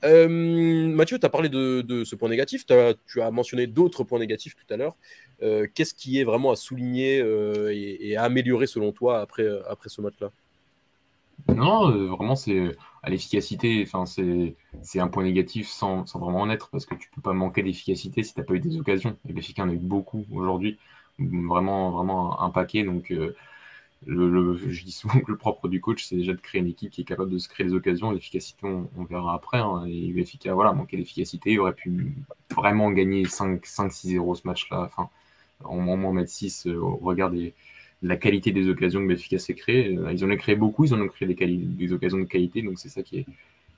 Euh, 0.04 0.88
Mathieu, 0.88 1.18
tu 1.18 1.26
as 1.26 1.28
parlé 1.28 1.50
de, 1.50 1.82
de, 1.82 2.04
ce 2.04 2.16
point 2.16 2.30
négatif, 2.30 2.64
as, 2.70 2.94
tu 3.06 3.20
as 3.20 3.30
mentionné 3.30 3.66
d'autres 3.66 4.02
points 4.02 4.18
négatifs 4.18 4.54
tout 4.56 4.72
à 4.72 4.78
l'heure. 4.78 4.96
Qu'est-ce 5.74 5.92
qui 5.92 6.20
est 6.20 6.24
vraiment 6.24 6.52
à 6.52 6.56
souligner 6.56 7.18
et, 7.18 8.08
et, 8.08 8.16
à 8.16 8.22
améliorer 8.22 8.66
selon 8.66 8.92
toi 8.92 9.20
après, 9.20 9.46
après 9.68 9.90
ce 9.90 10.00
match-là? 10.00 10.30
Non, 11.54 11.90
vraiment, 12.16 12.34
c'est 12.34 12.74
à 13.02 13.10
l'efficacité, 13.10 13.82
enfin, 13.86 14.04
c'est 14.06 15.00
un 15.00 15.08
point 15.08 15.24
négatif 15.24 15.68
sans, 15.68 16.06
sans, 16.06 16.18
vraiment 16.18 16.42
en 16.42 16.50
être, 16.50 16.68
parce 16.70 16.84
que 16.86 16.94
tu 16.94 17.08
peux 17.14 17.22
pas 17.22 17.32
manquer 17.32 17.62
d'efficacité 17.62 18.22
si 18.22 18.34
tu 18.34 18.40
n'as 18.40 18.46
pas 18.46 18.54
eu 18.54 18.60
des 18.60 18.78
occasions. 18.78 19.16
Et 19.28 19.32
Béfica 19.32 19.62
en 19.62 19.70
a 19.70 19.72
eu 19.72 19.78
beaucoup 19.78 20.26
aujourd'hui, 20.32 20.78
vraiment, 21.18 21.90
vraiment 21.92 22.40
un, 22.42 22.50
paquet. 22.50 22.84
Donc, 22.84 23.10
euh, 23.10 23.34
le, 24.06 24.56
je 24.56 24.84
dis 24.84 24.92
souvent 24.92 25.20
que 25.20 25.30
le 25.30 25.38
propre 25.38 25.68
du 25.68 25.80
coach, 25.80 26.04
c'est 26.04 26.16
déjà 26.16 26.32
de 26.32 26.40
créer 26.40 26.60
une 26.60 26.68
équipe 26.68 26.90
qui 26.90 27.02
est 27.02 27.04
capable 27.04 27.30
de 27.30 27.38
se 27.38 27.48
créer 27.48 27.66
des 27.66 27.74
occasions. 27.74 28.10
L'efficacité, 28.10 28.66
on, 28.66 29.04
verra 29.04 29.34
après. 29.34 29.58
Hein. 29.58 29.84
Et 29.86 30.12
Béfica, 30.12 30.52
voilà, 30.54 30.72
manquait 30.72 30.98
d'efficacité. 30.98 31.52
Il 31.52 31.60
aurait 31.60 31.74
pu 31.74 32.14
vraiment 32.54 32.90
gagner 32.90 33.24
5-6-0 33.24 34.34
ce 34.34 34.46
match-là. 34.46 34.82
Enfin, 34.84 35.08
au 35.64 35.76
moins 35.76 36.12
mettre 36.12 36.30
6 36.30 36.66
euh, 36.66 36.76
au 36.76 36.96
regard 36.96 37.30
des 37.30 37.54
la 38.02 38.16
qualité 38.16 38.52
des 38.52 38.68
occasions 38.68 39.00
que 39.00 39.08
Benfica 39.08 39.38
s'est 39.38 39.54
créé. 39.54 39.96
Euh, 39.96 40.12
ils 40.12 40.24
en 40.24 40.30
ont 40.30 40.36
créé 40.36 40.56
beaucoup, 40.56 40.84
ils 40.84 40.94
en 40.94 41.00
ont 41.00 41.08
créé 41.08 41.28
des, 41.28 41.92
occasions 41.92 42.18
de 42.18 42.24
qualité, 42.24 42.62
donc 42.62 42.78
c'est 42.78 42.88
ça 42.88 43.02
qui 43.02 43.18
est, 43.18 43.26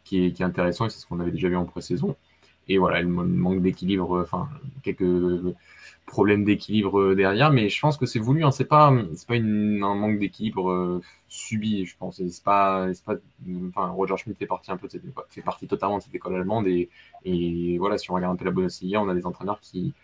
qui 0.04 0.24
est, 0.24 0.40
intéressant 0.40 0.86
et 0.86 0.90
c'est 0.90 1.00
ce 1.00 1.06
qu'on 1.06 1.20
avait 1.20 1.30
déjà 1.30 1.48
vu 1.48 1.56
en 1.56 1.64
pré-saison. 1.64 2.16
Et 2.68 2.78
voilà, 2.78 3.02
le 3.02 3.08
manque 3.08 3.62
d'équilibre, 3.62 4.18
euh, 4.18 4.22
enfin, 4.22 4.48
quelques 4.82 5.04
problèmes 6.06 6.44
d'équilibre 6.44 7.14
derrière, 7.14 7.52
mais 7.52 7.68
je 7.68 7.80
pense 7.80 7.96
que 7.96 8.06
c'est 8.06 8.18
voulu, 8.18 8.44
hein, 8.44 8.50
c'est 8.50 8.64
pas, 8.66 8.92
pas 9.28 9.34
un 9.34 9.94
manque 9.94 10.18
d'équilibre 10.18 10.70
euh, 10.70 11.00
subi, 11.28 11.84
je 11.86 11.96
pense. 11.96 12.16
C'est 12.16 12.44
pas, 12.44 12.88
pas, 13.04 13.16
enfin, 13.68 13.88
Roger 13.88 14.16
Schmidt 14.16 14.38
fait 14.38 14.46
partie 14.46 14.70
un 14.70 14.76
peu 14.76 14.88
fait 15.30 15.42
partie 15.42 15.66
totalement 15.66 15.98
de 15.98 16.02
cette 16.02 16.14
école 16.14 16.36
allemande 16.36 16.66
et, 16.66 16.88
et 17.24 17.78
voilà, 17.78 17.98
si 17.98 18.10
on 18.10 18.14
regarde 18.14 18.34
un 18.34 18.36
peu 18.36 18.44
la 18.44 18.50
Bundesliga, 18.50 19.00
on 19.00 19.08
a 19.08 19.14
des 19.14 19.26
entraîneurs 19.26 19.60
qui, 19.60 19.94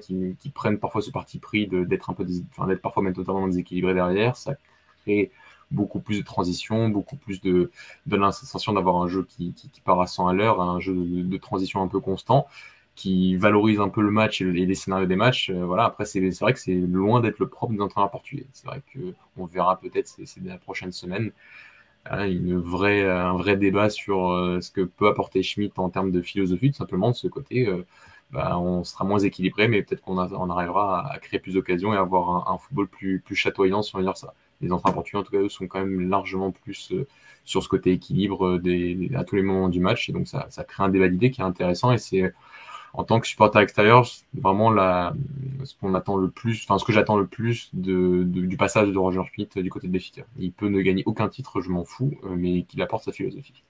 qui, 0.00 0.50
prennent 0.54 0.78
parfois 0.78 1.02
ce 1.02 1.10
parti 1.10 1.38
pris 1.38 1.66
d'être 1.66 2.10
un 2.10 2.14
peu, 2.14 2.26
enfin, 2.50 2.66
d'être 2.66 2.82
parfois 2.82 3.02
même 3.02 3.14
totalement 3.14 3.46
déséquilibré 3.46 3.94
derrière. 3.94 4.36
Ça 4.36 4.54
crée 5.02 5.30
beaucoup 5.70 6.00
plus 6.00 6.20
de 6.20 6.24
transition, 6.24 6.88
beaucoup 6.88 7.16
plus 7.16 7.40
de, 7.40 7.70
sensation 8.08 8.72
d'avoir 8.72 9.02
un 9.02 9.08
jeu 9.08 9.24
qui, 9.28 9.52
qui, 9.54 9.80
part 9.80 10.00
à 10.00 10.06
100 10.06 10.28
à 10.28 10.32
l'heure, 10.32 10.60
un 10.60 10.80
jeu 10.80 10.94
de, 10.94 11.36
transition 11.36 11.82
un 11.82 11.88
peu 11.88 12.00
constant, 12.00 12.46
qui 12.94 13.36
valorise 13.36 13.80
un 13.80 13.88
peu 13.88 14.02
le 14.02 14.10
match 14.10 14.40
et, 14.40 14.44
les 14.44 14.74
scénarios 14.74 15.06
des 15.06 15.16
matchs. 15.16 15.50
Euh, 15.50 15.64
voilà, 15.64 15.84
après, 15.84 16.04
c'est 16.04 16.20
vrai 16.40 16.52
que 16.52 16.60
c'est 16.60 16.74
loin 16.74 17.20
d'être 17.20 17.40
le 17.40 17.48
propre 17.48 17.72
des 17.72 17.80
entraîneurs 17.80 18.10
portugais. 18.10 18.46
C'est 18.52 18.66
vrai 18.66 18.82
qu'on 18.92 19.46
verra 19.46 19.80
peut-être 19.80 20.06
ces, 20.06 20.26
ces 20.26 20.40
prochaines 20.64 20.92
semaines 20.92 21.32
une 22.10 22.58
vraie, 22.58 23.08
un 23.08 23.34
vrai 23.34 23.56
débat 23.56 23.90
sur 23.90 24.30
euh, 24.30 24.60
ce 24.60 24.70
que 24.70 24.82
peut 24.82 25.08
apporter 25.08 25.42
Schmidt 25.42 25.72
en 25.78 25.90
termes 25.90 26.10
de 26.10 26.20
philosophie, 26.20 26.70
tout 26.70 26.76
simplement 26.76 27.10
de 27.10 27.16
ce 27.16 27.28
côté. 27.28 27.66
Euh, 27.66 27.86
bah, 28.30 28.58
on 28.58 28.84
sera 28.84 29.04
moins 29.04 29.18
équilibré, 29.18 29.68
mais 29.68 29.82
peut-être 29.82 30.02
qu'on 30.02 30.18
on 30.18 30.50
arrivera 30.50 31.08
à, 31.12 31.18
créer 31.18 31.40
plus 31.40 31.54
d'occasions 31.54 31.94
et 31.94 31.96
avoir 31.96 32.50
un, 32.50 32.58
football 32.58 32.88
plus, 32.88 33.22
chatoyant, 33.34 33.82
si 33.82 33.94
on 33.94 33.98
veut 33.98 34.04
dire 34.04 34.16
ça. 34.16 34.34
Les 34.60 34.72
entraîneurs 34.72 34.94
portugais, 34.94 35.18
en 35.18 35.22
tout 35.22 35.32
cas, 35.32 35.38
eux, 35.38 35.48
sont 35.48 35.66
quand 35.66 35.80
même 35.80 36.08
largement 36.08 36.50
plus 36.50 36.92
euh, 36.92 37.06
sur 37.44 37.62
ce 37.62 37.68
côté 37.68 37.92
équilibre 37.92 38.46
euh, 38.46 39.08
à 39.16 39.24
tous 39.24 39.36
les 39.36 39.42
moments 39.42 39.68
du 39.68 39.80
match. 39.80 40.08
Et 40.08 40.12
donc, 40.12 40.26
ça, 40.26 40.48
crée 40.66 40.82
un 40.82 40.88
débat 40.88 41.08
d'idées 41.08 41.30
qui 41.30 41.40
est 41.40 41.44
intéressant. 41.44 41.92
Et 41.92 41.98
c'est, 41.98 42.32
en 42.94 43.02
tant 43.02 43.18
que 43.18 43.26
supporter 43.26 43.60
extérieur, 43.60 44.06
vraiment 44.34 44.70
ce 45.64 45.74
qu'on 45.80 45.94
attend 45.94 46.16
le 46.16 46.30
plus, 46.30 46.64
enfin, 46.64 46.78
ce 46.78 46.84
que 46.84 46.92
j'attends 46.92 47.16
le 47.16 47.26
plus 47.26 47.70
du 47.74 48.56
passage 48.56 48.88
de 48.88 48.98
Roger 48.98 49.22
Schmidt 49.32 49.60
du 49.62 49.70
côté 49.70 49.88
de 49.88 49.92
Béfica. 49.92 50.22
Il 50.38 50.52
peut 50.52 50.68
ne 50.68 50.80
gagner 50.80 51.02
aucun 51.04 51.28
titre, 51.28 51.60
je 51.60 51.70
m'en 51.70 51.84
fous, 51.84 52.14
euh, 52.24 52.36
mais 52.36 52.62
qu'il 52.62 52.80
apporte 52.82 53.04
sa 53.04 53.12
philosophie. 53.12 53.64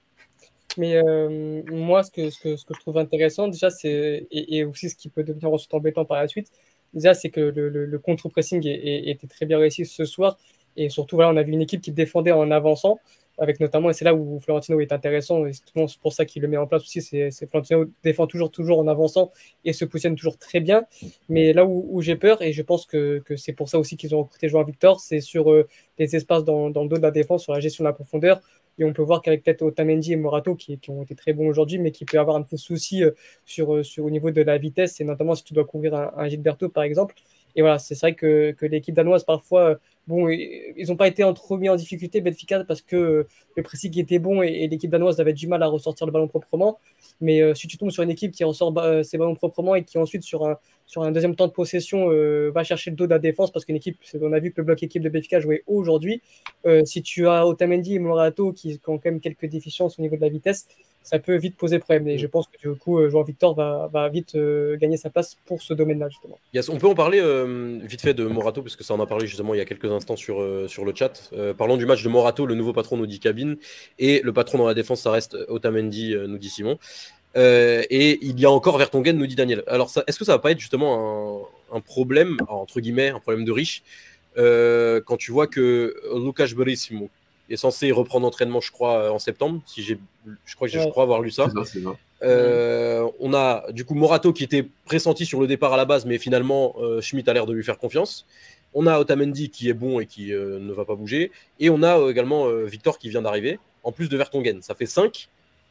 Mais 0.77 0.95
euh, 0.97 1.63
moi, 1.71 2.03
ce 2.03 2.11
que, 2.11 2.29
je 2.29 2.79
trouve 2.79 2.97
intéressant, 2.97 3.47
déjà, 3.47 3.69
et, 3.83 4.63
aussi 4.65 4.89
ce 4.89 4.95
qui 4.95 5.09
peut 5.09 5.23
devenir 5.23 5.51
ensuite 5.51 5.73
embêtant 5.73 6.05
par 6.05 6.17
la 6.17 6.27
suite, 6.27 6.51
déjà, 6.93 7.13
c'est 7.13 7.29
que 7.29 7.41
le, 7.41 7.69
le, 7.69 7.99
contre-pressing 7.99 8.65
était 8.65 9.27
très 9.27 9.45
bien 9.45 9.57
réussi 9.57 9.85
ce 9.85 10.05
soir. 10.05 10.37
Et 10.77 10.89
surtout, 10.89 11.15
voilà, 11.15 11.31
on 11.31 11.37
a 11.37 11.43
vu 11.43 11.53
une 11.53 11.61
équipe 11.61 11.81
qui 11.81 11.91
défendait 11.91 12.31
en 12.31 12.51
avançant, 12.51 12.99
avec 13.37 13.59
notamment, 13.59 13.89
et 13.89 13.93
c'est 13.93 14.05
là 14.05 14.15
où 14.15 14.39
Florentino 14.39 14.79
est 14.79 14.91
intéressant, 14.91 15.45
et 15.45 15.51
c'est 15.53 15.99
pour 15.99 16.13
ça 16.13 16.25
qu'il 16.25 16.41
le 16.41 16.47
met 16.47 16.57
en 16.57 16.67
place 16.67 16.83
aussi, 16.83 17.01
c'est, 17.01 17.31
Florentino 17.47 17.85
défend 18.03 18.27
toujours, 18.27 18.49
toujours 18.49 18.79
en 18.79 18.87
avançant 18.87 19.31
et 19.65 19.73
se 19.73 19.83
positionne 19.85 20.15
toujours 20.15 20.37
très 20.37 20.59
bien. 20.59 20.85
Mais 21.27 21.53
là 21.53 21.65
où, 21.65 22.01
j'ai 22.01 22.15
peur, 22.15 22.41
et 22.41 22.53
je 22.53 22.61
pense 22.61 22.85
que, 22.85 23.23
c'est 23.35 23.53
pour 23.53 23.69
ça 23.69 23.79
aussi 23.79 23.97
qu'ils 23.97 24.15
ont 24.15 24.23
recruté 24.23 24.47
João 24.47 24.63
Victor, 24.63 24.99
c'est 24.99 25.19
sur 25.19 25.51
euh, 25.51 25.67
les 25.97 26.15
espaces 26.15 26.43
dans, 26.43 26.67
le 26.67 26.73
dos 26.73 26.97
de 26.97 27.01
la 27.01 27.11
défense, 27.11 27.43
sur 27.43 27.53
la 27.53 27.59
gestion 27.59 27.83
de 27.83 27.89
la 27.89 27.93
profondeur, 27.93 28.41
et 28.77 28.83
on 28.83 28.93
peut 28.93 29.01
voir 29.01 29.21
qu'avec 29.21 29.43
peut-être 29.43 29.61
Otamendi 29.61 30.13
et 30.13 30.15
Morato, 30.15 30.55
qui, 30.55 30.77
qui, 30.79 30.89
ont 30.89 31.03
été 31.03 31.15
très 31.15 31.33
bons 31.33 31.47
aujourd'hui, 31.47 31.79
mais 31.79 31.91
qui 31.91 32.05
peut 32.05 32.19
avoir 32.19 32.35
un 32.35 32.43
peu 32.43 32.57
souci 32.57 33.03
euh, 33.03 33.11
sur, 33.45 33.75
euh, 33.75 33.83
sur, 33.83 34.05
au 34.05 34.09
niveau 34.09 34.31
de 34.31 34.41
la 34.41 34.57
vitesse, 34.57 34.99
et 35.01 35.03
notamment 35.03 35.35
si 35.35 35.43
tu 35.43 35.53
dois 35.53 35.65
couvrir 35.65 35.95
un, 35.95 36.11
un 36.17 36.27
Gilberto, 36.27 36.69
par 36.69 36.83
exemple. 36.83 37.15
Et 37.55 37.61
voilà, 37.61 37.79
c'est 37.79 37.97
vrai 37.99 38.15
que, 38.15 38.51
que 38.51 38.65
l'équipe 38.65 38.95
danoise, 38.95 39.23
parfois, 39.23 39.79
Bon, 40.07 40.29
ils 40.29 40.85
n'ont 40.87 40.95
pas 40.95 41.07
été 41.07 41.23
trop 41.33 41.57
mis 41.57 41.67
en 41.67 41.75
difficulté, 41.75 42.21
Benfica, 42.21 42.63
parce 42.63 42.81
que 42.81 43.25
le 43.55 43.63
pressing 43.63 43.97
était 43.99 44.19
bon 44.19 44.43
et, 44.43 44.67
l'équipe 44.67 44.91
danoise 44.91 45.19
avait 45.19 45.33
du 45.33 45.47
mal 45.47 45.63
à 45.63 45.67
ressortir 45.67 46.05
le 46.05 46.11
ballon 46.11 46.27
proprement. 46.27 46.79
Mais 47.21 47.41
euh, 47.41 47.55
si 47.55 47.67
tu 47.67 47.77
tombes 47.77 47.89
sur 47.89 48.03
une 48.03 48.11
équipe 48.11 48.31
qui 48.31 48.43
ressort 48.43 48.77
euh, 48.77 49.01
ses 49.01 49.17
ballons 49.17 49.35
proprement 49.35 49.73
et 49.73 49.83
qui 49.83 49.97
ensuite, 49.97 50.23
sur 50.23 50.45
un, 50.45 51.11
deuxième 51.11 51.35
temps 51.35 51.47
de 51.47 51.51
possession, 51.51 52.11
euh, 52.11 52.51
va 52.53 52.63
chercher 52.63 52.91
le 52.91 52.97
dos 52.97 53.05
de 53.05 53.11
la 53.11 53.19
défense, 53.19 53.51
parce 53.51 53.65
qu'une 53.65 53.77
équipe, 53.77 53.97
on 54.21 54.31
a 54.31 54.39
vu 54.39 54.51
que 54.51 54.61
le 54.61 54.65
bloc 54.65 54.83
équipe 54.83 55.01
de 55.01 55.09
Benfica 55.09 55.39
jouait 55.39 55.63
aujourd'hui. 55.65 56.21
si 56.83 57.01
tu 57.01 57.27
as 57.27 57.47
Otamendi 57.47 57.95
et 57.95 57.99
Morato 57.99 58.53
qui, 58.53 58.79
ont 58.87 58.97
quand 58.97 59.05
même 59.05 59.19
quelques 59.19 59.47
déficiences 59.47 59.97
au 59.97 60.01
niveau 60.01 60.17
de 60.17 60.21
la 60.21 60.29
vitesse, 60.29 60.67
ça 61.05 61.19
peut 61.19 61.35
vite 61.35 61.55
poser 61.55 61.79
problème. 61.79 62.07
Et 62.07 62.17
je 62.17 62.27
pense 62.27 62.47
que 62.47 62.69
du 62.69 62.75
coup, 62.77 63.07
Jean 63.09 63.21
Victor 63.21 63.55
va, 63.55 64.09
vite 64.09 64.35
euh, 64.35 64.75
gagner 64.77 64.97
sa 64.97 65.09
place 65.09 65.37
pour 65.45 65.61
ce 65.61 65.73
domaine-là, 65.73 66.09
justement. 66.09 66.37
on 66.69 66.77
peut 66.77 66.87
en 66.87 66.95
parler 66.95 67.19
euh, 67.21 67.79
vite 67.83 68.01
fait 68.01 68.13
de 68.13 68.25
Morato, 68.25 68.61
parce 68.61 68.75
que 68.75 68.83
ça 68.83 68.93
en 68.95 68.99
a 68.99 69.05
parlé 69.05 69.27
justement 69.27 69.53
il 69.53 69.57
y 69.57 69.61
a 69.61 69.65
quelques 69.65 69.85
instants 69.95 70.15
sur, 70.15 70.41
euh, 70.41 70.67
sur 70.67 70.85
le 70.85 70.93
chat. 70.95 71.31
parlons 71.57 71.77
du 71.77 71.85
match 71.85 72.03
de 72.03 72.09
Morato, 72.09 72.45
le 72.45 72.55
nouveau 72.55 72.73
patron 72.73 72.97
nous 72.97 73.07
dit 73.07 73.19
Cabine, 73.19 73.57
et 73.99 74.21
le 74.23 74.33
patron 74.33 74.57
dans 74.57 74.67
la 74.67 74.73
défense, 74.73 75.01
ça 75.01 75.11
reste 75.11 75.37
Otamendi, 75.47 76.15
nous 76.27 76.37
dit 76.37 76.49
Simon. 76.49 76.77
et 77.35 78.19
il 78.21 78.39
y 78.39 78.45
a 78.45 78.51
encore 78.51 78.77
Vertonghen, 78.77 79.17
nous 79.17 79.27
dit 79.27 79.35
Daniel. 79.35 79.63
Alors, 79.67 79.91
est-ce 80.07 80.19
que 80.19 80.25
ça 80.25 80.33
va 80.33 80.39
pas 80.39 80.51
être 80.51 80.59
justement 80.59 81.47
un, 81.73 81.81
problème, 81.81 82.37
entre 82.47 82.79
guillemets, 82.79 83.09
un 83.09 83.19
problème 83.19 83.45
de 83.45 83.51
riche, 83.51 83.83
quand 84.35 85.17
tu 85.17 85.31
vois 85.31 85.47
que 85.47 85.95
Lucas 86.15 86.49
Berissimo, 86.55 87.09
est 87.49 87.57
censé 87.57 87.91
reprendre 87.91 88.25
l'entraînement, 88.25 88.61
je 88.61 88.71
crois, 88.71 89.11
en 89.11 89.19
septembre. 89.19 89.61
Si 89.65 89.83
j'ai, 89.83 89.99
je 90.45 90.55
crois 90.55 90.67
que 90.67 90.73
je 90.73 90.89
crois 90.89 91.03
avoir 91.03 91.21
lu 91.21 91.31
ça. 91.31 91.47
Euh, 92.23 93.07
on 93.19 93.33
a 93.33 93.65
du 93.71 93.85
coup 93.85 93.93
Morato 93.93 94.31
qui 94.31 94.43
était 94.43 94.65
pressenti 94.85 95.25
sur 95.25 95.39
le 95.39 95.47
départ 95.47 95.73
à 95.73 95.77
la 95.77 95.85
base, 95.85 96.05
mais 96.05 96.17
finalement 96.17 96.75
euh, 96.79 97.01
Schmidt 97.01 97.29
a 97.29 97.33
l'air 97.33 97.45
de 97.45 97.53
lui 97.53 97.63
faire 97.63 97.77
confiance. 97.77 98.25
On 98.75 98.85
a 98.85 98.99
Otamendi 98.99 99.49
qui 99.49 99.69
est 99.69 99.73
bon 99.73 99.99
et 99.99 100.05
qui 100.05 100.33
euh, 100.33 100.59
ne 100.59 100.71
va 100.71 100.85
pas 100.85 100.95
bouger. 100.95 101.31
Et 101.59 101.69
on 101.71 101.81
a 101.81 101.97
également 102.09 102.47
Victor 102.65 102.99
qui 102.99 103.09
vient 103.09 103.23
d'arriver, 103.23 103.59
en 103.83 103.91
plus 103.91 104.09
de 104.09 104.17
Vertonghen. 104.17 104.61
Ça 104.61 104.75
fait 104.75 104.85
5 104.85 105.29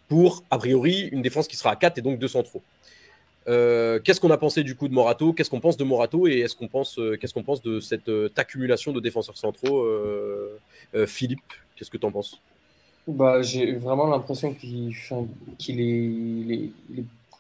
pour, 0.09 0.43
a 0.51 0.59
priori, 0.59 1.09
une 1.13 1.23
défense 1.23 1.47
qui 1.47 1.57
sera 1.57 1.71
à 1.71 1.77
4 1.77 1.99
et 1.99 2.03
donc 2.03 2.19
2 2.19 2.29
centraux. 2.29 2.63
Euh, 3.47 4.01
qu'est-ce 4.03 4.21
qu'on 4.21 4.31
a 4.31 4.39
pensé 4.39 4.63
du 4.63 4.75
coup 4.75 4.89
de 4.89 4.95
Morato? 4.95 5.33
Qu'est-ce 5.33 5.51
qu'on 5.51 5.61
pense 5.61 5.77
de 5.77 5.85
Morato? 5.85 6.27
Et 6.27 6.41
est-ce 6.41 6.57
qu'on 6.57 6.69
pense, 6.69 6.99
euh, 6.99 7.17
qu'est-ce 7.17 7.35
qu'on 7.35 7.43
pense 7.43 7.63
de 7.63 7.81
cette 7.81 8.09
euh, 8.09 8.31
accumulation 8.37 8.93
de 8.93 9.01
défenseurs 9.01 9.37
centraux 9.37 9.87
Philippe, 11.07 11.41
qu'est-ce 11.77 11.91
que 11.91 11.97
tu 11.97 12.07
en 12.07 12.13
penses? 12.13 12.41
Bah, 13.07 13.43
J'ai 13.43 13.73
vraiment 13.73 14.07
l'impression 14.07 14.55
qu'il, 14.55 14.95
qu'il 15.59 15.81
est, 15.81 16.71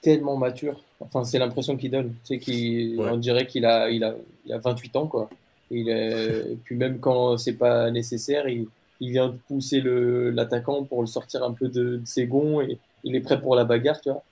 tellement 0.02 0.36
mature. 0.36 0.82
Enfin, 1.00 1.24
c'est 1.24 1.38
l'impression 1.38 1.76
qu'il 1.76 1.90
donne. 1.90 2.14
C'est 2.24 2.38
qu'il, 2.38 3.00
On 3.00 3.16
dirait 3.16 3.46
qu'il 3.46 3.64
a, 3.64 3.88
il 3.90 4.04
a, 4.04 4.14
il 4.44 4.52
a 4.52 4.58
28 4.58 4.96
ans. 4.96 5.06
Quoi. 5.06 5.30
Il 5.70 5.88
et 5.88 6.56
puis 6.64 6.76
même 6.76 6.98
quand 7.00 7.36
c'est 7.38 7.54
pas 7.54 7.90
nécessaire, 7.90 8.48
il, 8.48 8.66
il 9.00 9.10
vient 9.10 9.28
de 9.28 9.36
pousser 9.48 9.82
l'attaquant 9.82 10.84
pour 10.84 11.00
le 11.00 11.06
sortir 11.06 11.42
un 11.42 11.52
peu 11.52 11.68
de, 11.68 12.00
ses 12.04 12.26
gonds 12.26 12.60
et 12.60 12.78
il 13.02 13.16
est 13.16 13.20
prêt 13.20 13.40
pour 13.40 13.56
la 13.56 13.64
bagarre. 13.64 14.00
Tu 14.00 14.10
vois 14.10 14.22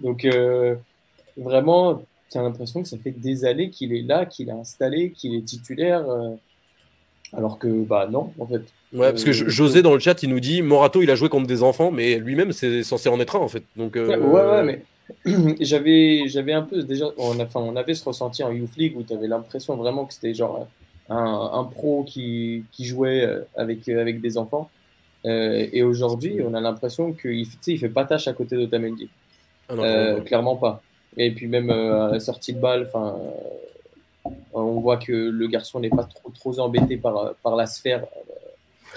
Donc 0.00 0.26
vraiment, 1.36 2.02
tu 2.30 2.38
as 2.38 2.42
l'impression 2.42 2.82
que 2.82 2.88
ça 2.88 2.96
fait 2.98 3.10
des 3.10 3.44
années 3.44 3.70
qu'il 3.70 3.92
est 3.92 4.02
là, 4.02 4.26
qu'il 4.26 4.48
est 4.48 4.52
installé, 4.52 5.10
qu'il 5.10 5.34
est 5.34 5.44
titulaire. 5.44 6.08
Euh, 6.08 6.30
alors 7.32 7.58
que, 7.58 7.68
bah 7.68 8.08
non, 8.10 8.32
en 8.38 8.46
fait. 8.46 8.62
Ouais, 8.92 9.10
parce 9.10 9.24
que 9.24 9.30
euh, 9.30 9.48
José 9.48 9.82
dans 9.82 9.94
le 9.94 10.00
chat, 10.00 10.22
il 10.22 10.30
nous 10.30 10.40
dit 10.40 10.62
Morato, 10.62 11.02
il 11.02 11.10
a 11.10 11.14
joué 11.14 11.28
contre 11.28 11.46
des 11.46 11.62
enfants, 11.62 11.90
mais 11.90 12.18
lui-même, 12.18 12.52
c'est 12.52 12.82
censé 12.82 13.08
en 13.08 13.20
être 13.20 13.36
un, 13.36 13.40
en 13.40 13.48
fait. 13.48 13.64
Donc, 13.76 13.96
euh, 13.96 14.18
Ouais, 14.18 14.42
ouais, 14.42 14.64
mais 15.24 15.56
j'avais, 15.60 16.52
un 16.52 16.62
peu 16.62 16.82
déjà. 16.82 17.06
On, 17.18 17.38
enfin, 17.40 17.60
on 17.60 17.76
avait 17.76 17.94
ce 17.94 18.04
ressenti 18.04 18.42
en 18.42 18.50
Youth 18.50 18.76
League 18.76 18.96
où 18.96 19.02
tu 19.02 19.12
avais 19.12 19.28
l'impression 19.28 19.76
vraiment 19.76 20.06
que 20.06 20.14
c'était 20.14 20.34
genre 20.34 20.66
un, 21.10 21.50
un, 21.52 21.64
pro 21.64 22.04
qui, 22.04 22.64
qui 22.72 22.84
jouait 22.84 23.28
avec, 23.56 23.88
avec 23.88 24.20
des 24.20 24.38
enfants. 24.38 24.70
et 25.24 25.82
aujourd'hui, 25.82 26.40
on 26.46 26.54
a 26.54 26.60
l'impression 26.60 27.12
qu'il 27.12 27.46
il 27.66 27.78
fait 27.78 27.88
pas 27.88 28.04
tâche 28.04 28.28
à 28.28 28.32
côté 28.32 28.56
d'Otamendi. 28.56 29.08
Ah 29.68 30.16
clairement 30.24 30.56
pas. 30.56 30.82
Et 31.16 31.32
puis 31.32 31.46
même 31.46 31.70
à 31.70 32.10
la 32.12 32.20
sortie 32.20 32.52
de 32.52 32.60
balle, 32.60 32.88
on 34.52 34.80
voit 34.80 34.96
que 34.96 35.12
le 35.12 35.46
garçon 35.48 35.80
n'est 35.80 35.90
pas 35.90 36.04
trop, 36.04 36.30
trop 36.30 36.58
embêté 36.60 36.96
par, 36.96 37.34
par 37.42 37.56
la 37.56 37.66
sphère 37.66 38.04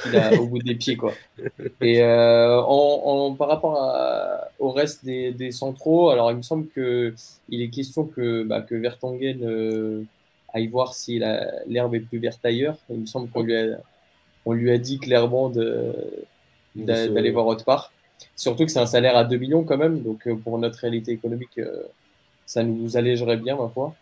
qu'il 0.02 0.16
a 0.16 0.34
au 0.40 0.48
bout 0.48 0.60
des 0.60 0.76
pieds. 0.76 0.96
Quoi. 0.96 1.14
Et 1.82 2.04
en, 2.04 3.36
par 3.38 3.48
rapport 3.48 4.50
au 4.60 4.72
reste 4.72 5.06
des, 5.06 5.32
des, 5.32 5.52
centraux, 5.52 6.10
alors 6.10 6.32
il 6.32 6.38
me 6.38 6.42
semble 6.42 6.68
qu'il 6.70 7.62
est 7.62 7.70
question 7.70 8.06
que, 8.06 8.44
bah, 8.44 8.62
que 8.62 8.76
Vertonghen 8.76 10.06
aille 10.54 10.68
voir 10.68 10.94
si 10.94 11.20
l'herbe 11.68 11.96
est 11.96 12.00
plus 12.00 12.20
verte 12.20 12.44
ailleurs. 12.46 12.78
Il 12.90 13.00
me 13.00 13.06
semble 13.06 13.30
qu'on 13.30 13.42
lui 13.42 13.56
a, 13.56 13.80
on 14.46 14.54
lui 14.54 14.72
a 14.72 14.78
dit 14.78 15.00
clairement 15.00 15.52
d'aller 16.76 17.32
voir 17.32 17.48
autre 17.48 17.66
part. 17.66 17.92
Surtout 18.36 18.66
que 18.66 18.72
c'est 18.72 18.80
un 18.80 18.86
salaire 18.86 19.18
à 19.18 19.24
2 19.24 19.38
millions 19.38 19.64
quand 19.64 19.78
même, 19.78 20.02
donc 20.02 20.28
euh, 20.28 20.36
pour 20.36 20.58
notre 20.58 20.80
réalité 20.80 21.12
économique, 21.12 21.58
euh, 21.58 21.84
ça 22.46 22.64
nous 22.64 22.98
allégerait 22.98 23.38
bien, 23.38 23.56
ma 23.56 23.70
foi. 23.70 23.96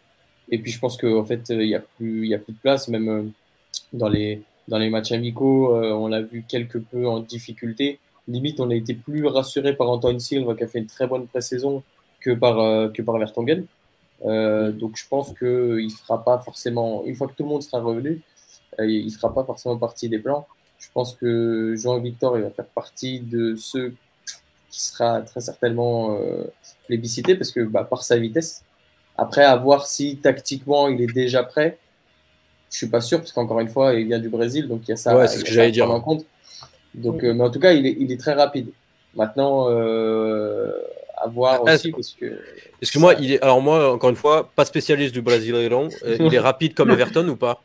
Et 0.49 0.57
puis 0.59 0.71
je 0.71 0.79
pense 0.79 0.97
qu'en 0.97 1.23
fait, 1.23 1.49
il 1.49 1.59
n'y 1.59 1.75
a, 1.75 1.79
plus, 1.79 2.33
a 2.33 2.37
plus 2.37 2.53
de 2.53 2.59
place, 2.59 2.87
même 2.87 3.09
euh, 3.09 3.23
dans 3.93 4.09
les, 4.09 4.41
dans 4.67 4.77
les 4.77 4.89
matchs 4.89 5.11
amicaux, 5.11 5.75
on 5.75 6.07
l'a 6.07 6.21
vu 6.21 6.43
quelque 6.47 6.77
peu 6.77 7.07
en 7.07 7.19
difficulté. 7.19 7.99
Limite, 8.27 8.59
on 8.59 8.69
a 8.69 8.75
été 8.75 8.93
plus 8.93 9.25
rassuré 9.25 9.75
par 9.75 9.89
Antoine 9.89 10.19
Silva 10.19 10.55
qui 10.55 10.63
a 10.63 10.67
fait 10.67 10.79
une 10.79 10.85
très 10.85 11.07
bonne 11.07 11.27
pré-saison 11.27 11.83
que 12.19 12.31
par, 12.31 12.91
que 12.93 13.01
par 13.01 13.17
Vertonghen. 13.17 13.65
Donc 14.23 14.95
je 14.95 15.07
pense 15.07 15.33
qu'il 15.37 15.85
ne 15.85 15.89
fera 15.89 16.23
pas 16.23 16.39
forcément, 16.39 17.03
une 17.05 17.15
fois 17.15 17.27
que 17.27 17.33
tout 17.33 17.43
le 17.43 17.49
monde 17.49 17.63
sera 17.63 17.81
revenu, 17.81 18.21
il 18.79 19.05
ne 19.05 19.11
fera 19.11 19.33
pas 19.33 19.43
forcément 19.43 19.77
partie 19.77 20.09
des 20.09 20.19
plans. 20.19 20.47
Je 20.79 20.87
pense 20.93 21.15
que 21.15 21.75
Jean-Victor 21.75 22.37
il 22.37 22.43
va 22.43 22.49
faire 22.49 22.65
partie 22.65 23.19
de 23.19 23.55
ceux 23.55 23.93
qui 24.71 24.81
sera 24.81 25.21
très 25.21 25.41
certainement 25.41 26.15
euh, 26.15 26.45
plébiscité 26.87 27.35
parce 27.35 27.51
que 27.51 27.59
bah, 27.61 27.83
par 27.83 28.03
sa 28.03 28.17
vitesse. 28.17 28.63
Après, 29.17 29.43
à 29.43 29.55
voir 29.57 29.85
si 29.85 30.17
tactiquement 30.17 30.87
il 30.87 31.01
est 31.01 31.13
déjà 31.13 31.43
prêt. 31.43 31.77
Je 32.71 32.77
suis 32.77 32.87
pas 32.87 33.01
sûr 33.01 33.19
parce 33.19 33.33
qu'encore 33.33 33.59
une 33.59 33.67
fois, 33.67 33.93
il 33.93 34.07
vient 34.07 34.17
du 34.17 34.29
Brésil, 34.29 34.69
donc 34.69 34.87
il 34.87 34.91
y 34.91 34.93
a 34.93 34.95
ça, 34.95 35.15
ouais, 35.15 35.27
ce 35.27 35.43
que 35.43 35.51
j'allais 35.51 35.71
dire. 35.71 35.91
en 35.91 35.99
compte. 35.99 36.25
Donc, 36.95 37.23
euh, 37.23 37.33
mais 37.33 37.43
en 37.43 37.49
tout 37.49 37.59
cas, 37.59 37.73
il 37.73 37.85
est, 37.85 37.97
il 37.99 38.11
est 38.11 38.19
très 38.19 38.33
rapide. 38.33 38.69
Maintenant, 39.13 39.69
euh, 39.69 40.71
à 41.21 41.27
voir 41.27 41.61
ah, 41.65 41.73
aussi 41.73 41.91
parce 41.91 42.11
que. 42.13 42.25
Est-ce 42.81 42.91
que 42.91 42.99
moi, 42.99 43.13
il 43.19 43.33
est, 43.33 43.41
alors 43.41 43.61
moi, 43.61 43.93
encore 43.93 44.09
une 44.09 44.15
fois, 44.15 44.49
pas 44.55 44.65
spécialiste 44.65 45.13
du 45.13 45.21
Brésil 45.21 45.53
euh, 45.55 45.89
il 46.19 46.33
est 46.33 46.39
rapide 46.39 46.73
comme 46.73 46.89
Everton 46.89 47.27
ou 47.27 47.35
pas? 47.35 47.61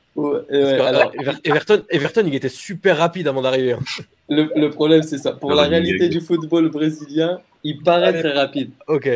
Everton, 1.45 1.83
Everton, 1.89 2.25
il 2.27 2.35
était 2.35 2.49
super 2.49 2.99
rapide 2.99 3.29
avant 3.29 3.43
d'arriver. 3.43 3.73
Hein. 3.73 3.81
Le, 4.29 4.69
problème, 4.69 5.03
c'est 5.03 5.19
ça. 5.19 5.33
Pour 5.33 5.55
la 5.55 5.63
réalité 5.63 6.09
du 6.09 6.21
football 6.21 6.69
brésilien, 6.71 7.41
il 7.65 7.83
paraît 7.83 8.19
très 8.21 8.33
rapide. 8.33 8.71
Ok. 8.89 9.09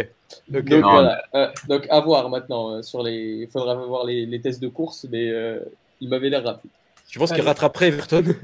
Donc, 0.48 0.68
voilà. 0.68 1.22
Euh, 1.34 1.48
donc, 1.68 1.86
à 1.90 2.00
voir 2.00 2.28
maintenant. 2.30 2.76
Euh, 2.76 2.82
sur 2.82 3.02
les... 3.02 3.40
Il 3.42 3.48
faudra 3.48 3.74
voir 3.74 4.04
les, 4.06 4.40
tests 4.40 4.62
de 4.62 4.68
course, 4.68 5.06
mais 5.10 5.30
il 6.00 6.08
m'avait 6.08 6.30
l'air 6.30 6.44
rapide. 6.44 6.70
Tu 7.10 7.18
penses 7.18 7.32
qu'il 7.32 7.42
rattraperait 7.42 7.88
Everton? 7.88 8.24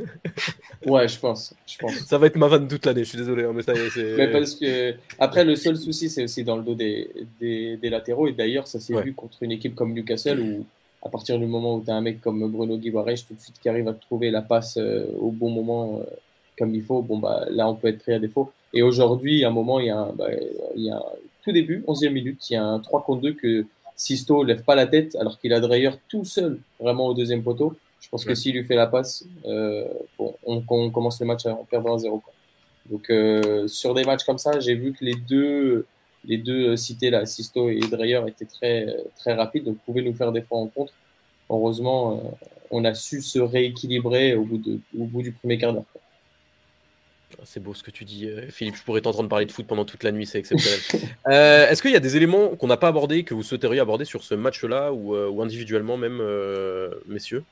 Ouais, 0.84 1.08
je 1.08 1.18
pense, 1.18 1.52
je 1.66 1.78
pense. 1.78 1.94
Ça 1.94 2.16
va 2.16 2.26
être 2.26 2.36
ma 2.36 2.46
vanne 2.46 2.68
toute 2.68 2.86
l'année, 2.86 3.02
je 3.02 3.08
suis 3.08 3.18
désolé. 3.18 3.42
Hein, 3.42 3.52
mais, 3.52 3.62
ça, 3.62 3.72
mais 4.16 4.30
parce 4.30 4.54
que, 4.54 4.94
après, 5.18 5.44
le 5.44 5.56
seul 5.56 5.76
souci, 5.76 6.08
c'est 6.08 6.24
aussi 6.24 6.44
dans 6.44 6.56
le 6.56 6.62
dos 6.62 6.74
des, 6.76 7.10
des, 7.40 7.76
des 7.76 7.90
latéraux. 7.90 8.28
Et 8.28 8.32
d'ailleurs, 8.32 8.68
ça 8.68 8.78
s'est 8.78 9.00
vu 9.02 9.12
contre 9.12 9.42
une 9.42 9.50
équipe 9.50 9.74
comme 9.74 9.92
Newcastle 9.94 10.38
où, 10.38 10.64
à 11.02 11.08
partir 11.08 11.38
du 11.40 11.46
moment 11.46 11.76
où 11.76 11.82
tu 11.82 11.90
as 11.90 11.94
un 11.94 12.00
mec 12.02 12.20
comme 12.20 12.48
Bruno 12.50 12.76
Guimarães 12.76 13.24
tout 13.26 13.34
de 13.34 13.40
suite 13.40 13.56
qui 13.60 13.68
arrive 13.68 13.88
à 13.88 13.94
trouver 13.94 14.30
la 14.30 14.42
passe 14.42 14.76
euh, 14.76 15.06
au 15.18 15.30
bon 15.30 15.50
moment 15.50 16.00
euh, 16.00 16.04
comme 16.58 16.74
il 16.74 16.84
faut, 16.84 17.02
bon, 17.02 17.18
bah, 17.18 17.46
là, 17.50 17.68
on 17.68 17.74
peut 17.74 17.88
être 17.88 17.98
pris 17.98 18.12
à 18.12 18.18
défaut. 18.20 18.52
Et 18.72 18.82
aujourd'hui, 18.82 19.44
à 19.44 19.48
un 19.48 19.52
moment, 19.52 19.80
il 19.80 19.86
y 19.86 19.90
a 19.90 19.98
un, 19.98 20.12
bah, 20.12 20.28
il 20.76 20.84
y 20.84 20.90
a 20.90 21.02
tout 21.42 21.52
début, 21.52 21.82
11e 21.88 22.10
minute, 22.10 22.50
il 22.50 22.54
y 22.54 22.56
a 22.56 22.64
un 22.64 22.78
3 22.78 23.02
contre 23.02 23.22
2 23.22 23.32
que 23.32 23.66
Sisto 23.96 24.44
lève 24.44 24.62
pas 24.62 24.74
la 24.74 24.86
tête 24.86 25.16
alors 25.16 25.38
qu'il 25.40 25.52
a 25.52 25.60
Dreyer 25.60 25.90
tout 26.08 26.24
seul, 26.24 26.60
vraiment 26.78 27.06
au 27.06 27.14
deuxième 27.14 27.42
poteau. 27.42 27.74
Je 28.06 28.10
pense 28.10 28.24
que 28.24 28.36
s'il 28.36 28.54
lui 28.54 28.62
fait 28.62 28.76
la 28.76 28.86
passe, 28.86 29.24
euh, 29.46 29.84
bon, 30.16 30.36
on, 30.44 30.60
commence 30.60 31.18
le 31.18 31.26
match 31.26 31.44
en 31.44 31.64
perdant 31.64 31.96
1-0. 31.96 32.22
Donc 32.88 33.10
euh, 33.10 33.66
sur 33.66 33.94
des 33.94 34.04
matchs 34.04 34.22
comme 34.22 34.38
ça, 34.38 34.60
j'ai 34.60 34.76
vu 34.76 34.92
que 34.92 35.04
les 35.04 35.16
deux, 35.16 35.86
les 36.24 36.38
deux 36.38 36.76
cités 36.76 37.10
là, 37.10 37.26
Sisto 37.26 37.68
et 37.68 37.80
Dreyer, 37.80 38.20
étaient 38.28 38.44
très, 38.44 38.96
très 39.16 39.34
rapides, 39.34 39.64
donc 39.64 39.78
pouvaient 39.78 40.02
nous 40.02 40.12
faire 40.12 40.30
des 40.30 40.40
fois 40.40 40.58
en 40.58 40.68
contre. 40.68 40.92
Heureusement, 41.50 42.12
euh, 42.12 42.46
on 42.70 42.84
a 42.84 42.94
su 42.94 43.22
se 43.22 43.40
rééquilibrer 43.40 44.36
au 44.36 44.44
bout, 44.44 44.58
de, 44.58 44.78
au 44.96 45.04
bout 45.06 45.22
du 45.22 45.32
premier 45.32 45.58
quart 45.58 45.72
d'heure. 45.72 45.84
Ah, 47.40 47.42
c'est 47.44 47.60
beau 47.60 47.74
ce 47.74 47.82
que 47.82 47.90
tu 47.90 48.04
dis, 48.04 48.30
Philippe. 48.50 48.76
Je 48.76 48.84
pourrais 48.84 49.00
t'entendre 49.00 49.28
parler 49.28 49.46
de 49.46 49.52
foot 49.52 49.66
pendant 49.66 49.84
toute 49.84 50.04
la 50.04 50.12
nuit, 50.12 50.26
c'est 50.26 50.38
exceptionnel. 50.38 50.78
Est-ce 51.26 51.82
qu'il 51.82 51.90
y 51.90 51.96
a 51.96 52.00
des 52.00 52.16
éléments 52.16 52.50
qu'on 52.50 52.68
n'a 52.68 52.76
pas 52.76 52.86
abordés 52.86 53.24
que 53.24 53.34
vous 53.34 53.42
souhaiteriez 53.42 53.80
aborder 53.80 54.04
sur 54.04 54.22
ce 54.22 54.36
match-là 54.36 54.92
ou, 54.92 55.16
ou, 55.16 55.42
individuellement 55.42 55.96
même, 55.96 56.22
messieurs? 57.08 57.42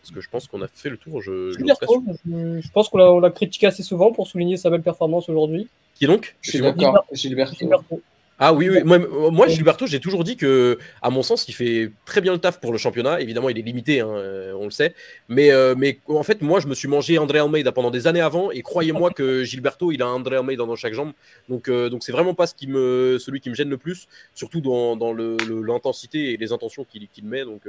Parce 0.00 0.10
que 0.12 0.20
je 0.20 0.28
pense 0.28 0.46
qu'on 0.46 0.62
a 0.62 0.68
fait 0.68 0.90
le 0.90 0.96
tour. 0.96 1.20
Je, 1.20 1.52
je, 1.52 2.70
pense 2.72 2.88
qu'on 2.88 3.20
l'a 3.20 3.30
critiqué 3.30 3.66
assez 3.66 3.82
souvent 3.82 4.12
pour 4.12 4.26
souligner 4.26 4.56
sa 4.56 4.70
belle 4.70 4.82
performance 4.82 5.28
aujourd'hui. 5.28 5.68
Qui 5.94 6.06
donc? 6.06 6.36
Je 6.42 6.50
suis 6.50 6.60
d'accord, 6.60 7.04
Gilberto. 7.12 8.00
Ah 8.40 8.52
oui, 8.52 8.70
oui. 8.70 8.82
Moi, 8.84 9.48
Gilberto, 9.48 9.86
j'ai 9.86 9.98
toujours 9.98 10.22
dit 10.22 10.36
que, 10.36 10.78
à 11.02 11.10
mon 11.10 11.22
sens, 11.22 11.48
il 11.48 11.52
fait 11.52 11.90
très 12.04 12.20
bien 12.20 12.32
le 12.32 12.38
taf 12.38 12.60
pour 12.60 12.70
le 12.70 12.78
championnat. 12.78 13.20
Évidemment, 13.20 13.48
il 13.48 13.58
est 13.58 13.62
limité, 13.62 13.98
hein, 14.00 14.10
euh, 14.10 14.52
on 14.56 14.64
le 14.64 14.70
sait. 14.70 14.94
Mais, 15.28 15.50
euh, 15.50 15.74
mais 15.76 15.98
en 16.06 16.22
fait, 16.22 16.40
moi, 16.40 16.60
je 16.60 16.68
me 16.68 16.74
suis 16.74 16.86
mangé 16.86 17.18
André 17.18 17.40
Almeida 17.40 17.72
pendant 17.72 17.90
des 17.90 18.06
années 18.06 18.20
avant. 18.20 18.52
Et 18.52 18.62
croyez-moi 18.62 19.10
que 19.10 19.42
Gilberto, 19.42 19.90
il 19.90 20.02
a 20.02 20.08
André 20.08 20.36
Almeida 20.36 20.64
dans 20.64 20.76
chaque 20.76 20.94
jambe. 20.94 21.12
Donc, 21.48 21.68
euh, 21.68 21.88
donc 21.88 22.04
c'est 22.04 22.12
vraiment 22.12 22.34
pas 22.34 22.46
ce 22.46 22.54
qui 22.54 22.68
me, 22.68 23.18
celui 23.18 23.40
qui 23.40 23.50
me 23.50 23.56
gêne 23.56 23.70
le 23.70 23.78
plus, 23.78 24.06
surtout 24.34 24.60
dans, 24.60 24.94
dans 24.94 25.12
l'intensité 25.12 26.32
et 26.32 26.36
les 26.36 26.52
intentions 26.52 26.86
qu'il 26.88 27.24
met. 27.24 27.44
Donc, 27.44 27.62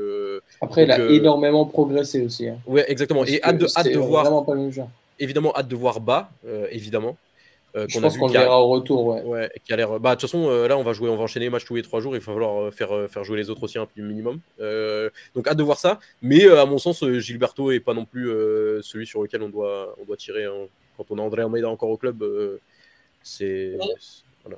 Après, 0.62 0.84
il 0.84 0.92
a 0.92 1.00
énormément 1.10 1.66
progressé 1.66 2.22
aussi. 2.22 2.48
Hein. 2.48 2.58
Ouais, 2.68 2.86
exactement. 2.88 3.26
et 3.26 3.42
hâte 3.44 3.58
de, 3.58 3.68
hâte 3.76 3.92
de 3.92 3.98
voir. 3.98 4.46
Évidemment, 5.18 5.52
hâte 5.56 5.68
de 5.68 5.76
voir 5.76 6.00
bas, 6.00 6.30
évidemment. 6.70 7.18
Euh, 7.76 7.86
je 7.88 8.00
pense 8.00 8.18
qu'on 8.18 8.28
le 8.28 8.34
verra 8.34 8.62
au 8.62 8.68
retour, 8.68 9.06
ouais. 9.06 9.22
ouais 9.24 9.52
qui 9.64 9.74
a 9.74 9.76
l'air. 9.76 10.00
Bah, 10.00 10.16
de 10.16 10.20
toute 10.20 10.30
façon, 10.30 10.50
euh, 10.50 10.68
là, 10.68 10.78
on 10.78 10.84
va 10.84 10.94
jouer, 10.94 11.10
on 11.10 11.16
va 11.16 11.24
enchaîner 11.24 11.46
les 11.46 11.50
matchs 11.50 11.66
tous 11.66 11.76
les 11.76 11.84
trois 11.84 12.00
jours. 12.00 12.16
Il 12.16 12.20
va 12.20 12.26
falloir 12.26 12.64
euh, 12.64 12.72
faire, 12.72 13.10
faire 13.10 13.24
jouer 13.24 13.38
les 13.38 13.50
autres 13.50 13.64
aussi 13.64 13.78
un 13.78 13.86
peu 13.86 14.02
minimum. 14.02 14.40
donc, 15.36 15.48
hâte 15.48 15.58
de 15.58 15.64
voir 15.64 15.80
ça. 15.80 16.00
Mais 16.22 16.48
à 16.48 16.66
mon 16.66 16.78
sens, 16.78 17.04
Gilberto 17.06 17.72
est 17.72 17.80
pas 17.80 17.94
non 17.94 18.06
plus 18.06 18.28
celui 18.82 19.06
sur 19.06 19.22
lequel 19.22 19.44
on 19.44 19.50
doit, 19.50 19.96
on 20.02 20.06
doit 20.06 20.18
tirer. 20.18 20.46
Hein. 20.46 20.68
Quand 20.98 21.06
on 21.12 21.18
a 21.18 21.22
André 21.22 21.42
Almeida 21.44 21.70
encore 21.70 21.90
au 21.90 21.98
club, 21.98 22.24
c'est. 23.24 23.78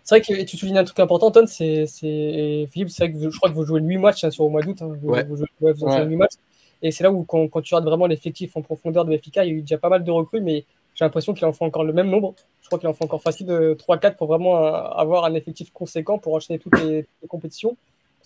C'est 0.03 0.16
vrai 0.16 0.22
que 0.22 0.43
tu 0.43 0.55
soulignes 0.55 0.78
un 0.78 0.84
truc 0.86 0.99
important, 0.99 1.32
Ton, 1.32 1.45
c'est 1.47 1.86
Philippe, 1.88 2.89
c'est 2.89 3.07
vrai 3.07 3.12
que 3.12 3.30
je 3.30 3.36
crois 3.36 3.49
que 3.49 3.55
vous 3.55 3.66
jouez 3.66 3.82
8 3.82 3.97
matchs 3.97 4.24
hein, 4.24 4.32
sur 4.32 4.45
au 4.45 4.49
mois 4.49 4.62
d'août. 4.62 4.78
Hein. 4.82 4.95
Vous, 5.01 5.14
vous, 5.28 5.36
jouez, 5.36 5.47
8 5.74 6.16
matchs. 6.16 6.36
Et 6.82 6.91
c'est 6.91 7.03
là 7.03 7.12
où, 7.12 7.24
quand, 7.24 7.47
quand 7.47 7.62
tu 7.62 7.76
regardes 7.76 7.88
vraiment 7.88 8.07
l'effectif 8.07 8.55
en 8.55 8.62
profondeur 8.62 9.05
de 9.05 9.16
FK, 9.16 9.28
il 9.28 9.36
y 9.36 9.39
a 9.39 9.45
eu 9.47 9.62
déjà 9.62 9.78
pas 9.78 9.89
mal 9.89 10.03
de 10.03 10.12
recrues, 10.12 10.41
mais 10.41 10.66
j'ai 11.02 11.06
l'impression 11.06 11.34
qu'il 11.34 11.45
en 11.45 11.52
faut 11.52 11.66
encore 11.66 11.84
le 11.84 11.93
même 11.93 12.12
nombre. 12.12 12.36
Je 12.62 12.68
crois 12.68 12.78
qu'il 12.78 12.88
en 12.88 12.93
faut 12.93 13.06
encore 13.06 13.24
facile 13.24 13.47
de 13.47 13.74
3-4 13.74 14.18
pour 14.18 14.28
vraiment 14.28 14.58
euh, 14.58 14.72
avoir 14.72 15.26
un 15.26 15.34
effectif 15.34 15.72
conséquent 15.74 16.20
pour 16.20 16.36
enchaîner 16.36 16.60
toutes 16.60 16.80
les, 16.80 17.08
compétitions. 17.28 17.76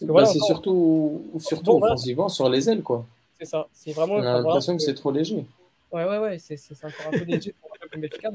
Bah, 0.01 0.25
c'est 0.25 0.39
surtout, 0.39 1.23
surtout 1.39 1.71
offensivement 1.81 2.27
sur 2.27 2.49
les 2.49 2.69
ailes. 2.69 2.83
quoi. 2.83 3.05
C'est 3.39 3.45
ça. 3.45 3.67
C'est 3.71 3.93
vraiment, 3.93 4.15
On 4.15 4.23
a 4.23 4.41
l'impression 4.41 4.75
que 4.75 4.83
c'est 4.83 4.93
trop 4.93 5.09
léger. 5.09 5.45
Ouais, 5.89 6.03
ouais, 6.03 6.17
ouais, 6.17 6.37
c'est 6.37 6.59
encore 6.83 7.13
un 7.13 7.17
peu 7.17 7.23
léger 7.23 7.55
pour 7.61 7.69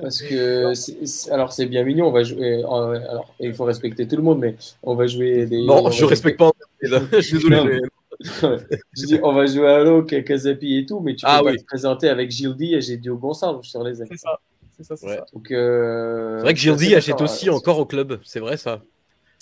Parce 0.00 0.22
que, 0.22 1.30
alors 1.30 1.52
c'est 1.52 1.66
bien 1.66 1.84
mignon, 1.84 2.06
on 2.06 2.12
va 2.12 2.22
jouer. 2.22 2.60
alors, 2.60 3.34
il 3.40 3.52
faut 3.52 3.64
respecter 3.64 4.08
tout 4.08 4.16
le 4.16 4.22
monde, 4.22 4.38
mais 4.38 4.56
on 4.82 4.94
va 4.94 5.06
jouer 5.06 5.44
des. 5.44 5.66
Non, 5.66 5.90
je 5.90 6.06
respecte 6.06 6.38
pas. 6.38 6.50
je 6.82 7.20
suis 7.20 7.34
désolé. 7.34 7.82
je 8.42 9.06
dis, 9.06 9.18
on 9.22 9.32
va 9.32 9.46
jouer 9.46 9.68
à 9.68 9.82
l'eau, 9.82 10.02
Kazapi 10.02 10.76
et 10.76 10.86
tout, 10.86 11.00
mais 11.00 11.14
tu 11.14 11.24
peux 11.24 11.44
pas 11.44 11.56
te 11.56 11.64
présenter 11.64 12.08
avec 12.08 12.30
Gildi 12.30 12.74
et 12.74 12.80
Gédio 12.80 13.16
Gonçalves 13.16 13.62
sur 13.62 13.82
les 13.82 14.02
ailes. 14.02 14.08
C'est 14.10 14.18
ça. 14.18 14.38
C'est 14.76 14.84
ça, 14.84 14.96
c'est 14.96 15.52
euh, 15.52 16.38
vrai 16.40 16.54
que 16.54 16.58
Gildi 16.58 16.94
achète 16.94 17.20
aussi 17.20 17.50
encore 17.50 17.78
au 17.78 17.84
club, 17.84 18.18
c'est 18.24 18.40
vrai 18.40 18.56
ça. 18.56 18.80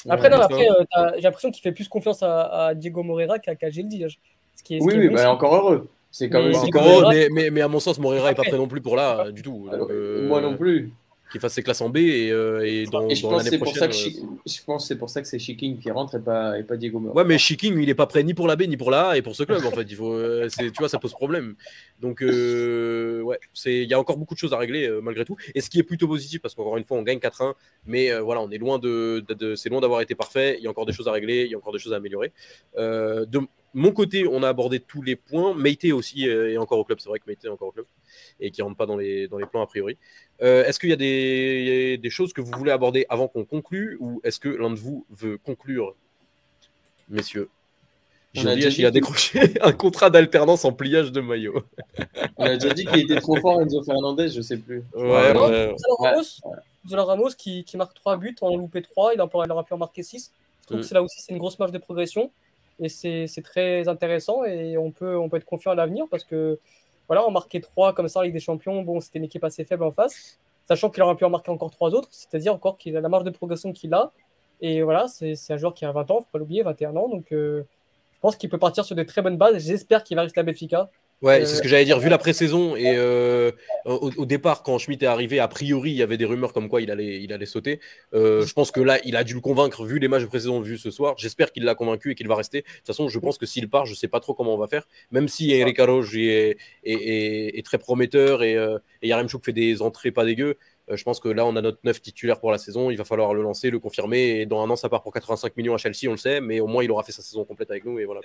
Après, 0.09 0.31
non, 0.31 0.39
après 0.39 0.69
euh, 0.69 1.11
j'ai 1.17 1.23
l'impression 1.23 1.51
qu'il 1.51 1.63
fait 1.63 1.73
plus 1.73 1.89
confiance 1.89 2.23
à, 2.23 2.73
Diego 2.75 3.03
Moreira 3.03 3.39
qu'à 3.39 3.71
Gildi. 3.71 4.05
Hein. 4.05 4.09
Ce 4.57 4.63
qui 4.63 4.77
est, 4.77 4.83
oui, 4.83 4.95
oui, 4.97 5.09
bah, 5.09 5.31
encore 5.31 5.55
heureux. 5.55 5.89
C'est 6.11 6.29
quand 6.29 6.43
même. 6.43 7.29
Mais, 7.33 7.51
mais, 7.51 7.61
à 7.61 7.69
mon 7.69 7.81
sens, 7.81 7.99
Moreira 7.99 8.31
n'est 8.31 8.35
pas 8.35 8.43
prêt 8.43 8.57
non 8.57 8.67
plus 8.67 8.81
pour 8.81 8.97
là, 8.97 9.31
du 9.31 9.43
tout. 9.43 9.69
Euh, 9.73 10.27
moi 10.27 10.41
non 10.41 10.57
plus 10.57 10.93
qui 11.31 11.39
fasse 11.39 11.55
ses 11.55 11.63
classes 11.63 11.81
en 11.81 11.91
B 11.91 11.99
et, 11.99 12.31
euh, 12.31 12.65
et 12.65 12.85
dans, 12.87 13.09
et 13.09 13.15
je 13.15 13.23
dans 13.23 13.37
l'année 13.37 13.59
prochaine. 13.59 13.91
Euh, 13.91 14.37
je 14.47 14.65
pense 14.65 14.85
que 14.85 14.89
c'est 14.89 14.99
pour 14.99 15.11
ça 15.11 15.21
que 15.21 15.29
c'est 15.29 15.39
Shiking 15.39 15.79
qui 15.79 15.91
rentre 15.91 16.17
et 16.17 16.21
pas, 16.21 16.59
et 16.59 16.63
pas 16.63 16.77
Diego 16.77 16.99
Moreira. 16.99 17.23
Ouais, 17.23 17.29
mais 17.29 17.39
Shiking, 17.39 17.79
il 17.79 17.89
est 17.89 17.95
pas 17.95 18.07
prêt 18.07 18.23
ni 18.23 18.35
pour 18.35 18.47
la 18.47 18.57
B 18.57 18.63
ni 18.63 18.77
pour 18.77 18.91
la 18.91 19.11
A 19.11 19.17
et 19.17 19.23
pour 19.23 19.37
ce 19.37 19.43
club 19.43 19.65
en 19.65 19.71
fait. 19.71 19.87
Il 19.89 19.97
faut, 19.97 20.13
euh, 20.13 20.49
tu 20.59 20.71
vois, 20.79 20.89
ça 20.89 20.99
pose 20.99 21.13
problème. 21.13 21.55
Donc, 22.01 22.21
ouais, 22.21 23.39
il 23.67 23.89
y 23.89 23.95
a 23.95 24.01
encore 24.01 24.17
beaucoup 24.17 24.35
de 24.35 24.39
choses 24.39 24.53
à 24.53 24.59
régler 24.59 24.89
malgré 25.03 25.25
tout. 25.25 25.37
Et 25.55 25.61
ce 25.61 25.71
qui 25.71 25.79
est 25.79 25.85
plutôt 25.85 26.09
positif 26.09 26.41
parce 26.41 26.55
qu'encore 26.55 26.77
une 26.77 26.85
fois, 26.85 26.97
on 26.97 27.03
gagne 27.03 27.19
4-1, 27.19 27.55
mais 27.87 28.19
voilà, 28.21 28.41
on 28.41 28.51
est 28.51 28.59
loin 28.59 28.79
de, 28.79 29.25
de, 29.29 29.55
c'est 29.55 29.69
loin 29.69 29.81
d'avoir 29.81 30.01
été 30.01 30.15
parfait. 30.15 30.57
Il 30.59 30.65
y 30.65 30.67
a 30.67 30.71
encore 30.71 30.87
des 30.87 30.93
choses 30.93 31.09
à 31.09 31.13
régler, 31.13 31.45
il 31.45 31.51
y 31.51 31.55
a 31.55 31.59
encore 31.59 31.73
des 31.73 31.79
choses 31.79 31.93
à 31.93 31.97
améliorer. 31.97 32.33
de 32.77 33.41
mon 33.75 33.93
côté, 33.93 34.27
on 34.27 34.43
a 34.43 34.49
abordé 34.49 34.81
tous 34.81 35.03
les 35.03 35.17
points. 35.17 35.55
Meite 35.55 35.85
aussi 35.93 36.25
est 36.27 36.57
encore 36.57 36.79
au 36.79 36.85
club. 36.85 36.99
C'est 37.01 37.09
vrai 37.09 37.19
que 37.19 37.25
Meite 37.27 37.45
est 37.45 37.49
encore 37.49 37.69
au 37.69 37.73
club 37.73 37.87
et 38.41 38.51
qui 38.51 38.63
rentre 38.63 38.77
pas 38.77 38.87
dans 38.87 38.97
les, 38.97 39.29
dans 39.29 39.39
les 39.39 39.47
plans 39.47 39.63
a 39.63 39.67
priori. 39.67 39.97
Euh, 40.43 40.65
est-ce 40.65 40.79
qu'il 40.79 40.91
y 40.91 40.93
a 40.93 40.97
des, 40.97 41.99
des, 41.99 42.11
choses 42.11 42.33
que 42.33 42.41
vous 42.41 42.53
voulez 42.57 42.73
aborder 42.73 43.07
avant 43.09 43.29
qu'on 43.29 43.45
conclue 43.45 43.97
ou 44.01 44.21
est-ce 44.25 44.39
que 44.39 44.49
l'un 44.49 44.71
de 44.71 44.77
vous 44.77 45.05
veut 45.11 45.39
conclure 45.39 45.95
messieurs? 47.09 47.49
Il 48.35 48.85
a 48.87 48.91
décroché 48.91 49.55
un 49.63 49.73
contrat 49.73 50.11
d'alternance 50.11 50.65
en 50.65 50.73
pliage 50.73 51.13
de 51.13 51.21
maillot. 51.21 51.63
On 52.37 52.45
a 52.45 52.57
déjà 52.57 52.75
dit 52.75 52.85
qu'il 52.85 53.01
était 53.01 53.21
trop 53.21 53.37
fort, 53.37 53.61
Enzo 53.61 53.83
Fernandez, 53.83 54.29
je 54.29 54.41
sais 54.41 54.59
plus. 54.59 54.85
Ouais, 54.95 55.37
ouais. 55.37 55.75
Ramos, 55.99 57.07
Ramos 57.07 57.31
qui, 57.37 57.65
qui, 57.65 57.77
marque 57.77 57.95
3 57.95 58.17
buts, 58.19 58.37
en 58.41 58.53
a 58.53 58.57
loupé 58.57 58.83
3, 58.83 59.15
il, 59.15 59.21
aura 59.21 59.65
pu 59.65 59.75
en 59.75 59.79
marquer 59.79 60.03
6. 60.03 60.31
Je 60.61 60.67
trouve 60.67 60.81
mm. 60.81 60.89
que 60.89 60.95
là 60.95 61.03
aussi, 61.03 61.21
c'est 61.21 61.33
une 61.33 61.39
grosse 61.39 61.59
marge 61.59 61.73
de 61.73 61.79
progression. 61.79 62.31
Et 62.81 62.89
c'est 62.89 63.43
très 63.43 63.89
intéressant 63.89 64.45
et 64.45 64.79
on 64.79 64.93
peut, 64.93 65.17
on 65.17 65.29
peut 65.29 65.39
être 65.39 65.45
confiant 65.45 65.73
à 65.73 65.75
l'avenir 65.75 66.05
parce 66.11 66.23
que 66.23 66.61
voilà, 67.09 67.27
en 67.27 67.31
marquer 67.31 67.61
3 67.61 67.95
comme 67.95 68.09
ça 68.09 68.21
en 68.21 68.23
Ligue 68.23 68.35
des 68.35 68.41
Champions, 68.41 68.83
bon, 68.83 69.01
c'était 69.01 69.19
une 69.19 69.25
équipe 69.25 69.43
assez 69.43 69.65
faible 69.65 69.83
en 69.83 69.91
face, 69.91 70.39
sachant 70.67 70.91
qu'il 70.91 71.03
aurait 71.03 71.17
pu 71.17 71.25
en 71.25 71.31
marquer 71.31 71.51
encore 71.51 71.71
3 71.71 71.95
autres, 71.95 72.09
c'est-à-dire 72.11 72.55
encore 72.55 72.79
qu'il 72.79 72.97
a 72.97 73.01
la 73.01 73.09
marge 73.09 73.25
de 73.25 73.31
progression 73.31 73.73
qu'il 73.73 73.93
a. 73.95 74.13
Et 74.61 74.83
voilà, 74.83 75.09
c'est 75.09 75.35
un 75.51 75.57
joueur 75.57 75.75
qui 75.75 75.85
a 75.85 75.93
20 75.93 76.11
ans, 76.11 76.21
faut 76.21 76.27
pas 76.33 76.39
l'oublier, 76.39 76.63
21 76.63 76.97
ans. 76.97 77.09
Donc 77.09 77.33
euh, 77.33 77.65
je 78.13 78.21
pense 78.21 78.37
qu'il 78.37 78.51
peut 78.51 78.59
partir 78.59 78.85
sur 78.85 78.95
de 78.95 79.03
très 79.03 79.23
bonnes 79.23 79.37
bases. 79.37 79.59
J'espère 79.59 80.05
qu'il 80.05 80.17
va 80.17 80.23
rester 80.23 80.41
à 80.41 80.43
Benfica. 80.43 80.91
Ouais, 81.21 81.45
c'est 81.47 81.57
ce 81.57 81.63
que 81.63 81.69
j'allais 81.69 81.85
dire. 81.85 81.99
Vu 81.99 82.09
la 82.09 82.19
pré-saison 82.19 82.77
et 82.77 82.95
euh, 82.97 83.51
au, 83.85 84.25
départ, 84.25 84.63
quand 84.63 84.79
Schmitt 84.79 85.03
est 85.03 85.07
arrivé, 85.07 85.41
a 85.41 85.49
priori, 85.49 85.91
il 85.91 85.97
y 85.97 86.03
avait 86.03 86.17
des 86.17 86.25
rumeurs 86.25 86.53
comme 86.53 86.69
quoi 86.69 86.81
il 86.81 86.93
allait, 86.93 87.21
il 87.21 87.33
allait 87.33 87.47
sauter. 87.47 87.81
Euh, 88.15 88.47
je 88.47 88.53
pense 88.53 88.71
que 88.71 88.81
là, 88.81 89.01
il 89.05 89.17
a 89.17 89.25
dû 89.25 89.35
le 89.35 89.41
convaincre 89.41 89.85
vu 89.85 89.99
les 89.99 90.07
matchs 90.07 90.23
de 90.23 90.27
pré-saison 90.29 90.61
vus 90.61 90.79
ce 90.79 90.93
soir. 90.93 91.17
J'espère 91.19 91.51
qu'il 91.51 91.65
l'a 91.65 91.75
convaincu 91.75 92.13
et 92.13 92.15
qu'il 92.15 92.29
va 92.29 92.37
rester. 92.37 92.63
De 92.63 92.67
toute 92.67 92.87
façon, 92.87 93.09
je 93.09 93.19
pense 93.19 93.37
que 93.37 93.47
s'il 93.47 93.69
part, 93.69 93.85
je 93.85 93.95
sais 93.95 94.07
pas 94.07 94.21
trop 94.21 94.33
comment 94.35 94.55
on 94.55 94.59
va 94.59 94.69
faire. 94.69 94.87
Même 95.11 95.27
si 95.27 95.51
Eric 95.51 95.81
Arroge 95.81 96.17
est, 96.17 96.57
est, 96.85 97.65
très 97.67 97.79
prometteur 97.79 98.45
et, 98.45 98.55
euh, 98.55 98.79
et 99.03 99.09
Yaremchuk 99.09 99.45
fait 99.45 99.53
des 99.53 99.83
entrées 99.83 100.13
pas 100.13 100.25
dégueu. 100.25 100.57
Euh, 100.91 100.97
je 100.97 101.05
pense 101.05 101.21
que 101.21 101.29
là, 101.29 101.45
on 101.45 101.55
a 101.57 101.61
notre 101.61 101.81
neuf 101.85 102.01
titulaire 102.01 102.41
pour 102.41 102.51
la 102.51 102.59
saison. 102.59 102.91
Il 102.91 102.97
va 102.97 103.05
falloir 103.05 103.35
le 103.35 103.43
lancer, 103.43 103.71
le 103.71 103.79
confirmer. 103.79 104.41
Et 104.41 104.47
dans 104.47 104.63
un 104.63 104.71
an, 104.71 104.77
ça 104.77 104.89
part 104.89 105.03
pour 105.03 105.13
85 105.13 105.57
millions 105.57 105.75
à 105.75 105.79
Chelsea, 105.79 106.09
on 106.09 106.13
le 106.13 106.17
sait. 106.17 106.41
Mais 106.41 106.61
au 106.61 106.67
moins, 106.67 106.83
il 106.83 106.91
aura 106.91 107.03
fait 107.03 107.13
sa 107.13 107.23
saison 107.23 107.45
complète 107.45 107.71
avec 107.71 107.85
nous. 107.85 107.99
Et 107.99 108.05
voilà. 108.05 108.21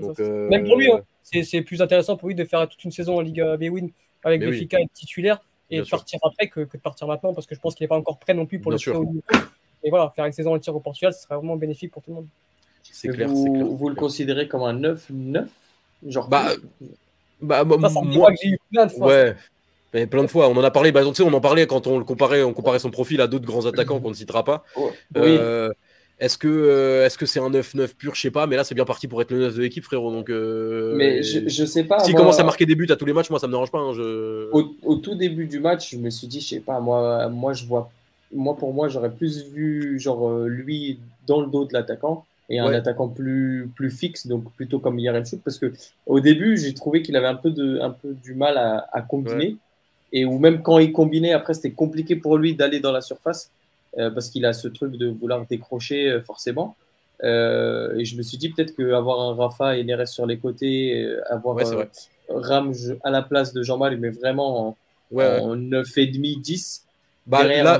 Euh, 0.00 0.48
Même 0.48 0.64
pour 0.66 0.78
lui, 0.78 0.90
hein. 0.90 1.02
c'est 1.22 1.62
plus 1.62 1.82
intéressant 1.82 2.16
pour 2.16 2.28
lui 2.28 2.34
de 2.34 2.44
faire 2.44 2.68
toute 2.68 2.82
une 2.84 2.92
saison 2.92 3.16
en 3.16 3.20
Ligue 3.20 3.42
B-Win 3.42 3.90
avec 4.22 4.40
Benfica 4.40 4.78
et 4.80 4.86
titulaire 4.92 5.42
et 5.70 5.78
de 5.78 5.84
partir 5.84 6.18
après 6.22 6.48
que, 6.48 6.60
de 6.60 6.78
partir 6.78 7.06
maintenant 7.06 7.34
parce 7.34 7.46
que 7.46 7.54
je 7.54 7.60
pense 7.60 7.74
qu'il 7.74 7.84
n'est 7.84 7.88
pas 7.88 7.98
encore 7.98 8.18
prêt 8.18 8.34
non 8.34 8.46
plus 8.46 8.58
pour 8.60 8.72
le 8.72 8.78
le 8.84 8.92
niveau. 8.92 9.22
Et 9.82 9.90
voilà, 9.90 10.12
faire 10.14 10.24
une 10.24 10.32
saison 10.32 10.54
entière 10.54 10.74
au 10.74 10.80
Portugal, 10.80 11.12
ce 11.12 11.22
serait 11.22 11.36
vraiment 11.36 11.56
bénéfique 11.56 11.90
pour 11.90 12.02
tout 12.02 12.10
le 12.10 12.16
monde. 12.16 12.26
C'est 12.82 13.08
clair, 13.08 13.28
vous, 13.28 13.76
Vous 13.76 13.88
le 13.88 13.94
considérez 13.94 14.48
comme 14.48 14.62
un 14.62 14.74
9-9 14.74 15.46
Genre 16.06 16.28
bah, 16.28 16.52
bah, 17.40 17.64
moi, 17.64 18.32
j'ai 18.42 18.50
eu 18.50 18.58
plein 18.70 18.86
de 18.86 18.92
fois. 18.92 19.06
Ouais 19.06 19.36
plein 19.90 20.22
de 20.22 20.28
fois, 20.28 20.48
on 20.48 20.56
en 20.56 20.64
a 20.64 20.70
parlé. 20.70 20.92
Bah, 20.92 21.02
on 21.04 21.32
en 21.32 21.40
parlait 21.40 21.66
quand 21.66 21.86
on 21.86 21.98
le 21.98 22.04
comparait, 22.04 22.42
on 22.42 22.52
comparait 22.52 22.78
son 22.78 22.90
profil 22.90 23.20
à 23.20 23.26
d'autres 23.26 23.46
grands 23.46 23.66
attaquants 23.66 24.00
qu'on 24.00 24.10
ne 24.10 24.14
citera 24.14 24.44
pas. 24.44 24.64
Euh, 25.16 25.72
est-ce 26.18 26.38
que 26.38 26.48
euh, 26.48 27.06
est-ce 27.06 27.18
que 27.18 27.26
c'est 27.26 27.40
un 27.40 27.50
9-9 27.50 27.94
pur? 27.94 28.14
Je 28.14 28.20
sais 28.20 28.30
pas, 28.30 28.46
mais 28.46 28.56
là 28.56 28.64
c'est 28.64 28.74
bien 28.74 28.84
parti 28.84 29.08
pour 29.08 29.20
être 29.22 29.30
le 29.30 29.40
9 29.40 29.56
de 29.56 29.62
l'équipe, 29.62 29.84
frérot. 29.84 30.12
Donc, 30.12 30.30
euh, 30.30 30.94
mais 30.96 31.22
je, 31.22 31.48
je, 31.48 31.64
sais 31.64 31.84
pas. 31.84 32.00
S'il 32.00 32.14
commence 32.14 32.38
à 32.38 32.44
marquer 32.44 32.66
des 32.66 32.74
buts 32.74 32.86
à 32.90 32.96
tous 32.96 33.06
les 33.06 33.12
matchs, 33.12 33.30
moi 33.30 33.38
ça 33.38 33.46
me 33.46 33.52
dérange 33.52 33.70
pas. 33.70 33.78
Hein, 33.78 33.94
au, 34.52 34.96
tout 34.96 35.14
début 35.14 35.46
du 35.46 35.60
match, 35.60 35.90
je 35.92 35.96
me 35.96 36.10
suis 36.10 36.26
dit, 36.26 36.40
je 36.40 36.48
sais 36.48 36.60
pas, 36.60 36.78
moi, 36.78 37.28
moi 37.28 37.52
je 37.52 37.64
vois, 37.64 37.90
moi 38.32 38.56
pour 38.56 38.72
moi 38.72 38.88
j'aurais 38.88 39.10
plus 39.10 39.44
vu 39.50 39.98
genre 39.98 40.30
lui 40.40 40.98
dans 41.26 41.40
le 41.40 41.48
dos 41.48 41.64
de 41.64 41.72
l'attaquant 41.72 42.24
et 42.48 42.58
un 42.58 42.72
attaquant 42.72 43.08
plus 43.08 43.70
plus 43.74 43.90
fixe, 43.90 44.26
donc 44.26 44.52
plutôt 44.52 44.78
comme 44.78 44.98
Yaremchuk, 44.98 45.40
parce 45.42 45.58
que 45.58 45.72
au 46.06 46.20
début 46.20 46.56
j'ai 46.56 46.74
trouvé 46.74 47.00
qu'il 47.00 47.16
avait 47.16 47.28
un 47.28 47.34
peu 47.34 47.50
de 47.50 47.80
un 47.80 47.90
peu 47.90 48.12
du 48.12 48.34
mal 48.34 48.58
à, 48.58 48.88
à 48.92 49.00
combiner 49.02 49.56
et 50.12 50.24
où 50.24 50.38
même 50.38 50.62
quand 50.62 50.78
il 50.78 50.92
combinait, 50.92 51.32
après, 51.32 51.54
c'était 51.54 51.72
compliqué 51.72 52.16
pour 52.16 52.36
lui 52.36 52.54
d'aller 52.54 52.80
dans 52.80 52.92
la 52.92 53.00
surface 53.00 53.50
euh, 53.98 54.10
parce 54.10 54.30
qu'il 54.30 54.44
a 54.44 54.52
ce 54.52 54.68
truc 54.68 54.96
de 54.96 55.08
vouloir 55.08 55.46
décrocher 55.46 56.08
euh, 56.08 56.20
forcément. 56.20 56.76
Euh, 57.22 57.96
et 57.96 58.04
je 58.04 58.16
me 58.16 58.22
suis 58.22 58.38
dit 58.38 58.50
peut-être 58.50 58.74
qu'avoir 58.74 59.20
un 59.20 59.34
Rafa 59.34 59.76
et 59.76 59.84
Neres 59.84 60.08
sur 60.08 60.26
les 60.26 60.38
côtés, 60.38 61.06
avoir 61.28 61.56
ouais, 61.56 61.88
Ram 62.28 62.72
à 63.02 63.10
la 63.10 63.22
place 63.22 63.52
de 63.52 63.62
Jean-Mal, 63.62 63.98
mais 63.98 64.10
vraiment 64.10 64.68
en, 64.68 64.76
ouais, 65.10 65.40
en 65.40 65.56
9,5, 65.56 66.40
10. 66.40 66.86
Bah, 67.26 67.44
là, 67.44 67.78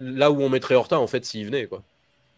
là, 0.00 0.30
où 0.30 0.40
on 0.40 0.48
mettrait 0.48 0.74
Horta, 0.74 0.98
en 0.98 1.06
fait, 1.06 1.24
s'il 1.24 1.44
venait. 1.46 1.66
quoi. 1.66 1.82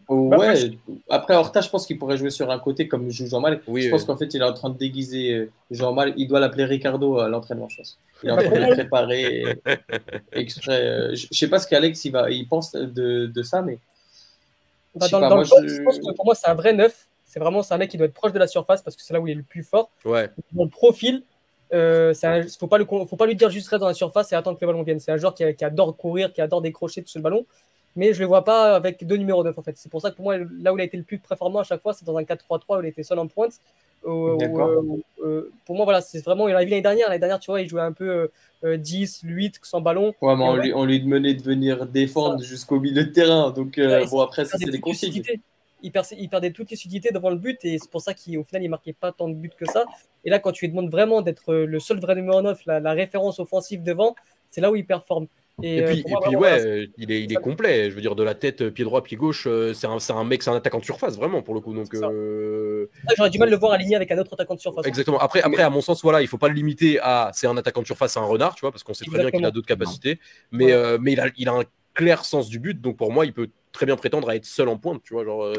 Bah, 0.09 0.37
ouais, 0.37 0.71
après 1.07 1.35
Horta, 1.35 1.61
je 1.61 1.69
pense 1.69 1.85
qu'il 1.85 1.99
pourrait 1.99 2.17
jouer 2.17 2.31
sur 2.31 2.49
un 2.49 2.57
côté 2.57 2.87
comme 2.87 3.11
joue 3.11 3.27
Jean-Mal. 3.27 3.61
je 3.67 3.89
pense 3.89 4.05
qu'en 4.05 4.17
fait, 4.17 4.33
il 4.33 4.41
est 4.41 4.45
en 4.45 4.53
train 4.53 4.71
de 4.71 4.77
déguiser 4.77 5.49
Jean-Mal. 5.69 6.13
Il 6.17 6.27
doit 6.27 6.39
l'appeler 6.39 6.65
Ricardo 6.65 7.19
à 7.19 7.29
l'entraînement, 7.29 7.69
je 7.69 7.77
pense. 7.77 7.99
Il 8.23 8.29
est 8.29 8.31
en 8.31 8.37
train 8.37 8.69
de 8.69 8.73
préparer 8.73 9.43
exprès. 10.33 10.81
Euh, 10.83 11.15
je 11.15 11.27
sais 11.31 11.47
pas 11.47 11.59
ce 11.59 11.67
qu'Alex 11.67 12.03
il, 12.05 12.11
va, 12.11 12.31
il 12.31 12.47
pense 12.47 12.71
de, 12.71 13.27
de 13.27 13.43
ça, 13.43 13.61
mais. 13.61 13.77
Bah, 14.95 15.07
dans, 15.09 15.19
moi, 15.19 15.43
je... 15.43 15.83
pense 15.83 15.99
que 15.99 16.15
pour 16.15 16.25
moi, 16.25 16.33
c'est 16.33 16.47
un 16.47 16.55
vrai 16.55 16.73
neuf. 16.73 17.07
C'est 17.25 17.39
vraiment 17.39 17.61
un 17.69 17.77
mec 17.77 17.91
qui 17.91 17.97
doit 17.97 18.07
être 18.07 18.13
proche 18.13 18.33
de 18.33 18.39
la 18.39 18.47
surface 18.47 18.81
parce 18.81 18.95
que 18.95 19.03
c'est 19.03 19.13
là 19.13 19.21
où 19.21 19.27
il 19.27 19.31
est 19.31 19.35
le 19.35 19.43
plus 19.43 19.61
fort. 19.61 19.91
Ouais. 20.03 20.31
Dans 20.53 20.63
le 20.63 20.69
profil, 20.69 21.21
euh, 21.71 22.15
il 22.23 22.49
faut 22.59 22.65
pas 22.65 22.79
le, 22.79 22.85
faut 22.85 23.15
pas 23.15 23.27
lui 23.27 23.35
dire 23.35 23.51
juste 23.51 23.67
reste 23.67 23.81
dans 23.81 23.87
la 23.87 23.93
surface 23.93 24.31
et 24.31 24.35
attendre 24.35 24.57
que 24.57 24.65
le 24.65 24.71
ballon 24.71 24.81
vienne. 24.81 24.99
C'est 24.99 25.11
un 25.11 25.17
joueur 25.17 25.35
qui, 25.35 25.43
qui, 25.53 25.63
adore 25.63 25.95
courir, 25.95 26.33
qui 26.33 26.41
adore 26.41 26.63
décrocher 26.63 27.03
tout 27.03 27.11
le 27.15 27.21
ballon 27.21 27.45
mais 27.95 28.13
je 28.13 28.19
ne 28.19 28.21
le 28.21 28.27
vois 28.27 28.43
pas 28.43 28.75
avec 28.75 29.05
deux 29.05 29.17
numéros 29.17 29.43
9 29.43 29.57
en 29.57 29.61
fait. 29.61 29.77
C'est 29.77 29.89
pour 29.89 30.01
ça 30.01 30.11
que 30.11 30.15
pour 30.15 30.25
moi, 30.25 30.37
là 30.37 30.73
où 30.73 30.77
il 30.77 30.81
a 30.81 30.83
été 30.83 30.97
le 30.97 31.03
plus 31.03 31.19
performant 31.19 31.59
à 31.59 31.63
chaque 31.63 31.81
fois, 31.81 31.93
c'est 31.93 32.05
dans 32.05 32.17
un 32.17 32.23
4-3-3 32.23 32.77
où 32.77 32.81
il 32.81 32.87
était 32.87 33.03
seul 33.03 33.19
en 33.19 33.27
pointe. 33.27 33.59
Euh, 34.05 34.37
euh, 35.21 35.51
pour 35.65 35.75
moi, 35.75 35.83
voilà, 35.85 36.01
c'est 36.01 36.23
vraiment. 36.23 36.47
Il 36.47 36.55
a 36.55 36.63
vu 36.63 36.69
l'année 36.69 36.81
dernière. 36.81 37.07
L'année 37.07 37.19
dernière, 37.19 37.39
tu 37.39 37.51
vois, 37.51 37.61
il 37.61 37.69
jouait 37.69 37.81
un 37.81 37.91
peu 37.91 38.29
10, 38.63 39.21
8 39.23 39.59
sans 39.63 39.81
ballon. 39.81 40.13
Ouais, 40.21 40.35
mais 40.35 40.43
on, 40.43 40.55
lui, 40.55 40.73
on 40.73 40.85
lui 40.85 41.01
demandait 41.01 41.33
de 41.33 41.41
venir 41.41 41.85
défendre 41.85 42.41
jusqu'au 42.41 42.79
milieu 42.79 43.03
de 43.03 43.11
terrain. 43.11 43.51
Donc, 43.51 43.77
euh, 43.77 44.05
bon, 44.07 44.21
après, 44.21 44.45
ça, 44.45 44.57
c'est 44.57 44.69
des 44.69 44.79
consignes. 44.79 45.21
Il, 45.81 45.91
il, 46.17 46.29
perdait 46.29 46.51
toute 46.51 46.71
lucidité 46.71 47.09
devant 47.13 47.29
le 47.29 47.37
but 47.37 47.63
et 47.63 47.77
c'est 47.77 47.89
pour 47.89 48.01
ça 48.01 48.13
qu'au 48.13 48.43
final, 48.43 48.63
il 48.63 48.69
marquait 48.69 48.91
pas 48.91 49.13
tant 49.13 49.29
de 49.29 49.33
buts 49.33 49.51
que 49.57 49.65
ça. 49.65 49.85
Et 50.25 50.29
là, 50.29 50.39
quand 50.39 50.51
tu 50.51 50.65
lui 50.65 50.73
demandes 50.73 50.91
vraiment 50.91 51.21
d'être 51.21 51.53
le 51.53 51.79
seul 51.79 52.01
vrai 52.01 52.15
numéro 52.15 52.41
9, 52.41 52.65
la, 52.65 52.81
la 52.81 52.91
référence 52.91 53.39
offensive 53.39 53.81
devant, 53.81 54.13
c'est 54.51 54.59
là 54.59 54.71
où 54.71 54.75
il 54.75 54.85
performe. 54.85 55.27
Et, 55.63 55.83
puis, 55.83 56.03
euh, 56.05 56.09
et 56.09 56.15
puis 56.27 56.35
ouais, 56.35 56.89
il 56.97 57.11
est, 57.11 57.23
il 57.23 57.31
est 57.31 57.35
complet. 57.35 57.89
Je 57.89 57.95
veux 57.95 58.01
dire, 58.01 58.15
de 58.15 58.23
la 58.23 58.35
tête, 58.35 58.69
pied 58.69 58.83
droit, 58.85 59.03
pied 59.03 59.17
gauche, 59.17 59.45
euh, 59.47 59.73
c'est 59.73 59.87
un, 59.87 59.97
un, 60.15 60.23
mec, 60.23 60.43
c'est 60.43 60.49
un 60.49 60.55
attaquant 60.55 60.79
de 60.79 60.85
surface, 60.85 61.15
vraiment, 61.15 61.41
pour 61.41 61.53
le 61.53 61.61
coup. 61.61 61.73
Donc, 61.73 61.93
euh... 61.93 62.87
J'aurais 63.17 63.29
du 63.29 63.39
mal 63.39 63.49
de 63.49 63.53
le 63.53 63.59
voir 63.59 63.73
aligné 63.73 63.95
avec 63.95 64.11
un 64.11 64.17
autre 64.17 64.33
attaquant 64.33 64.55
de 64.55 64.59
surface. 64.59 64.85
Exactement. 64.85 65.19
Après, 65.19 65.41
après 65.41 65.63
à 65.63 65.69
mon 65.69 65.81
sens, 65.81 66.01
voilà, 66.01 66.21
il 66.21 66.27
faut 66.27 66.37
pas 66.37 66.47
le 66.47 66.53
limiter 66.53 66.99
à 67.01 67.31
c'est 67.33 67.47
un 67.47 67.57
attaquant 67.57 67.81
de 67.81 67.87
surface, 67.87 68.13
c'est 68.13 68.19
un 68.19 68.23
renard, 68.23 68.55
tu 68.55 68.61
vois, 68.61 68.71
parce 68.71 68.83
qu'on 68.83 68.93
sait 68.93 69.05
très 69.05 69.19
bien 69.19 69.31
qu'il 69.31 69.45
a 69.45 69.51
d'autres 69.51 69.67
capacités. 69.67 70.19
Mais, 70.51 70.71
euh, 70.71 70.97
mais 70.99 71.13
il, 71.13 71.19
a, 71.19 71.27
il 71.37 71.49
a 71.49 71.53
un 71.53 71.63
clair 71.93 72.25
sens 72.25 72.49
du 72.49 72.59
but, 72.59 72.79
donc 72.79 72.97
pour 72.97 73.11
moi, 73.11 73.25
il 73.25 73.33
peut 73.33 73.49
très 73.71 73.85
bien 73.85 73.95
prétendre 73.95 74.29
à 74.29 74.35
être 74.35 74.45
seul 74.45 74.67
en 74.67 74.77
pointe, 74.77 75.01
tu 75.03 75.13
vois. 75.13 75.23
Genre, 75.23 75.53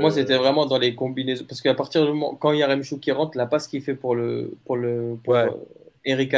Moi, 0.00 0.10
c'était 0.10 0.36
vraiment 0.36 0.66
dans 0.66 0.78
les 0.78 0.94
combinaisons. 0.94 1.44
Parce 1.48 1.60
qu'à 1.60 1.74
partir 1.74 2.04
du 2.04 2.12
moment, 2.12 2.34
quand 2.34 2.52
il 2.52 2.58
y 2.58 2.62
a 2.62 2.66
Remchou 2.66 2.98
qui 2.98 3.12
rentre, 3.12 3.36
la 3.36 3.46
passe 3.46 3.68
qu'il 3.68 3.82
fait 3.82 3.94
pour 3.94 4.14
le 4.14 4.56
pour 4.64 4.76
le 4.76 5.16
pour 5.22 5.36
Eric 6.04 6.34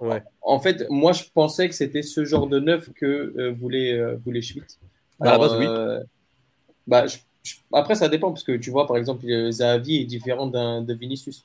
Alouche, 0.00 0.22
en 0.42 0.60
fait, 0.60 0.86
moi, 0.88 1.12
je 1.12 1.24
pensais 1.32 1.68
que 1.68 1.74
c'était 1.74 2.02
ce 2.02 2.24
genre 2.24 2.46
de 2.46 2.58
neuf 2.58 2.90
que 2.94 3.34
euh, 3.38 3.52
voulait, 3.52 3.92
euh, 3.92 4.16
voulait 4.24 4.42
Schmitt. 4.42 4.78
À 5.20 5.32
la 5.32 5.38
base, 5.38 5.54
oui. 5.56 5.66
Euh, 5.68 6.00
bah, 6.86 7.04
après, 7.72 7.94
ça 7.94 8.08
dépend, 8.08 8.30
parce 8.30 8.44
que 8.44 8.52
tu 8.52 8.70
vois, 8.70 8.86
par 8.86 8.96
exemple, 8.96 9.26
Zahavi 9.50 9.98
est 9.98 10.04
différent 10.04 10.46
de 10.46 10.94
Vinicius. 10.94 11.44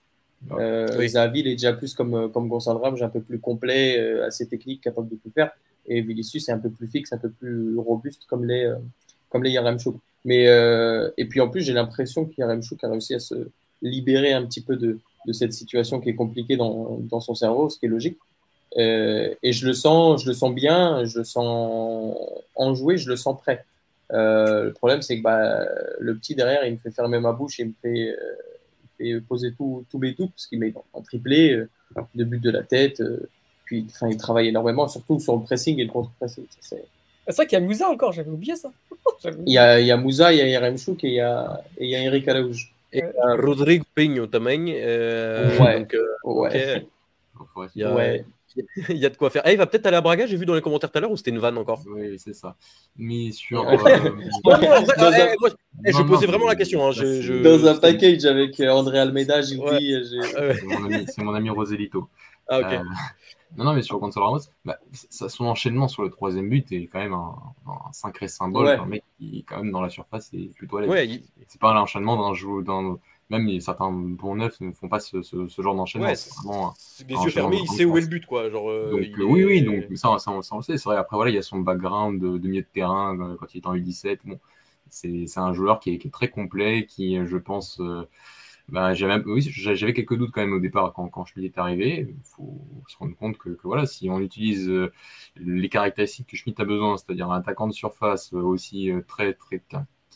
Zahavi, 0.49 1.41
il 1.41 1.47
est 1.47 1.55
déjà 1.55 1.73
plus 1.73 1.93
comme, 1.93 2.31
comme 2.31 2.47
Gonzalo 2.47 2.79
Ramos, 2.79 3.03
un 3.03 3.09
peu 3.09 3.21
plus 3.21 3.39
complet, 3.39 3.99
assez 4.21 4.47
technique, 4.47 4.81
capable 4.81 5.09
de 5.09 5.15
tout 5.15 5.31
faire. 5.31 5.51
Et 5.87 6.01
Vinicius 6.01 6.49
est 6.49 6.51
un 6.51 6.57
peu 6.57 6.69
plus 6.69 6.87
fixe, 6.87 7.13
un 7.13 7.17
peu 7.17 7.29
plus 7.29 7.77
robuste, 7.77 8.25
comme 8.27 8.45
les, 8.45 8.73
comme 9.29 9.43
les. 9.43 9.59
Mais, 10.23 10.45
et 11.17 11.25
puis 11.25 11.41
en 11.41 11.49
plus, 11.49 11.61
j'ai 11.61 11.73
l'impression 11.73 12.25
qu'Yaramchuk 12.25 12.83
a 12.83 12.89
réussi 12.89 13.13
à 13.13 13.19
se 13.19 13.49
libérer 13.81 14.33
un 14.33 14.45
petit 14.45 14.61
peu 14.61 14.77
de, 14.77 14.99
de 15.27 15.33
cette 15.33 15.53
situation 15.53 15.99
qui 15.99 16.09
est 16.09 16.15
compliquée 16.15 16.57
dans, 16.57 16.99
dans 17.01 17.19
son 17.19 17.35
cerveau, 17.35 17.69
ce 17.69 17.77
qui 17.77 17.85
est 17.85 17.89
logique. 17.89 18.17
Euh, 18.77 19.33
et 19.41 19.53
je 19.53 19.65
le 19.65 19.73
sens, 19.73 20.23
je 20.23 20.29
le 20.29 20.33
sens 20.33 20.53
bien, 20.53 21.05
je 21.05 21.19
le 21.19 21.23
sens 21.23 22.15
enjoué, 22.55 22.97
je 22.97 23.09
le 23.09 23.15
sens 23.15 23.39
prêt. 23.39 23.65
Euh, 24.11 24.65
le 24.65 24.73
problème, 24.73 25.01
c'est 25.01 25.17
que 25.17 25.23
bah, 25.23 25.65
le 25.99 26.15
petit 26.15 26.35
derrière, 26.35 26.65
il 26.65 26.73
me 26.73 26.77
fait 26.77 26.91
fermer 26.91 27.19
ma 27.19 27.31
bouche 27.31 27.59
et 27.59 27.63
il 27.63 27.69
me 27.69 27.73
fait, 27.81 28.09
euh, 28.09 28.35
fait 28.97 29.21
poser 29.21 29.53
tous 29.57 29.85
mes 29.97 30.11
doutes 30.11 30.31
parce 30.31 30.47
qu'il 30.47 30.59
met 30.59 30.73
en 30.93 31.01
triplé, 31.01 31.63
de 32.15 32.23
but 32.23 32.41
de 32.41 32.51
la 32.51 32.63
tête. 32.63 33.01
puis, 33.63 33.87
enfin, 33.89 34.09
il 34.09 34.17
travaille 34.17 34.49
énormément, 34.49 34.87
surtout 34.87 35.19
sur 35.19 35.37
le 35.37 35.43
pressing 35.43 35.79
et 35.79 35.85
le 35.85 35.91
contre-pressing. 35.91 36.45
C'est 36.59 37.35
vrai 37.35 37.47
qu'il 37.47 37.57
y 37.57 37.61
a 37.61 37.65
Moussa 37.65 37.89
encore, 37.89 38.11
j'avais 38.11 38.29
oublié 38.29 38.55
ça. 38.55 38.71
il, 39.45 39.53
y 39.53 39.57
a, 39.57 39.79
il 39.79 39.87
y 39.87 39.91
a 39.91 39.97
Moussa, 39.97 40.31
il 40.31 40.37
y 40.37 40.41
a 40.41 40.47
Yaremchuk 40.47 41.03
et 41.03 41.07
il 41.07 41.13
y 41.13 41.19
a, 41.21 41.63
et 41.77 41.85
il 41.85 41.89
y 41.89 41.95
a 41.95 42.01
Eric 42.01 42.27
Alaouj. 42.27 42.71
Et 42.93 43.03
Rodrigo 43.39 43.83
Pinho 43.93 44.27
também. 44.27 44.67
ouais. 44.67 45.79
Donc, 45.79 45.95
ouais. 46.23 46.85
Il 47.75 47.81
y 47.81 47.83
a, 47.83 47.93
ouais. 47.93 48.23
Il 48.89 48.97
y 48.97 49.05
a 49.05 49.09
de 49.09 49.17
quoi 49.17 49.29
faire. 49.29 49.43
Eh, 49.45 49.51
il 49.51 49.57
va 49.57 49.65
peut-être 49.65 49.85
aller 49.85 49.97
à 49.97 50.01
Braga, 50.01 50.25
j'ai 50.25 50.37
vu 50.37 50.45
dans 50.45 50.55
les 50.55 50.61
commentaires 50.61 50.91
tout 50.91 50.97
à 50.97 51.01
l'heure, 51.01 51.11
ou 51.11 51.17
c'était 51.17 51.31
une 51.31 51.39
vanne 51.39 51.57
encore 51.57 51.81
Oui, 51.87 52.17
c'est 52.17 52.33
ça. 52.33 52.55
Mais 52.97 53.31
sur. 53.31 53.63
je 55.85 56.01
posais 56.03 56.25
vraiment 56.25 56.47
la 56.47 56.55
question. 56.55 56.87
Hein, 56.87 56.91
je, 56.91 57.43
Dans 57.43 57.67
un 57.67 57.75
package 57.77 58.25
avec 58.25 58.59
euh, 58.59 58.69
André 58.69 58.99
Almeida, 58.99 59.41
j'ai 59.41 59.57
dit. 59.57 59.95
C'est 61.07 61.23
mon, 61.23 61.33
ami 61.33 61.49
Roselito. 61.49 62.09
Ah, 62.47 62.59
ok. 62.59 62.73
Euh, 62.73 62.83
Non, 63.57 63.65
non, 63.65 63.73
mais 63.73 63.81
sur 63.81 63.99
Gonzalo 63.99 64.25
Ramos, 64.25 64.41
bah, 64.65 64.77
son 64.91 65.45
enchaînement 65.45 65.87
sur 65.87 66.03
le 66.03 66.09
troisième 66.09 66.49
but 66.49 66.71
est 66.71 66.87
quand 66.87 66.99
même 66.99 67.13
un, 67.13 67.35
sacré 67.91 68.27
symbole. 68.27 68.67
Un 68.67 68.85
mec 68.85 69.03
qui, 69.17 69.43
quand 69.47 69.57
même, 69.57 69.71
dans 69.71 69.81
la 69.81 69.89
surface, 69.89 70.33
est 70.33 70.53
plutôt 70.55 70.77
à 70.77 70.81
l'aise. 70.81 71.21
C'est 71.47 71.59
pas 71.59 71.73
l'enchaînement 71.73 72.17
d'un 72.17 72.33
joueur. 72.33 72.63
D'un, 72.63 72.97
même 73.29 73.59
certains 73.59 73.91
bons 73.91 74.35
neufs 74.35 74.59
ne 74.61 74.71
font 74.71 74.87
pas 74.87 74.99
ce, 74.99 75.21
genre 75.57 75.75
d'enchaînement. 75.75 76.07
Ouais, 76.07 76.15
les 77.07 77.15
yeux 77.15 77.29
fermés, 77.31 77.59
il 77.61 77.67
sait 77.67 77.85
où 77.85 77.97
est 77.97 78.01
le 78.01 78.07
but. 78.07 78.25
Quoi. 78.25 78.49
Genre, 78.49 78.69
euh, 78.69 78.91
donc, 78.91 79.01
oui, 79.17 79.43
oui, 79.43 79.61
donc 79.63 79.85
ça, 79.95 80.17
ça, 80.19 80.31
on 80.31 80.57
le 80.57 80.61
sait. 80.61 80.77
C'est 80.77 80.83
vrai, 80.83 80.97
après, 80.97 81.15
voilà, 81.15 81.31
il 81.31 81.35
y 81.35 81.39
a 81.39 81.41
son 81.41 81.59
background 81.59 82.21
de, 82.21 82.47
milieu 82.47 82.61
de 82.61 82.67
terrain 82.71 83.19
euh, 83.19 83.35
quand 83.39 83.53
il 83.55 83.59
est 83.59 83.67
en 83.67 83.75
U17. 83.75 84.19
Bon, 84.25 84.39
c'est 84.89 85.25
un 85.37 85.53
joueur 85.53 85.79
qui 85.79 85.91
est, 85.91 86.11
très 86.11 86.29
complet, 86.29 86.85
qui, 86.85 87.17
je 87.25 87.37
pense, 87.37 87.79
euh, 87.79 88.07
bah, 88.69 88.93
j'avais 88.93 89.23
oui, 89.25 89.43
quelques 89.93 90.15
doutes 90.15 90.31
quand 90.31 90.41
même 90.41 90.53
au 90.53 90.59
départ 90.59 90.93
quand, 90.93 91.07
quand 91.07 91.25
Schmidt 91.25 91.47
est 91.47 91.59
arrivé. 91.59 92.07
Il 92.07 92.23
faut 92.23 92.61
se 92.87 92.97
rendre 92.97 93.15
compte 93.15 93.39
que, 93.39 93.57
voilà, 93.63 93.87
si 93.87 94.07
on 94.07 94.19
utilise 94.19 94.71
les 95.35 95.69
caractéristiques 95.69 96.27
que 96.27 96.37
Schmidt 96.37 96.61
a 96.61 96.65
besoin, 96.65 96.95
c'est-à-dire 96.97 97.31
un 97.31 97.39
attaquant 97.39 97.67
de 97.67 97.73
surface 97.73 98.33
aussi 98.33 98.91
très, 99.07 99.33
très 99.33 99.63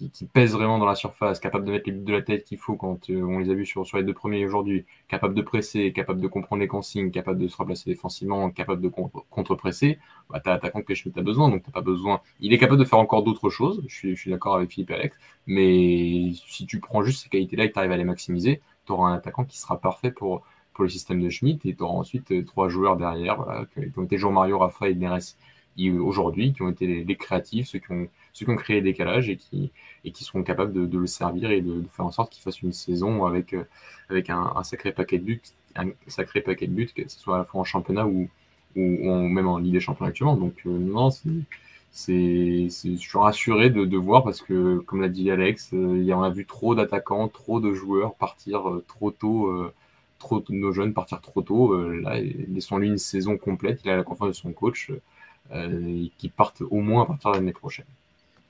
qui, 0.07 0.25
pèse 0.25 0.53
vraiment 0.53 0.77
dans 0.77 0.85
la 0.85 0.95
surface, 0.95 1.39
capable 1.39 1.65
de 1.65 1.71
mettre 1.71 1.85
les 1.87 1.91
buts 1.91 2.05
de 2.05 2.13
la 2.13 2.21
tête 2.21 2.43
qu'il 2.43 2.57
faut 2.57 2.75
quand 2.75 3.09
euh, 3.09 3.21
on 3.21 3.39
les 3.39 3.49
a 3.49 3.53
vus 3.53 3.65
sur, 3.65 3.83
les 3.95 4.03
deux 4.03 4.13
premiers 4.13 4.45
aujourd'hui, 4.45 4.85
capable 5.07 5.33
de 5.33 5.41
presser, 5.41 5.91
capable 5.91 6.21
de 6.21 6.27
comprendre 6.27 6.61
les 6.61 6.67
consignes, 6.67 7.11
capable 7.11 7.39
de 7.39 7.47
se 7.47 7.57
remplacer 7.57 7.89
défensivement, 7.89 8.49
capable 8.51 8.81
de 8.81 8.89
contre-presser, 9.29 9.99
bah, 10.29 10.39
tu 10.39 10.49
as 10.49 10.53
l'attaquant 10.53 10.81
que 10.81 10.93
Schmitt 10.93 11.17
a 11.17 11.21
besoin, 11.21 11.49
donc 11.49 11.63
t'as 11.63 11.71
pas 11.71 11.81
besoin. 11.81 12.21
Il 12.39 12.53
est 12.53 12.57
capable 12.57 12.79
de 12.79 12.85
faire 12.85 12.99
encore 12.99 13.23
d'autres 13.23 13.49
choses, 13.49 13.83
je 13.87 14.13
suis, 14.15 14.31
d'accord 14.31 14.55
avec 14.55 14.71
Philippe 14.71 14.91
Alex, 14.91 15.17
mais 15.47 16.31
si 16.47 16.65
tu 16.65 16.79
prends 16.79 17.03
juste 17.03 17.23
ces 17.23 17.29
qualités-là 17.29 17.65
et 17.65 17.69
que 17.69 17.73
tu 17.73 17.79
arrives 17.79 17.91
à 17.91 17.97
les 17.97 18.03
maximiser, 18.03 18.61
tu 18.85 18.93
auras 18.93 19.09
un 19.09 19.15
attaquant 19.15 19.45
qui 19.45 19.59
sera 19.59 19.79
parfait 19.79 20.11
pour, 20.11 20.43
pour 20.73 20.83
le 20.83 20.89
système 20.89 21.21
de 21.21 21.29
Schmitt 21.29 21.65
et 21.65 21.75
tu 21.75 21.83
auras 21.83 21.95
ensuite 21.95 22.31
euh, 22.31 22.43
trois 22.45 22.69
joueurs 22.69 22.97
derrière, 22.97 23.65
qui 23.73 23.99
ont 23.99 24.03
été 24.03 24.17
Jean-Mario, 24.17 24.59
Rafa 24.59 24.89
et 24.89 24.95
Neres 24.95 25.35
aujourd'hui, 25.87 26.53
qui 26.53 26.61
ont 26.61 26.69
été 26.69 27.03
les, 27.03 27.15
créatifs, 27.15 27.67
ceux 27.67 27.79
qui, 27.79 27.91
ont, 27.91 28.07
ceux 28.39 28.45
qui 28.45 28.51
ont 28.51 28.55
créé 28.55 28.81
des 28.81 28.91
décalage 28.91 29.29
et 29.29 29.37
qui, 29.37 29.71
et 30.05 30.11
qui 30.11 30.23
seront 30.23 30.43
capables 30.43 30.73
de, 30.73 30.97
le 30.97 31.07
servir 31.07 31.51
et 31.51 31.61
de, 31.61 31.83
faire 31.91 32.05
en 32.05 32.11
sorte 32.11 32.31
qu'il 32.31 32.41
fasse 32.41 32.61
une 32.61 32.73
saison 32.73 33.25
avec, 33.25 33.53
euh, 33.53 33.63
avec 34.09 34.29
un, 34.29 34.63
sacré 34.63 34.91
paquet 34.91 35.19
de 35.19 35.23
buts, 35.23 35.41
un 35.75 35.89
sacré 36.07 36.41
paquet 36.41 36.67
de 36.67 36.73
buts, 36.73 36.89
que 36.95 37.07
ce 37.07 37.19
soit 37.19 37.35
à 37.35 37.37
la 37.39 37.43
fois 37.43 37.61
en 37.61 37.63
championnat 37.63 38.07
ou, 38.07 38.29
ou, 38.75 39.13
même 39.27 39.47
en 39.47 39.57
Ligue 39.57 39.73
des 39.73 39.79
Champions 39.79 40.05
actuellement. 40.05 40.37
Donc 40.37 40.55
euh, 40.65 40.69
non, 40.69 41.09
c'est, 41.91 42.69
je 42.69 42.95
suis 42.97 43.17
rassuré 43.17 43.69
de, 43.69 43.97
voir 43.97 44.23
parce 44.23 44.41
que, 44.41 44.79
comme 44.79 45.01
l'a 45.01 45.09
dit 45.09 45.29
Alex, 45.31 45.71
euh, 45.73 46.13
en 46.13 46.23
a 46.23 46.29
vu 46.29 46.45
trop 46.45 46.75
d'attaquants, 46.75 47.27
trop 47.27 47.59
de 47.59 47.73
joueurs 47.73 48.15
partir 48.15 48.63
trop 48.87 49.11
tôt 49.11 49.51
trop 50.19 50.43
nos 50.49 50.73
jeunes 50.73 50.93
partir 50.93 51.21
trop 51.21 51.41
tôt. 51.41 51.77
là, 52.01 52.19
laissons-lui 52.19 52.89
une 52.89 52.97
saison 52.97 53.37
complète. 53.37 53.81
Il 53.85 53.89
a 53.89 53.97
la 53.97 54.03
confiance 54.03 54.29
de 54.29 54.33
son 54.33 54.51
coach. 54.51 54.91
Euh, 55.51 56.05
qui 56.19 56.29
partent 56.29 56.61
au 56.61 56.79
moins 56.79 57.01
à 57.01 57.05
partir 57.07 57.31
de 57.31 57.37
l'année 57.37 57.53
prochaine. 57.53 57.85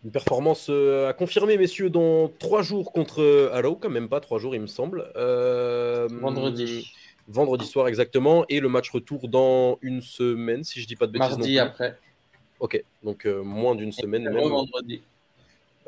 Une 0.05 0.11
performance 0.11 0.67
euh, 0.69 1.09
à 1.09 1.13
confirmer, 1.13 1.57
messieurs, 1.57 1.89
dans 1.89 2.31
trois 2.39 2.61
jours 2.61 2.93
contre 2.93 3.21
euh, 3.21 3.51
Halo, 3.53 3.75
quand 3.75 3.89
même 3.89 4.07
pas 4.07 4.21
trois 4.21 4.39
jours, 4.39 4.55
il 4.55 4.61
me 4.61 4.67
semble. 4.67 5.11
vendredi. 5.15 6.93
Vendredi 7.27 7.65
soir, 7.67 7.87
exactement. 7.87 8.45
Et 8.49 8.59
le 8.59 8.69
match 8.69 8.89
retour 8.89 9.27
dans 9.27 9.77
une 9.81 10.01
semaine, 10.01 10.63
si 10.63 10.81
je 10.81 10.87
dis 10.87 10.95
pas 10.95 11.05
de 11.05 11.11
bêtises. 11.11 11.29
Mardi 11.29 11.59
après. 11.59 11.97
Ok, 12.59 12.83
donc 13.03 13.25
moins 13.25 13.75
d'une 13.75 13.91
semaine. 13.91 14.23
Même. 14.23 14.47
vendredi. 14.47 15.01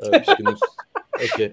Ok. 1.22 1.52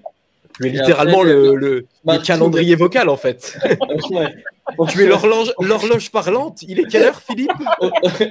Es 0.62 0.68
littéralement 0.68 1.22
le, 1.22 1.54
le, 1.54 1.86
calendrier 2.24 2.74
vocal, 2.74 3.08
en 3.08 3.16
fait. 3.16 3.58
tu 4.88 5.02
es 5.02 5.06
l'horloge 5.06 6.10
parlante. 6.10 6.62
Il 6.62 6.80
est 6.80 6.84
quelle 6.84 7.04
heure, 7.04 7.20
Philippe? 7.20 7.50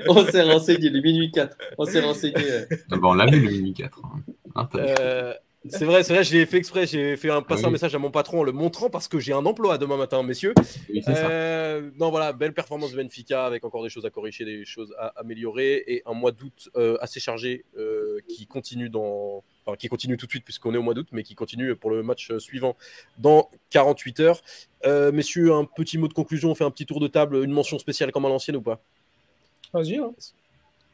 On, 0.08 0.26
s'est 0.26 0.44
renseigné, 0.44 0.88
il 0.88 0.98
est 0.98 1.02
minuit 1.02 1.32
4. 1.32 1.58
On 1.78 1.86
s'est 1.86 2.02
renseigné. 2.02 2.66
on 2.92 3.14
l'a 3.14 3.26
vu, 3.26 3.40
le 3.40 3.52
minuit 3.52 3.74
4. 3.74 4.02
Hein, 4.56 4.70
euh, 4.76 5.34
c'est 5.68 5.86
vrai, 5.86 6.04
c'est 6.04 6.14
vrai, 6.14 6.24
j'ai 6.24 6.46
fait 6.46 6.58
exprès, 6.58 6.88
j'ai 6.88 7.18
fait 7.18 7.30
un, 7.30 7.42
passer 7.42 7.66
un 7.66 7.70
message 7.70 7.94
à 7.94 8.00
mon 8.00 8.12
patron 8.12 8.40
en 8.40 8.44
le 8.44 8.52
montrant 8.52 8.90
parce 8.90 9.08
que 9.08 9.20
j'ai 9.20 9.34
un 9.34 9.46
emploi 9.46 9.78
demain 9.78 9.98
matin, 9.98 10.24
messieurs. 10.24 10.54
Euh, 11.08 11.92
non, 12.00 12.10
voilà, 12.12 12.32
belle 12.32 12.54
performance 12.54 12.92
de 12.92 12.98
Benfica 12.98 13.46
avec 13.46 13.66
encore 13.66 13.84
des 13.84 13.90
choses 13.90 14.06
à 14.06 14.10
corriger, 14.10 14.46
des 14.46 14.66
choses 14.66 14.94
à 14.98 15.08
améliorer 15.20 15.84
et 15.88 16.02
un 16.06 16.14
mois 16.14 16.32
d'août 16.32 16.70
euh, 16.76 16.98
assez 17.02 17.20
chargé 17.20 17.66
qui 18.28 18.48
continue 18.48 18.90
dans, 18.90 19.44
qui 19.76 19.88
continue 19.88 20.18
tout 20.18 20.26
de 20.26 20.32
suite 20.32 20.44
puisqu'on 20.44 20.74
est 20.74 20.78
au 20.78 20.84
mois 20.84 20.94
d'août, 20.94 21.08
mais 21.12 21.24
qui 21.24 21.36
continue 21.36 21.76
pour 21.76 21.90
le 21.90 22.04
match 22.04 22.32
euh, 22.32 22.40
suivant 22.40 22.76
dans 23.18 23.50
48 23.72 24.20
heures. 24.22 24.42
Euh, 24.86 25.12
messieurs, 25.12 25.54
un 25.54 25.66
petit 25.66 25.98
mot 25.98 26.08
de 26.08 26.14
conclusion, 26.14 26.52
on 26.52 26.56
fait 26.56 26.64
un 26.64 26.72
petit 26.72 26.86
tour 26.86 27.00
de 27.00 27.08
table, 27.08 27.44
une 27.44 27.52
mention 27.52 27.80
spéciale 27.80 28.12
comme 28.12 28.26
à 28.26 28.30
l'ancienne 28.30 28.56
ou 28.56 28.62
pas? 28.62 28.82
Vas-y. 29.74 29.98
Hein. 29.98 30.14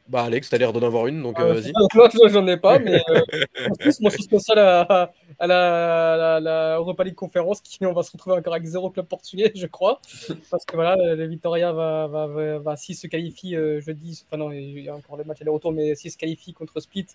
Bah 0.08 0.22
Alex, 0.22 0.48
t'as 0.48 0.58
l'air 0.58 0.72
d'en 0.72 0.82
avoir 0.82 1.06
une, 1.08 1.22
donc 1.22 1.38
euh, 1.40 1.54
vas-y. 1.60 1.72
j'en 2.30 2.46
ai 2.46 2.56
pas, 2.56 2.78
mais 2.80 3.00
en 3.68 3.74
plus, 3.78 4.00
mention 4.00 4.22
spéciale 4.22 4.58
à, 4.60 5.12
à, 5.38 5.46
la, 5.46 6.40
la, 6.40 6.76
Europa 6.76 7.04
League 7.04 7.14
conférence, 7.14 7.60
qui 7.60 7.84
on 7.84 7.92
va 7.92 8.02
se 8.02 8.12
retrouver 8.12 8.36
encore 8.36 8.54
avec 8.54 8.66
zéro 8.66 8.90
club 8.90 9.06
portugais, 9.06 9.50
je 9.54 9.66
crois, 9.66 10.00
parce 10.50 10.64
que 10.64 10.76
voilà, 10.76 10.96
le 11.14 11.26
Victoria 11.26 11.72
va, 11.72 12.06
va, 12.06 12.58
va, 12.58 12.76
s'il 12.76 12.94
se 12.94 13.06
qualifie 13.06 13.54
jeudi, 13.54 14.24
enfin 14.26 14.36
non, 14.36 14.52
il 14.52 14.80
y 14.80 14.88
a 14.88 14.94
encore 14.94 15.16
le 15.16 15.24
match 15.24 15.40
aller-retour, 15.40 15.72
mais 15.72 15.94
s'il 15.94 16.10
se 16.10 16.16
qualifie 16.16 16.52
contre 16.52 16.78
Split, 16.80 17.06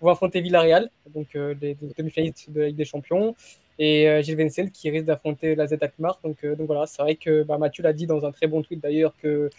va 0.00 0.12
affronter 0.12 0.40
Villarreal, 0.40 0.90
donc 1.14 1.28
euh, 1.34 1.54
les, 1.60 1.76
demi-finalistes 1.96 2.50
de 2.50 2.60
la 2.60 2.66
Ligue 2.68 2.76
des 2.76 2.84
Champions, 2.84 3.34
et 3.78 4.08
euh, 4.08 4.22
Gilles 4.22 4.36
Vincent 4.36 4.66
qui 4.72 4.90
risque 4.90 5.06
d'affronter 5.06 5.54
la 5.54 5.66
Z 5.66 5.76
Alkmaar. 5.80 6.18
Donc, 6.24 6.44
euh, 6.44 6.56
donc 6.56 6.66
voilà, 6.66 6.86
c'est 6.86 7.02
vrai 7.02 7.14
que 7.14 7.42
bah, 7.42 7.58
Mathieu 7.58 7.82
l'a 7.82 7.92
dit 7.92 8.06
dans 8.06 8.24
un 8.24 8.32
très 8.32 8.46
bon 8.46 8.62
tweet 8.62 8.80
d'ailleurs 8.80 9.14
que 9.22 9.50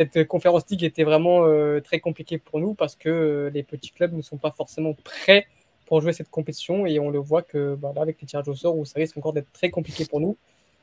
cette 0.00 0.26
conférence 0.26 0.62
League 0.70 0.82
était 0.82 1.04
vraiment 1.04 1.44
très 1.82 2.00
compliquée 2.00 2.38
pour 2.38 2.58
nous 2.58 2.72
parce 2.72 2.96
que 2.96 3.50
les 3.52 3.62
petits 3.62 3.90
clubs 3.90 4.14
ne 4.14 4.22
sont 4.22 4.38
pas 4.38 4.50
forcément 4.50 4.94
prêts 5.04 5.46
pour 5.84 6.00
jouer 6.00 6.14
cette 6.14 6.30
compétition 6.30 6.86
et 6.86 6.98
on 6.98 7.10
le 7.10 7.18
voit 7.18 7.42
que 7.42 7.74
bah, 7.74 7.92
là, 7.94 8.02
avec 8.02 8.18
les 8.20 8.26
tirages 8.26 8.48
au 8.48 8.54
sort, 8.54 8.78
où 8.78 8.86
ça 8.86 8.98
risque 8.98 9.16
encore 9.18 9.34
d'être 9.34 9.52
très 9.52 9.68
compliqué 9.70 10.06
pour 10.06 10.20
nous. 10.20 10.38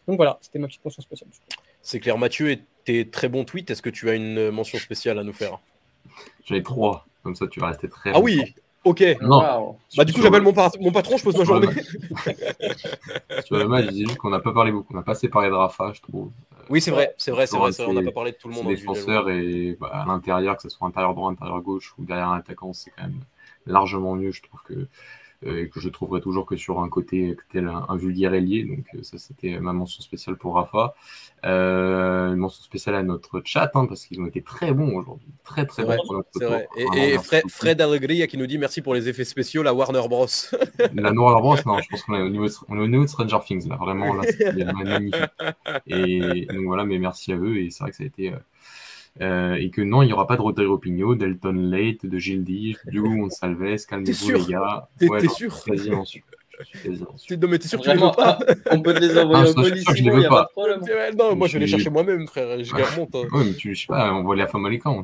Donc 0.08 0.18
voilà, 0.18 0.38
c'était 0.42 0.60
ma 0.60 0.68
petite 0.68 0.86
mention 0.86 1.02
spéciale. 1.02 1.30
C'est 1.82 2.00
clair, 2.00 2.18
Mathieu, 2.18 2.52
et 2.52 2.62
tes 2.84 3.10
très 3.10 3.28
bons 3.28 3.44
tweets, 3.44 3.72
est-ce 3.72 3.82
que 3.82 3.90
tu 3.90 4.10
as 4.10 4.14
une 4.14 4.52
mention 4.52 4.78
spéciale 4.78 5.18
à 5.18 5.24
nous 5.24 5.34
faire? 5.34 5.60
J'en 6.46 6.56
ai 6.56 6.62
trois, 6.62 7.08
comme 7.24 7.36
ça 7.36 7.48
tu 7.48 7.60
vas 7.60 7.68
rester 7.68 7.90
très. 7.90 8.12
Ah 8.14 8.20
oui, 8.20 8.54
Ok. 8.88 9.04
Bah, 9.22 10.06
du 10.06 10.14
coup, 10.14 10.22
j'appelle 10.22 10.42
mon, 10.42 10.54
mon, 10.80 10.92
patron, 10.92 11.18
je 11.18 11.24
pose 11.24 11.38
ma 11.38 11.44
journée. 11.44 11.68
Sur 13.46 13.58
le 13.58 13.68
match, 13.68 13.86
je 13.86 13.90
disais 13.92 14.06
juste 14.06 14.18
qu'on 14.18 14.30
n'a 14.30 14.40
pas 14.40 14.54
parlé 14.54 14.72
beaucoup. 14.72 14.94
On 14.94 14.98
n'a 14.98 15.04
pas 15.04 15.12
assez 15.12 15.28
parlé 15.28 15.50
de 15.50 15.54
Rafa, 15.54 15.92
je 15.94 16.02
trouve. 16.02 16.32
Oui, 16.70 16.82
c'est 16.82 16.92
vrai, 16.92 17.14
c'est 17.18 17.32
vrai, 17.32 17.48
c'est 17.48 17.58
vrai, 17.58 17.72
On 17.88 17.94
n'a 17.94 18.04
pas 18.04 18.12
parlé 18.12 18.32
de 18.32 18.38
tout 18.38 18.48
le 18.48 18.54
monde. 18.54 18.68
Défenseur 18.68 19.30
et 19.30 19.78
bah, 19.80 19.90
à 19.92 20.06
l'intérieur, 20.06 20.56
que 20.56 20.62
ce 20.62 20.70
soit 20.70 20.88
intérieur 20.88 21.14
droit, 21.14 21.30
intérieur 21.30 21.62
gauche 21.62 21.94
ou 21.98 22.06
derrière 22.06 22.30
un 22.30 22.38
attaquant, 22.38 22.72
c'est 22.74 22.92
quand 22.92 23.04
même 23.04 23.20
largement 23.66 24.16
mieux. 24.16 24.32
Je 24.32 24.42
trouve 24.42 24.62
que 24.64 24.88
et 25.46 25.70
que 25.70 25.80
je 25.80 25.90
trouverai 25.90 26.20
toujours 26.20 26.46
que 26.46 26.58
sur 26.58 26.80
un 26.80 26.90
côté 26.90 27.36
tel 27.52 27.68
un, 27.68 27.96
vulgaire 27.96 28.34
ailier. 28.34 28.64
Donc 28.64 28.86
euh, 28.96 29.04
ça, 29.04 29.18
c'était 29.18 29.60
ma 29.60 29.72
mention 29.72 30.02
spéciale 30.02 30.36
pour 30.36 30.56
Rafa. 30.56 30.96
Euh, 31.46 32.34
une 32.34 32.38
mention 32.38 32.64
spéciale 32.64 32.96
à 32.96 33.04
notre 33.04 33.42
chat, 33.46 33.70
hein, 33.76 33.86
parce 33.86 34.06
qu'ils 34.06 34.20
ont 34.20 34.26
été 34.26 34.42
très 34.42 34.74
bons 34.74 34.96
aujourd'hui. 34.96 35.28
Très, 35.44 35.66
très 35.66 35.84
bons. 35.84 36.24
Vrai. 36.36 36.68
Et, 36.96 37.18
Fred, 37.20 37.44
Fred 37.50 37.82
Allegria 37.82 38.26
qui 38.26 38.38
nous 38.38 38.48
dit 38.48 38.58
merci 38.58 38.82
pour 38.82 38.96
les 38.96 39.08
effets 39.10 39.26
spéciaux, 39.26 39.62
la 39.62 39.74
Warner 39.74 40.08
Bros. 40.08 40.26
la 40.94 41.14
Warner 41.14 41.42
Bros, 41.42 41.58
non, 41.66 41.80
je 41.80 41.90
pense 41.90 42.04
qu'on 42.04 42.16
est 42.16 42.22
au 42.22 42.30
niveau, 42.30 42.48
on 42.70 42.78
est 42.78 42.82
au 42.82 42.88
niveau 42.88 43.04
de 43.04 43.10
Stranger 43.10 43.40
Things, 43.46 43.68
là. 43.70 43.76
Vraiment, 43.76 44.14
là, 44.14 44.24
c'est 44.24 44.54
magnifique. 44.74 45.16
Et 45.86 46.48
donc 46.48 46.66
voilà, 46.66 46.84
mais 46.84 46.98
merci 46.98 47.32
à 47.32 47.38
eux. 47.38 47.58
Et 47.58 47.70
c'est 47.70 47.84
vrai 47.84 47.92
que 47.92 47.98
ça 47.98 48.04
a 48.04 48.08
été... 48.08 48.34
Euh, 48.34 48.38
et 49.20 49.70
que 49.70 49.82
non, 49.82 50.02
il 50.02 50.08
n'y 50.08 50.14
aura 50.14 50.28
pas 50.28 50.38
de 50.38 50.42
Rodrigo 50.42 50.78
Pigno, 50.78 51.16
Delton 51.16 51.54
Late, 51.54 52.06
de 52.06 52.18
Gildi, 52.18 52.76
du 52.86 53.02
Gonsalves, 53.02 53.86
calmez-vous 53.90 54.32
les 54.32 54.46
gars. 54.54 54.88
T'es 55.00 55.10
ouais, 55.10 55.28
sûr 55.28 55.64
quasiment 55.64 56.06
sûr. 56.06 56.22
Je. 56.24 56.36
Non, 57.36 57.48
mais 57.48 57.60
t'es 57.60 57.68
sûr 57.68 57.80
que 57.80 57.84
tu 57.84 57.90
les 57.92 57.98
veux 57.98 58.12
pas 58.16 58.40
On 58.72 58.82
peut 58.82 58.94
te 58.94 59.00
les 59.00 59.18
envoyer 59.20 59.46
ah, 59.46 59.50
au 59.50 59.54
police, 59.54 59.86
il 59.96 60.04
n'y 60.04 60.26
a 60.26 60.30
pas 60.30 60.44
de 60.44 60.50
problème. 60.50 61.16
Non, 61.16 61.36
moi 61.36 61.48
je 61.48 61.54
vais 61.54 61.60
les 61.60 61.68
chercher 61.68 61.90
moi-même, 61.90 62.28
frère. 62.28 62.64
Je 62.64 62.76
les 62.76 62.84
remonte. 62.84 63.16
Hein. 63.16 63.28
Oui, 63.32 63.44
mais 63.46 63.54
tu, 63.54 63.76
je 63.76 63.82
sais 63.82 63.88
pas, 63.88 64.12
on 64.14 64.24
voit 64.24 64.36
les 64.36 64.48
femme 64.48 64.66
à 64.66 64.70
l'écran. 64.70 65.04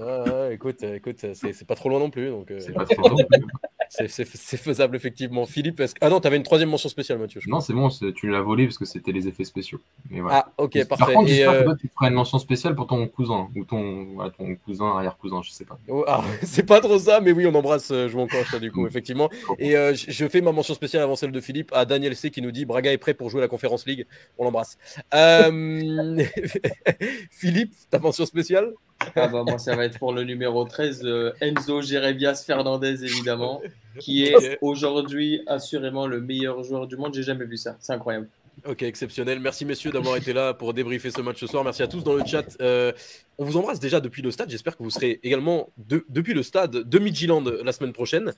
Ah, 0.00 0.48
écoute, 0.52 0.82
écoute 0.82 1.26
c'est 1.34 1.66
pas 1.66 1.74
trop 1.74 1.88
loin 1.88 1.98
non 1.98 2.10
plus. 2.10 2.28
Donc, 2.30 2.50
euh... 2.50 2.60
C'est 2.60 2.72
pas 2.72 2.84
trop 2.84 3.02
loin 3.02 3.10
non 3.10 3.26
plus. 3.28 3.46
C'est 3.90 4.56
faisable, 4.56 4.94
effectivement. 4.94 5.46
Philippe, 5.46 5.80
est-ce... 5.80 5.94
ah 6.00 6.08
non, 6.08 6.20
tu 6.20 6.28
avais 6.28 6.36
une 6.36 6.44
troisième 6.44 6.70
mention 6.70 6.88
spéciale, 6.88 7.18
Mathieu. 7.18 7.40
Non, 7.48 7.60
c'est 7.60 7.72
bon, 7.72 7.88
tu 7.88 8.30
l'as 8.30 8.40
volé 8.40 8.66
parce 8.66 8.78
que 8.78 8.84
c'était 8.84 9.10
les 9.10 9.26
effets 9.26 9.42
spéciaux. 9.42 9.80
Mais 10.10 10.20
voilà. 10.20 10.46
Ah, 10.46 10.52
ok, 10.58 10.86
parfait. 10.86 11.04
Par 11.04 11.12
contre, 11.12 11.28
j'espère 11.28 11.50
euh... 11.50 11.58
que 11.60 11.64
toi, 11.64 11.76
tu 11.80 11.88
feras 11.88 12.08
une 12.08 12.14
mention 12.14 12.38
spéciale 12.38 12.76
pour 12.76 12.86
ton 12.86 13.06
cousin 13.08 13.48
ou 13.56 13.64
ton, 13.64 14.06
ton 14.38 14.54
cousin, 14.64 14.86
arrière-cousin, 14.96 15.42
je 15.42 15.50
sais 15.50 15.64
pas. 15.64 15.76
Oh, 15.88 16.04
ah, 16.06 16.22
c'est 16.42 16.62
pas 16.62 16.80
trop 16.80 17.00
ça, 17.00 17.20
mais 17.20 17.32
oui, 17.32 17.46
on 17.46 17.54
embrasse 17.54 17.90
euh, 17.90 18.08
Jouan 18.08 18.28
Coche, 18.28 18.54
du 18.60 18.70
coup, 18.70 18.86
effectivement. 18.86 19.28
Et 19.58 19.76
euh, 19.76 19.92
je 19.94 20.28
fais 20.28 20.40
ma 20.40 20.52
mention 20.52 20.74
spéciale 20.74 21.02
avant 21.02 21.16
celle 21.16 21.32
de 21.32 21.40
Philippe 21.40 21.72
à 21.74 21.84
Daniel 21.84 22.14
C 22.14 22.30
qui 22.30 22.42
nous 22.42 22.52
dit 22.52 22.64
Braga 22.64 22.92
est 22.92 22.98
prêt 22.98 23.14
pour 23.14 23.28
jouer 23.28 23.40
la 23.40 23.48
Conférence 23.48 23.86
League. 23.86 24.06
On 24.38 24.44
l'embrasse. 24.44 24.78
Euh, 25.14 26.22
Philippe, 27.30 27.74
ta 27.90 27.98
mention 27.98 28.24
spéciale? 28.24 28.72
Ah 29.16 29.28
bah, 29.28 29.44
moi, 29.46 29.58
ça 29.58 29.74
va 29.76 29.84
être 29.84 29.98
pour 29.98 30.12
le 30.12 30.24
numéro 30.24 30.64
13, 30.64 31.06
Enzo 31.40 31.82
Jerevias 31.82 32.44
Fernandez, 32.46 33.04
évidemment 33.04 33.60
qui 33.98 34.24
est 34.24 34.58
aujourd'hui 34.60 35.42
assurément 35.46 36.06
le 36.06 36.20
meilleur 36.20 36.62
joueur 36.62 36.86
du 36.86 36.96
monde. 36.96 37.14
J'ai 37.14 37.22
jamais 37.22 37.44
vu 37.44 37.56
ça. 37.56 37.76
C'est 37.80 37.92
incroyable. 37.92 38.28
Ok, 38.66 38.82
exceptionnel. 38.82 39.40
Merci 39.40 39.64
messieurs 39.64 39.90
d'avoir 39.90 40.16
été 40.16 40.32
là 40.32 40.52
pour 40.52 40.74
débriefer 40.74 41.10
ce 41.10 41.22
match 41.22 41.38
ce 41.40 41.46
soir. 41.46 41.64
Merci 41.64 41.82
à 41.82 41.88
tous 41.88 42.04
dans 42.04 42.12
le 42.12 42.24
chat. 42.24 42.44
Euh, 42.60 42.92
on 43.40 43.44
vous 43.44 43.56
embrasse 43.56 43.80
déjà 43.80 44.00
depuis 44.00 44.20
le 44.20 44.30
stade. 44.30 44.50
J'espère 44.50 44.76
que 44.76 44.82
vous 44.82 44.90
serez 44.90 45.18
également 45.22 45.72
depuis 45.78 46.34
le 46.34 46.42
stade 46.42 46.72
de 46.72 46.98
Midgeland 46.98 47.42
la 47.64 47.72
semaine 47.72 47.94
prochaine. 47.94 48.34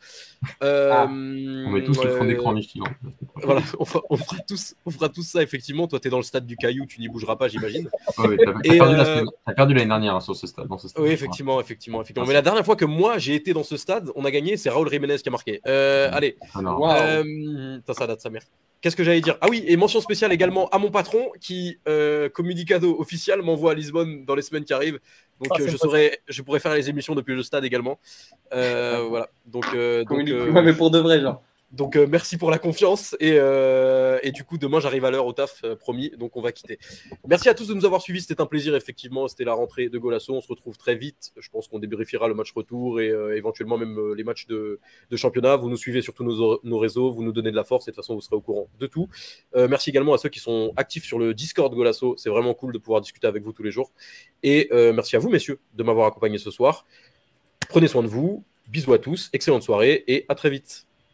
Euh, 0.63 0.91
ah. 0.93 1.07
On 1.11 1.71
met 1.71 1.83
tous 1.83 2.03
le 2.05 2.11
fond 2.11 2.25
d'écran 2.25 2.53
Midgeland. 2.53 2.87
Voilà, 3.43 3.63
on 3.81 3.85
fera, 3.85 4.01
tous, 4.47 4.77
on 4.87 4.93
fera 4.93 5.09
tous 5.09 5.25
ça 5.25 5.43
effectivement. 5.43 5.89
Toi, 5.89 5.99
tu 5.99 6.07
es 6.07 6.11
dans 6.11 6.19
le 6.19 6.23
stade 6.23 6.47
du 6.47 6.57
Caillou, 6.57 6.87
tu 6.87 7.01
n'y 7.01 7.09
bougeras 7.09 7.35
pas, 7.35 7.49
j'imagine. 7.49 7.91
oui, 8.19 8.37
tu 8.39 8.81
as, 8.81 9.55
perdu 9.55 9.75
l'année 9.75 9.89
dernière 9.89 10.15
hein, 10.15 10.21
sur 10.21 10.37
ce 10.37 10.47
stade, 10.47 10.69
Oui, 10.99 11.11
effectivement, 11.11 11.61
effectivement, 11.61 12.01
effectivement. 12.01 12.29
Mais 12.29 12.35
la 12.35 12.43
dernière 12.43 12.65
fois 12.65 12.77
que 12.77 12.85
moi 12.85 13.19
j'ai 13.19 13.35
été 13.35 13.53
dans 13.53 13.65
ce 13.65 13.77
stade, 13.77 14.13
on 14.15 14.25
a 14.25 14.31
gagné, 14.31 14.57
c'est 14.57 14.71
Raoul 14.71 14.89
Jiménez 14.89 15.19
qui 15.19 15.29
a 15.29 15.33
marqué. 15.33 15.61
Euh, 15.67 16.11
allez. 16.13 16.37
Ah, 16.55 17.23
ça 17.93 18.07
date 18.07 18.21
sa 18.21 18.31
mère. 18.31 18.43
Qu'est-ce 18.83 18.97
que 18.97 19.05
j'allais 19.05 19.21
dire? 19.21 19.39
Ah 19.41 19.47
oui, 19.49 19.63
et 19.69 19.77
mention 19.77 20.01
spéciale 20.01 20.33
également 20.33 20.69
à 20.71 20.79
mon 20.79 20.91
patron 20.91 21.31
qui, 21.41 21.79
euh, 21.89 22.29
communicado 22.29 22.99
officiel, 22.99 23.41
m'envoie 23.41 23.71
à 23.71 23.75
Lisbonne 23.75 24.25
dans 24.25 24.35
les 24.35 24.43
semaines 24.43 24.65
qui 24.65 24.73
arrivent. 24.73 24.92
Donc 24.93 25.51
ah, 25.51 25.61
euh, 25.61 25.69
je, 25.69 25.77
saurais, 25.77 26.21
je 26.29 26.43
pourrais 26.43 26.61
faire 26.61 26.75
les 26.75 26.89
émissions 26.89 27.15
depuis 27.15 27.35
le 27.35 27.43
stade 27.43 27.65
également. 27.65 27.99
Euh, 28.53 29.05
voilà. 29.09 29.29
Donc, 29.47 29.65
donc 29.75 30.29
mais 30.65 30.73
pour 30.73 30.91
de 30.91 30.99
vrai, 30.99 31.21
genre. 31.21 31.43
Donc 31.73 31.97
euh, 31.97 32.07
merci 32.07 32.37
pour 32.37 32.51
la 32.51 32.59
confiance 32.59 33.17
euh, 33.23 34.19
et, 34.23 34.31
du 34.31 34.45
coup 34.45 34.59
demain 34.59 34.79
j'arrive 34.79 35.07
à 35.07 35.11
l'heure 35.11 35.25
au 35.25 35.33
taf 35.33 35.63
euh, 35.65 35.75
promis 35.75 36.11
donc 36.19 36.37
on 36.37 36.43
va 36.43 36.53
quitter. 36.53 36.79
Merci 37.27 37.49
à 37.49 37.55
tous 37.55 37.69
de 37.69 37.75
nous 37.75 37.87
avoir 37.87 38.03
suivis 38.03 38.21
c'était 38.21 38.43
un 38.43 38.47
plaisir 38.47 38.77
effectivement 38.77 39.27
c'était 39.27 39.45
la 39.45 39.55
rentrée 39.55 39.89
de 39.89 39.99
Golasso 39.99 40.35
on 40.35 40.43
se 40.43 40.49
retrouve 40.49 40.77
très 40.77 40.95
vite 40.95 41.33
je 41.39 41.49
pense 41.49 41.69
qu'on 41.69 41.79
débriefera 41.79 42.29
le 42.29 42.35
match 42.35 42.53
retour 42.53 43.01
et 43.01 43.09
éventuellement 43.35 43.79
même 43.79 44.13
les 44.15 44.23
matchs 44.23 44.47
de, 44.47 44.81
championnat 45.15 45.57
vous 45.57 45.71
nous 45.71 45.79
suivez 45.79 46.03
sur 46.03 46.13
tous 46.13 46.25
nos, 46.25 46.79
réseaux 46.79 47.11
vous 47.11 47.23
nous 47.23 47.33
donnez 47.33 47.51
de 47.51 47.57
la 47.57 47.65
force 47.65 47.89
et 47.89 47.91
de 47.91 47.95
toute 47.95 48.05
façon 48.05 48.15
vous 48.15 48.21
serez 48.21 48.37
au 48.37 48.43
courant 48.43 48.69
de 48.79 48.87
tout. 48.87 49.09
merci 49.55 49.89
également 49.89 50.13
à 50.13 50.19
ceux 50.19 50.29
qui 50.29 50.41
sont 50.41 50.75
actifs 50.77 51.05
sur 51.05 51.19
le 51.19 51.33
Discord 51.33 51.75
Golasso 51.75 52.17
c'est 52.19 52.29
vraiment 52.29 52.53
cool 52.53 52.75
de 52.75 52.79
pouvoir 52.79 53.01
discuter 53.01 53.27
avec 53.27 53.43
vous 53.43 53.53
tous 53.53 53.63
les 53.63 53.71
jours 53.71 53.93
et 54.43 54.69
merci 54.93 55.17
à 55.17 55.19
vous 55.19 55.31
messieurs 55.31 55.59
de 55.75 55.83
m'avoir 55.83 56.07
accompagné 56.07 56.37
ce 56.37 56.51
soir. 56.51 56.87
Prenez 57.71 57.89
soin 57.89 58.03
de 58.03 58.09
vous 58.09 58.45
bisous 58.69 58.93
à 58.93 58.99
tous 58.99 59.31
excellente 59.33 59.63
soirée 59.63 60.05
et 60.07 60.27
à 60.29 60.35
très 60.35 60.51
vite. 60.51 60.87